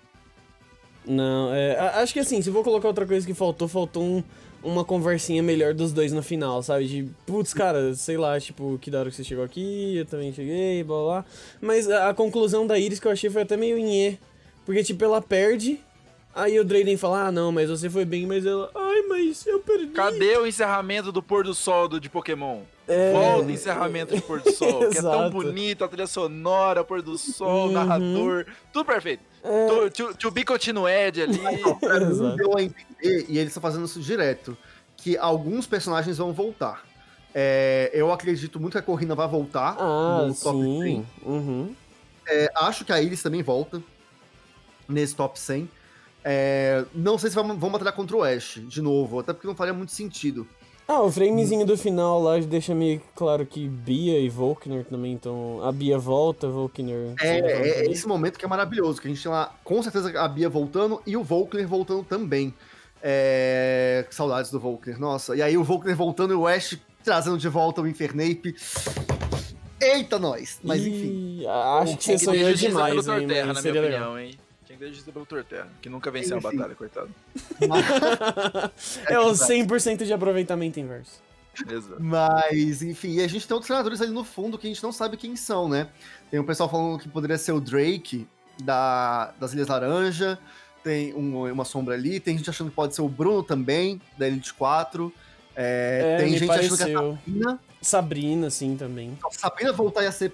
Não, 1.05 1.53
é, 1.53 1.77
acho 2.01 2.13
que 2.13 2.19
assim, 2.19 2.41
se 2.41 2.49
eu 2.49 2.53
vou 2.53 2.63
colocar 2.63 2.87
outra 2.87 3.05
coisa 3.07 3.25
que 3.25 3.33
faltou, 3.33 3.67
faltou 3.67 4.03
um- 4.03 4.23
uma 4.63 4.85
conversinha 4.85 5.41
melhor 5.41 5.73
dos 5.73 5.91
dois 5.91 6.11
no 6.11 6.21
final, 6.21 6.61
sabe? 6.61 6.85
De, 6.87 7.07
putz, 7.25 7.51
cara, 7.53 7.95
sei 7.95 8.15
lá, 8.17 8.39
tipo, 8.39 8.77
que 8.79 8.91
da 8.91 8.99
hora 8.99 9.09
que 9.09 9.15
você 9.15 9.23
chegou 9.23 9.43
aqui, 9.43 9.97
eu 9.97 10.05
também 10.05 10.31
cheguei, 10.31 10.83
blá 10.83 11.01
blá. 11.03 11.25
Mas 11.59 11.89
a, 11.89 12.09
a 12.09 12.13
conclusão 12.13 12.67
da 12.67 12.77
Iris 12.77 12.99
que 12.99 13.07
eu 13.07 13.11
achei 13.11 13.29
foi 13.31 13.41
até 13.41 13.57
meio 13.57 13.77
nhê. 13.79 14.17
Porque, 14.63 14.83
tipo, 14.83 15.03
ela 15.03 15.19
perde, 15.19 15.79
aí 16.35 16.59
o 16.59 16.63
Drayden 16.65 16.97
fala, 16.97 17.27
ah, 17.27 17.31
não, 17.31 17.51
mas 17.51 17.69
você 17.69 17.89
foi 17.89 18.05
bem, 18.05 18.25
mas 18.25 18.45
ela, 18.45 18.69
ai, 18.75 19.01
mas 19.09 19.45
eu 19.45 19.59
perdi. 19.59 19.87
Cadê 19.93 20.37
o 20.37 20.45
encerramento 20.47 21.11
do 21.11 21.21
pôr 21.21 21.43
do 21.43 21.53
sol 21.53 21.87
do, 21.87 21.99
de 21.99 22.09
Pokémon? 22.09 22.61
É, 22.87 23.13
Volta 23.13 23.47
o 23.47 23.51
encerramento 23.51 24.15
de 24.15 24.21
pôr 24.21 24.41
do 24.41 24.51
sol, 24.51 24.89
que 24.89 24.97
é 24.97 25.01
tão 25.01 25.29
bonito, 25.29 25.83
a 25.83 25.87
trilha 25.87 26.07
sonora, 26.07 26.83
pôr 26.83 27.01
do 27.01 27.17
sol, 27.17 27.67
Uhum. 27.67 27.71
narrador, 27.71 28.45
tudo 28.73 28.85
perfeito. 28.85 29.23
É. 29.43 29.67
To, 29.67 29.89
to, 29.89 30.13
to 30.17 30.31
be 30.31 30.43
continued 30.43 31.21
ali. 31.21 31.39
Exato. 32.11 32.35
deu 32.35 32.57
a 32.57 32.61
entender, 32.61 33.25
e 33.29 33.37
eles 33.37 33.47
estão 33.47 33.61
fazendo 33.61 33.85
isso 33.85 33.99
direto, 33.99 34.57
que 34.97 35.17
alguns 35.17 35.65
personagens 35.65 36.17
vão 36.17 36.31
voltar. 36.33 36.83
É, 37.33 37.89
eu 37.93 38.11
acredito 38.11 38.59
muito 38.59 38.73
que 38.73 38.77
a 38.79 38.81
Corrina 38.81 39.15
vai 39.15 39.27
voltar 39.27 39.77
Ah, 39.79 40.25
no 40.27 40.35
top 40.35 40.59
100. 40.61 40.81
sim. 40.83 41.05
Uhum. 41.23 41.73
É, 42.27 42.51
acho 42.55 42.83
que 42.83 42.91
a 42.91 43.01
Iris 43.01 43.23
também 43.23 43.41
volta 43.41 43.81
nesse 44.87 45.15
top 45.15 45.39
100. 45.39 45.69
É, 46.23 46.85
não 46.93 47.17
sei 47.17 47.29
se 47.29 47.35
vão, 47.35 47.57
vão 47.57 47.71
batalhar 47.71 47.93
contra 47.93 48.15
o 48.15 48.23
Ash 48.23 48.59
de 48.67 48.81
novo, 48.81 49.19
até 49.19 49.33
porque 49.33 49.47
não 49.47 49.55
faria 49.55 49.73
muito 49.73 49.91
sentido. 49.91 50.47
Ah, 50.87 51.01
o 51.01 51.11
framezinho 51.11 51.65
do 51.65 51.77
final 51.77 52.21
lá 52.21 52.37
deixa 52.39 52.75
meio 52.75 53.01
claro 53.15 53.45
que 53.45 53.67
Bia 53.67 54.19
e 54.19 54.27
Volkner 54.27 54.83
também 54.83 55.15
estão. 55.15 55.63
A 55.63 55.71
Bia 55.71 55.97
volta, 55.97 56.49
Volkner. 56.49 57.13
É, 57.19 57.39
volta 57.39 57.47
é, 57.47 57.85
é 57.85 57.89
esse 57.91 58.07
momento 58.07 58.37
que 58.37 58.43
é 58.43 58.47
maravilhoso, 58.47 58.99
que 58.99 59.07
a 59.07 59.09
gente 59.09 59.23
tem 59.23 59.31
lá, 59.31 59.55
com 59.63 59.81
certeza, 59.81 60.19
a 60.19 60.27
Bia 60.27 60.49
voltando 60.49 61.01
e 61.07 61.15
o 61.15 61.23
Volkner 61.23 61.67
voltando 61.67 62.03
também. 62.03 62.53
É, 63.01 64.05
saudades 64.11 64.51
do 64.51 64.59
Volkner, 64.59 64.99
nossa. 64.99 65.35
E 65.35 65.41
aí 65.41 65.57
o 65.57 65.63
Volkner 65.63 65.95
voltando 65.95 66.33
e 66.33 66.35
o 66.35 66.45
Ash 66.45 66.77
trazendo 67.03 67.37
de 67.37 67.47
volta 67.47 67.81
o 67.81 67.87
Infernape. 67.87 68.55
Eita, 69.79 70.19
nós! 70.19 70.59
Mas 70.63 70.85
enfim. 70.85 71.39
Ih, 71.39 71.47
Acho 71.47 71.97
que 71.97 72.03
você 72.03 72.17
sonhou 72.17 72.53
demais, 72.53 72.95
hein, 72.95 73.03
Torterra, 73.03 73.47
mas 73.47 73.55
na 73.55 73.61
seria 73.61 73.81
minha 73.81 73.93
legal. 73.93 74.11
opinião, 74.11 74.19
hein? 74.19 74.50
Tinha 74.81 74.89
que 74.89 74.93
ter 74.93 74.93
justiça 74.93 75.11
pelo 75.11 75.25
Torterra, 75.27 75.69
que 75.81 75.89
nunca 75.89 76.09
venceu 76.09 76.37
a 76.37 76.41
batalha, 76.41 76.73
coitado. 76.73 77.09
é 79.07 79.19
o 79.19 79.31
100% 79.31 80.03
de 80.05 80.13
aproveitamento 80.13 80.79
inverso. 80.79 81.21
Exato. 81.69 81.97
Mas, 82.01 82.81
enfim, 82.81 83.15
e 83.15 83.21
a 83.23 83.27
gente 83.27 83.47
tem 83.47 83.53
outros 83.53 83.67
treinadores 83.67 84.01
ali 84.01 84.11
no 84.11 84.23
fundo 84.23 84.57
que 84.57 84.65
a 84.67 84.69
gente 84.69 84.81
não 84.81 84.91
sabe 84.91 85.17
quem 85.17 85.35
são, 85.35 85.67
né? 85.69 85.89
Tem 86.31 86.39
um 86.39 86.45
pessoal 86.45 86.69
falando 86.69 86.97
que 86.97 87.09
poderia 87.09 87.37
ser 87.37 87.51
o 87.51 87.59
Drake 87.59 88.27
da, 88.63 89.33
das 89.39 89.53
Ilhas 89.53 89.67
Laranja, 89.67 90.39
tem 90.83 91.13
um- 91.13 91.51
uma 91.51 91.65
sombra 91.65 91.93
ali, 91.93 92.19
tem 92.19 92.37
gente 92.37 92.49
achando 92.49 92.69
que 92.69 92.75
pode 92.75 92.95
ser 92.95 93.01
o 93.01 93.09
Bruno 93.09 93.43
também, 93.43 94.01
da 94.17 94.27
Elite 94.27 94.53
4. 94.53 95.13
É, 95.55 96.15
É, 96.15 96.23
tem 96.23 96.37
gente 96.37 96.49
achando 96.49 96.77
que 96.77 96.83
a 96.83 96.85
pareceu. 96.87 97.11
Sabrina, 97.17 97.59
Sabrina, 97.81 98.49
sim, 98.49 98.75
também. 98.77 99.17
a 99.23 99.31
Sabrina 99.31 99.73
voltar 99.73 100.03
ia 100.03 100.11
ser 100.11 100.31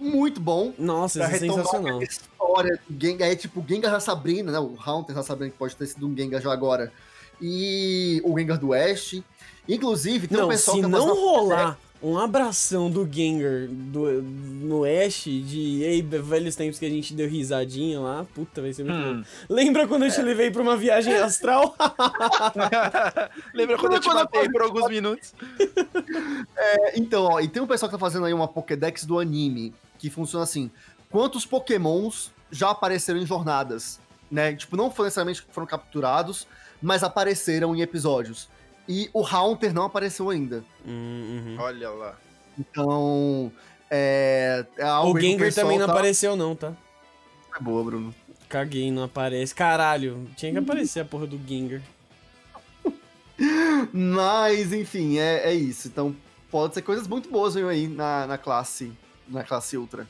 muito 0.00 0.40
bom. 0.40 0.72
Nossa, 0.78 1.22
isso 1.24 1.34
é 1.34 1.38
sensacional. 1.38 2.02
história 2.02 2.80
do 2.88 3.04
Gengar, 3.06 3.28
é 3.28 3.36
tipo 3.36 3.60
o 3.60 3.64
Gengar 3.68 3.92
da 3.92 4.00
Sabrina, 4.00 4.50
né? 4.50 4.58
O 4.58 4.74
Haunter 4.84 5.14
da 5.14 5.22
Sabrina, 5.22 5.50
que 5.50 5.58
pode 5.58 5.76
ter 5.76 5.86
sido 5.86 6.06
um 6.06 6.16
Gengar 6.16 6.40
já 6.40 6.52
agora. 6.52 6.92
E 7.40 8.20
o 8.24 8.38
Gengar 8.38 8.58
do 8.58 8.72
Ash. 8.72 9.22
Inclusive, 9.68 10.26
tem 10.26 10.38
um 10.38 10.42
Não, 10.42 10.48
pessoal 10.48 10.76
se 10.76 10.82
que 10.82 10.90
tá 10.90 10.98
não 10.98 11.14
rolar 11.14 11.78
um 12.02 12.16
abração 12.18 12.90
do 12.90 13.06
Gengar 13.10 13.68
do, 13.68 14.22
no 14.22 14.84
Ash 14.84 15.24
de 15.24 15.82
Ei, 15.82 16.00
velhos 16.02 16.56
tempos 16.56 16.78
que 16.78 16.86
a 16.86 16.88
gente 16.90 17.12
deu 17.12 17.28
risadinha 17.28 18.00
lá, 18.00 18.26
puta, 18.34 18.62
vai 18.62 18.72
ser 18.72 18.84
muito 18.84 18.96
Hum. 18.98 19.20
bom. 19.20 19.54
Lembra 19.54 19.86
quando 19.86 20.06
eu 20.06 20.10
te 20.10 20.22
levei 20.22 20.50
pra 20.50 20.62
uma 20.62 20.76
viagem 20.78 21.14
astral? 21.14 21.74
Lembra 23.54 23.76
quando 23.78 23.94
eu 23.94 24.00
te 24.00 24.06
Quando 24.08 24.18
eu 24.18 24.24
matei 24.24 24.48
por 24.50 24.62
alguns 24.62 24.88
minutos? 24.88 25.34
É, 26.56 26.98
então, 26.98 27.24
ó, 27.24 27.40
e 27.40 27.48
tem 27.48 27.62
um 27.62 27.66
pessoal 27.66 27.88
que 27.90 27.94
tá 27.96 27.98
fazendo 28.00 28.24
aí 28.24 28.32
uma 28.32 28.48
Pokédex 28.48 29.04
do 29.04 29.18
anime, 29.18 29.74
que 30.00 30.08
funciona 30.08 30.42
assim: 30.42 30.70
quantos 31.10 31.44
Pokémons 31.44 32.32
já 32.50 32.70
apareceram 32.70 33.20
em 33.20 33.26
jornadas? 33.26 34.00
Né? 34.30 34.54
Tipo, 34.54 34.76
não 34.76 34.90
foram 34.90 35.04
necessariamente 35.04 35.42
que 35.42 35.52
foram 35.52 35.66
capturados, 35.66 36.46
mas 36.80 37.02
apareceram 37.02 37.76
em 37.76 37.82
episódios. 37.82 38.48
E 38.88 39.10
o 39.12 39.24
Haunter 39.24 39.74
não 39.74 39.84
apareceu 39.84 40.30
ainda. 40.30 40.64
Hum, 40.86 41.44
uhum. 41.46 41.56
Olha 41.60 41.90
lá. 41.90 42.16
Então. 42.58 43.52
É, 43.90 44.64
é 44.78 44.84
O 44.92 45.18
Gengar 45.18 45.46
pessoal 45.46 45.66
também 45.66 45.78
não 45.78 45.86
tá- 45.86 45.92
apareceu, 45.92 46.36
não, 46.36 46.54
tá? 46.56 46.72
É 47.56 47.62
boa, 47.62 47.84
Bruno. 47.84 48.14
Caguei, 48.48 48.90
não 48.90 49.04
aparece. 49.04 49.54
Caralho, 49.54 50.28
tinha 50.36 50.50
que 50.52 50.58
aparecer 50.58 51.00
a 51.00 51.04
porra 51.04 51.26
do 51.26 51.38
Gengar. 51.46 51.82
Mas, 53.92 54.72
enfim, 54.72 55.18
é, 55.18 55.50
é 55.50 55.54
isso. 55.54 55.88
Então, 55.88 56.14
pode 56.50 56.74
ser 56.74 56.82
coisas 56.82 57.06
muito 57.06 57.28
boas 57.30 57.56
aí 57.56 57.88
na, 57.88 58.26
na 58.26 58.38
classe. 58.38 58.92
Na 59.30 59.44
classe 59.44 59.76
Ultra. 59.76 60.06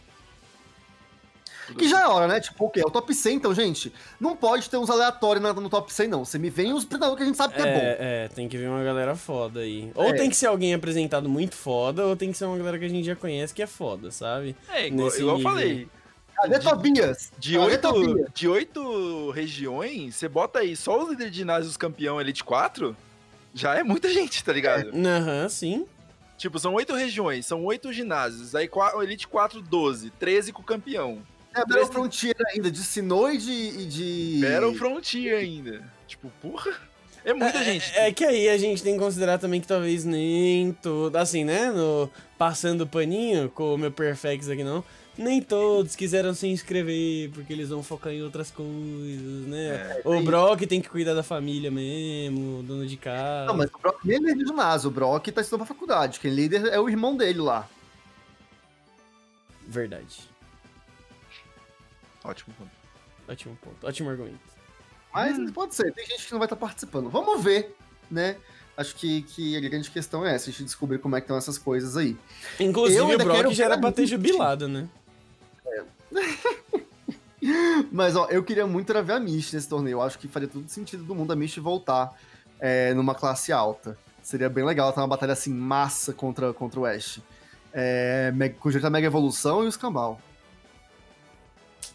Que 1.78 1.88
já 1.88 2.00
é 2.00 2.06
hora, 2.06 2.26
né? 2.26 2.40
Tipo, 2.40 2.64
o 2.64 2.70
quê? 2.70 2.80
É 2.80 2.84
o 2.84 2.90
top 2.90 3.14
100, 3.14 3.36
então, 3.36 3.54
gente. 3.54 3.92
Não 4.18 4.34
pode 4.34 4.68
ter 4.68 4.76
uns 4.76 4.90
aleatórios 4.90 5.44
no 5.54 5.70
top 5.70 5.92
100, 5.92 6.08
não. 6.08 6.24
Você 6.24 6.38
me 6.38 6.50
vem 6.50 6.72
os 6.72 6.84
predadores 6.84 7.18
que 7.18 7.22
a 7.22 7.26
gente 7.26 7.36
sabe 7.36 7.54
que 7.54 7.60
é, 7.60 7.64
bom. 7.64 7.80
É, 7.80 7.96
é, 8.00 8.28
tem 8.28 8.48
que 8.48 8.56
vir 8.58 8.68
uma 8.68 8.82
galera 8.82 9.14
foda 9.14 9.60
aí. 9.60 9.92
Ou 9.94 10.06
É. 10.10 10.12
tem 10.14 10.28
que 10.28 10.36
ser 10.36 10.46
alguém 10.46 10.74
apresentado 10.74 11.28
muito 11.28 11.54
foda, 11.54 12.06
ou 12.06 12.16
tem 12.16 12.32
que 12.32 12.38
ser 12.38 12.46
uma 12.46 12.56
galera 12.58 12.78
que 12.78 12.84
a 12.84 12.88
gente 12.88 13.04
já 13.04 13.14
conhece 13.14 13.54
que 13.54 13.62
é 13.62 13.66
foda, 13.66 14.10
sabe? 14.10 14.56
É, 14.68 14.88
igual, 14.88 15.06
Nesse 15.06 15.20
igual 15.20 15.36
eu 15.36 15.42
falei. 15.42 15.88
Cadê 16.34 16.58
Tobias? 16.58 17.30
De 17.38 17.58
oito, 17.58 18.26
de 18.34 18.48
oito 18.48 19.30
regiões, 19.30 20.16
você 20.16 20.26
bota 20.28 20.60
aí 20.60 20.74
só 20.74 21.02
os 21.02 21.10
líderes 21.10 21.32
de 21.32 21.38
ginásios 21.38 21.76
campeão 21.76 22.18
Elite 22.20 22.42
4, 22.42 22.96
já 23.54 23.74
é 23.76 23.82
muita 23.82 24.08
gente, 24.10 24.42
tá 24.42 24.52
ligado? 24.52 24.90
Aham, 24.94 25.48
sim. 25.50 25.86
Tipo, 26.40 26.58
são 26.58 26.72
oito 26.72 26.94
regiões, 26.94 27.44
são 27.44 27.62
oito 27.66 27.92
ginásios, 27.92 28.54
aí 28.54 28.66
Elite 29.02 29.28
4, 29.28 29.60
12, 29.60 30.08
13 30.18 30.54
com 30.54 30.62
o 30.62 30.64
campeão. 30.64 31.18
É 31.54 31.60
Battle 31.66 31.86
Frontier 31.86 32.34
ainda, 32.46 32.70
de 32.70 32.78
Sinnoh 32.78 33.28
e 33.28 33.36
de. 33.36 34.40
Battle 34.40 34.74
Frontier 34.74 35.36
ainda. 35.36 35.84
Tipo, 36.06 36.32
porra, 36.40 36.74
é 37.26 37.34
muita 37.34 37.62
gente. 37.62 37.92
É 37.94 38.10
que 38.10 38.24
aí 38.24 38.48
a 38.48 38.56
gente 38.56 38.82
tem 38.82 38.94
que 38.94 39.00
considerar 39.00 39.36
também 39.36 39.60
que 39.60 39.66
talvez 39.66 40.06
nem 40.06 40.72
todo. 40.72 41.14
Assim, 41.16 41.44
né? 41.44 41.70
No, 41.70 42.10
passando 42.38 42.86
paninho 42.86 43.50
com 43.50 43.74
o 43.74 43.78
meu 43.78 43.92
Perfex 43.92 44.48
aqui 44.48 44.64
não. 44.64 44.82
Nem 45.20 45.42
todos 45.42 45.94
quiseram 45.94 46.32
se 46.32 46.46
inscrever, 46.48 47.30
porque 47.32 47.52
eles 47.52 47.68
vão 47.68 47.82
focar 47.82 48.10
em 48.10 48.22
outras 48.22 48.50
coisas, 48.50 49.46
né? 49.46 50.00
É, 50.02 50.08
o 50.08 50.22
Brock 50.22 50.62
tem 50.66 50.80
que 50.80 50.88
cuidar 50.88 51.12
da 51.12 51.22
família 51.22 51.70
mesmo, 51.70 52.62
dono 52.62 52.86
de 52.86 52.96
casa. 52.96 53.46
Não, 53.46 53.56
mas 53.56 53.68
o 53.70 53.78
Brock 53.78 54.02
nem 54.02 54.16
é 54.16 54.20
líder 54.20 54.36
de 54.36 54.46
ginásio. 54.46 54.88
O 54.88 54.90
Brock 54.90 55.26
tá 55.30 55.42
estudando 55.42 55.66
pra 55.66 55.74
faculdade. 55.74 56.18
Quem 56.20 56.30
é 56.30 56.34
líder 56.34 56.66
é 56.68 56.80
o 56.80 56.88
irmão 56.88 57.14
dele 57.16 57.38
lá. 57.40 57.68
Verdade. 59.66 60.28
Ótimo 62.24 62.54
ponto. 62.58 62.70
Ótimo 63.28 63.58
ponto. 63.62 63.86
Ótimo 63.86 64.10
argumento. 64.10 64.38
Mas 65.12 65.38
Hum. 65.38 65.52
pode 65.52 65.74
ser, 65.74 65.92
tem 65.92 66.06
gente 66.06 66.24
que 66.26 66.32
não 66.32 66.38
vai 66.38 66.46
estar 66.46 66.56
participando. 66.56 67.10
Vamos 67.10 67.42
ver, 67.42 67.74
né? 68.10 68.36
Acho 68.76 68.94
que, 68.94 69.22
que 69.22 69.56
a 69.56 69.60
grande 69.60 69.90
questão 69.90 70.24
é 70.24 70.34
essa, 70.34 70.48
a 70.48 70.52
gente 70.52 70.64
descobrir 70.64 70.98
como 70.98 71.14
é 71.14 71.20
que 71.20 71.24
estão 71.24 71.36
essas 71.36 71.58
coisas 71.58 71.96
aí. 71.96 72.16
Inclusive, 72.58 72.98
Eu 72.98 73.06
o 73.08 73.10
ainda 73.10 73.24
Brock 73.24 73.36
quero 73.36 73.52
já 73.52 73.64
era 73.66 73.76
pra 73.78 73.92
ter 73.92 74.06
jubilado, 74.06 74.66
né? 74.68 74.88
Mas, 77.90 78.14
ó, 78.16 78.26
eu 78.26 78.42
queria 78.44 78.66
muito 78.66 78.92
ver 79.02 79.12
a 79.14 79.20
Misty 79.20 79.54
nesse 79.56 79.68
torneio. 79.68 79.94
Eu 79.94 80.02
acho 80.02 80.18
que 80.18 80.28
faria 80.28 80.48
todo 80.48 80.68
sentido 80.68 81.02
do 81.04 81.14
mundo 81.14 81.32
a 81.32 81.36
Misty 81.36 81.58
voltar 81.60 82.12
é, 82.58 82.92
numa 82.94 83.14
classe 83.14 83.52
alta. 83.52 83.96
Seria 84.22 84.50
bem 84.50 84.64
legal 84.64 84.86
ela 84.86 84.92
ter 84.94 85.00
uma 85.00 85.06
batalha 85.08 85.32
assim, 85.32 85.52
massa 85.52 86.12
contra, 86.12 86.52
contra 86.52 86.78
o 86.80 86.84
Ash. 86.84 87.20
É, 87.72 88.30
me- 88.32 88.50
com 88.50 88.70
jeito 88.70 88.82
da 88.82 88.90
Mega 88.90 89.06
Evolução 89.06 89.62
e 89.62 89.66
o 89.66 89.68
Escambau. 89.68 90.20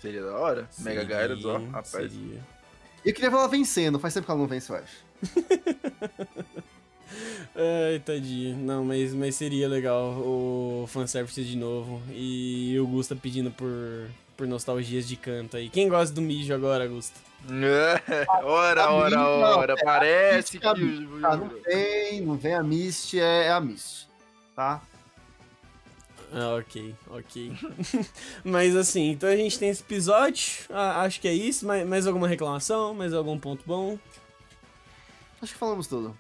Seria 0.02 0.24
da 0.24 0.34
hora. 0.38 0.70
Mega 0.80 1.02
Seria, 1.02 1.06
Gyarados, 1.06 1.46
ó, 1.46 1.58
rapaz. 1.58 1.88
seria. 1.90 2.40
Eu 3.06 3.14
queria 3.14 3.30
ver 3.30 3.36
ela 3.38 3.48
vencendo, 3.48 4.00
faz 4.00 4.14
tempo 4.14 4.26
que 4.26 4.32
ela 4.32 4.40
não 4.40 4.48
vence 4.48 4.72
o 4.72 4.76
Ash. 4.76 5.04
Ai, 7.56 8.00
tadinho. 8.00 8.58
Não, 8.58 8.84
mas, 8.84 9.14
mas 9.14 9.36
seria 9.36 9.68
legal 9.68 10.12
o 10.20 10.86
fanservice 10.88 11.44
de 11.44 11.58
novo. 11.58 12.02
E 12.12 12.78
o 12.80 12.88
Gusta 12.88 13.16
pedindo 13.16 13.52
por, 13.52 14.10
por 14.36 14.48
nostalgias 14.48 15.08
de 15.08 15.16
canto 15.16 15.58
aí. 15.58 15.70
Quem 15.70 15.88
gosta 15.88 16.14
do 16.14 16.22
mijo 16.22 16.54
agora, 16.54 16.88
Gusta? 16.88 17.20
ora, 18.44 18.90
ora, 18.92 19.28
ora. 19.28 19.76
Parece 19.84 20.58
que. 20.58 20.68
Ah, 20.68 21.38
não 21.38 21.50
vem, 21.64 22.22
não 22.22 22.36
vem 22.36 22.54
a 22.56 22.64
Mist, 22.64 23.14
é, 23.14 23.46
é 23.46 23.52
a 23.52 23.60
Mist. 23.60 24.08
Tá? 24.56 24.82
Ah, 26.34 26.56
ok, 26.56 26.96
ok. 27.10 27.52
mas 28.44 28.76
assim, 28.76 29.12
então 29.12 29.30
a 29.30 29.36
gente 29.36 29.60
tem 29.60 29.70
esse 29.70 29.82
episódio. 29.82 30.66
Ah, 30.70 31.02
acho 31.04 31.22
que 31.22 31.28
é 31.28 31.34
isso. 31.34 31.66
Mais, 31.66 31.88
mais 31.88 32.08
alguma 32.08 32.28
reclamação? 32.28 32.94
Mais 32.94 33.14
algum 33.14 33.40
ponto 33.40 33.64
bom? 33.66 33.98
Acho 35.42 35.54
que 35.54 35.60
falamos 35.60 35.88
tudo. 35.88 36.18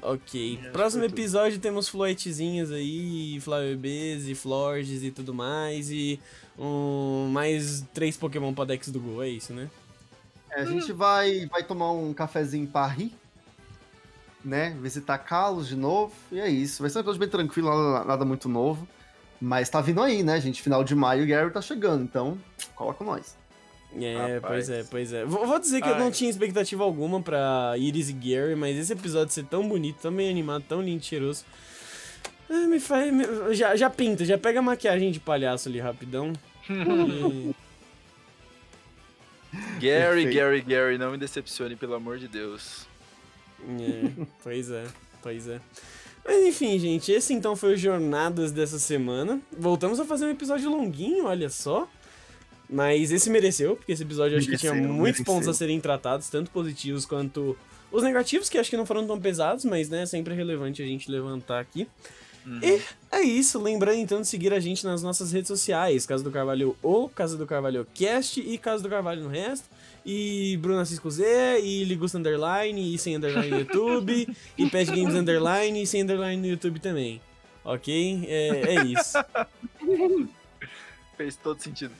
Ok. 0.00 0.60
Próximo 0.72 1.04
episódio 1.04 1.58
temos 1.58 1.88
floetezinhas 1.88 2.70
aí, 2.70 3.38
Flowerbs 3.40 4.26
e 4.28 4.34
Florges 4.34 5.02
e 5.02 5.10
tudo 5.10 5.34
mais. 5.34 5.90
E 5.90 6.20
um, 6.58 7.28
mais 7.32 7.84
três 7.92 8.16
Pokémon 8.16 8.54
Podex 8.54 8.88
do 8.88 9.00
Go, 9.00 9.22
é 9.22 9.28
isso, 9.28 9.52
né? 9.52 9.68
É, 10.50 10.62
a 10.62 10.64
gente 10.64 10.92
vai, 10.92 11.46
vai 11.46 11.62
tomar 11.62 11.92
um 11.92 12.14
cafezinho 12.14 12.64
em 12.64 12.66
Paris, 12.66 13.10
né? 14.44 14.76
Visitar 14.80 15.18
Carlos 15.18 15.68
de 15.68 15.76
novo. 15.76 16.12
E 16.32 16.40
é 16.40 16.48
isso. 16.48 16.82
Vai 16.82 16.90
ser 16.90 16.98
um 16.98 17.00
episódio 17.00 17.20
bem 17.20 17.28
tranquilo, 17.28 17.68
nada, 17.68 18.04
nada 18.04 18.24
muito 18.24 18.48
novo. 18.48 18.88
Mas 19.40 19.68
tá 19.68 19.80
vindo 19.80 20.02
aí, 20.02 20.22
né, 20.22 20.40
gente? 20.40 20.62
Final 20.62 20.82
de 20.82 20.94
maio 20.94 21.24
o 21.24 21.26
Gary 21.26 21.50
tá 21.50 21.60
chegando, 21.60 22.02
então 22.02 22.38
coloca 22.74 23.04
nós. 23.04 23.36
É, 23.96 24.34
Rapaz. 24.34 24.40
pois 24.40 24.70
é, 24.70 24.84
pois 24.90 25.12
é. 25.12 25.24
Vou, 25.24 25.46
vou 25.46 25.58
dizer 25.58 25.80
que 25.80 25.88
Ai. 25.88 25.94
eu 25.94 25.98
não 25.98 26.10
tinha 26.10 26.28
expectativa 26.28 26.84
alguma 26.84 27.22
pra 27.22 27.74
Iris 27.78 28.10
e 28.10 28.12
Gary, 28.12 28.54
mas 28.54 28.76
esse 28.76 28.92
episódio 28.92 29.32
ser 29.32 29.44
tão 29.44 29.66
bonito, 29.66 29.98
tão 30.00 30.12
bem 30.12 30.28
animado, 30.28 30.64
tão 30.68 30.82
lindo 30.82 31.02
e 31.02 31.04
cheiroso. 31.04 31.44
me 32.48 32.78
faz. 32.78 33.12
Me, 33.12 33.54
já, 33.54 33.74
já 33.74 33.88
pinta, 33.88 34.24
já 34.24 34.36
pega 34.36 34.58
a 34.58 34.62
maquiagem 34.62 35.10
de 35.10 35.20
palhaço 35.20 35.68
ali 35.68 35.80
rapidão. 35.80 36.32
e... 36.68 37.54
Gary, 39.80 40.24
Perfeito. 40.24 40.34
Gary, 40.34 40.60
Gary, 40.60 40.98
não 40.98 41.10
me 41.12 41.16
decepcione, 41.16 41.74
pelo 41.74 41.94
amor 41.94 42.18
de 42.18 42.28
Deus. 42.28 42.86
É, 43.80 44.24
pois 44.42 44.70
é, 44.70 44.84
pois 45.22 45.48
é. 45.48 45.60
Mas 46.24 46.46
enfim, 46.46 46.78
gente, 46.78 47.10
esse 47.10 47.32
então 47.32 47.56
foi 47.56 47.72
o 47.72 47.76
Jornadas 47.76 48.52
dessa 48.52 48.78
semana. 48.78 49.40
Voltamos 49.50 49.98
a 49.98 50.04
fazer 50.04 50.26
um 50.26 50.30
episódio 50.30 50.70
longuinho, 50.70 51.24
olha 51.26 51.48
só. 51.48 51.88
Mas 52.68 53.10
esse 53.10 53.30
mereceu, 53.30 53.76
porque 53.76 53.92
esse 53.92 54.02
episódio 54.02 54.32
mereceu, 54.32 54.54
acho 54.54 54.62
que 54.62 54.70
tinha 54.70 54.74
muitos 54.74 55.20
mereceu. 55.20 55.24
pontos 55.24 55.48
a 55.48 55.54
serem 55.54 55.80
tratados, 55.80 56.28
tanto 56.28 56.50
positivos 56.50 57.06
quanto 57.06 57.56
os 57.90 58.02
negativos, 58.02 58.48
que 58.48 58.58
acho 58.58 58.68
que 58.68 58.76
não 58.76 58.84
foram 58.84 59.06
tão 59.06 59.18
pesados, 59.18 59.64
mas 59.64 59.88
né, 59.88 60.04
sempre 60.04 60.34
é 60.34 60.36
relevante 60.36 60.82
a 60.82 60.86
gente 60.86 61.10
levantar 61.10 61.60
aqui. 61.60 61.88
Uhum. 62.46 62.60
E 62.62 62.80
é 63.10 63.22
isso, 63.22 63.60
lembrando 63.60 63.98
então 63.98 64.20
de 64.20 64.28
seguir 64.28 64.52
a 64.52 64.60
gente 64.60 64.84
nas 64.84 65.02
nossas 65.02 65.32
redes 65.32 65.48
sociais, 65.48 66.06
Casa 66.06 66.22
do 66.22 66.30
Carvalho 66.30 66.76
ou 66.82 67.08
Casa 67.08 67.36
do 67.36 67.46
Carvalho 67.46 67.86
Cast 67.94 68.40
e 68.40 68.56
Casa 68.56 68.82
do 68.82 68.88
Carvalho 68.88 69.22
no 69.22 69.28
resto 69.28 69.68
e 70.04 70.56
Bruna 70.62 70.86
Cisco 70.86 71.10
Z, 71.10 71.60
e 71.62 71.84
Ligusta 71.84 72.16
Underline, 72.16 72.94
e 72.94 72.96
sem 72.96 73.16
Underline 73.16 73.50
no 73.50 73.58
YouTube, 73.58 74.36
e 74.56 74.70
Pet 74.70 74.90
Games 74.90 75.14
Underline, 75.14 75.82
e 75.82 75.86
sem 75.86 76.02
Underline 76.02 76.40
no 76.40 76.48
YouTube 76.48 76.80
também. 76.80 77.20
Ok? 77.62 78.24
É, 78.26 78.76
é 78.76 78.84
isso. 78.84 79.18
Fez 81.18 81.36
todo 81.36 81.60
sentido. 81.60 81.92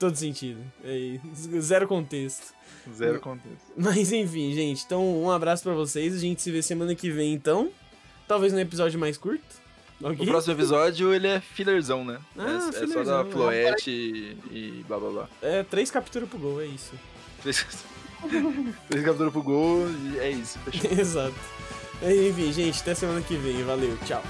Todo 0.00 0.16
sentido. 0.16 0.60
É 0.82 1.18
Zero 1.60 1.86
contexto. 1.86 2.52
Zero 2.92 3.20
contexto. 3.20 3.72
Mas 3.76 4.12
enfim, 4.12 4.52
gente. 4.52 4.84
Então, 4.84 5.22
um 5.22 5.30
abraço 5.30 5.62
para 5.62 5.72
vocês. 5.72 6.12
A 6.12 6.18
gente 6.18 6.42
se 6.42 6.50
vê 6.50 6.60
semana 6.60 6.92
que 6.94 7.08
vem, 7.08 7.32
então. 7.32 7.70
Talvez 8.26 8.52
num 8.52 8.58
episódio 8.58 8.98
mais 8.98 9.16
curto. 9.16 9.62
Okay. 10.02 10.26
O 10.26 10.28
próximo 10.28 10.54
episódio, 10.54 11.14
ele 11.14 11.28
é 11.28 11.40
fillerzão, 11.40 12.04
né? 12.04 12.18
Ah, 12.36 12.70
é, 12.74 12.84
é 12.84 12.86
só 12.88 13.04
da 13.04 13.24
Floete 13.24 13.90
e, 13.90 14.38
e 14.50 14.84
blá 14.88 14.98
blá 14.98 15.10
blá. 15.10 15.28
É, 15.40 15.62
três 15.62 15.88
capturas 15.88 16.28
pro 16.28 16.38
gol, 16.38 16.60
é 16.60 16.66
isso. 16.66 16.92
Três, 17.40 17.64
três 18.90 19.04
capturas 19.04 19.32
pro 19.32 19.42
gol 19.42 19.86
e 19.88 20.18
é 20.18 20.30
isso, 20.30 20.58
fechou. 20.58 20.90
Exato. 20.98 21.34
Enfim, 22.02 22.52
gente, 22.52 22.80
até 22.80 22.94
semana 22.94 23.22
que 23.22 23.36
vem. 23.36 23.62
Valeu, 23.62 23.96
tchau. 24.04 24.22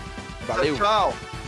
Valeu. 0.47 0.77
tchau. 0.77 1.13
tchau. 1.13 1.44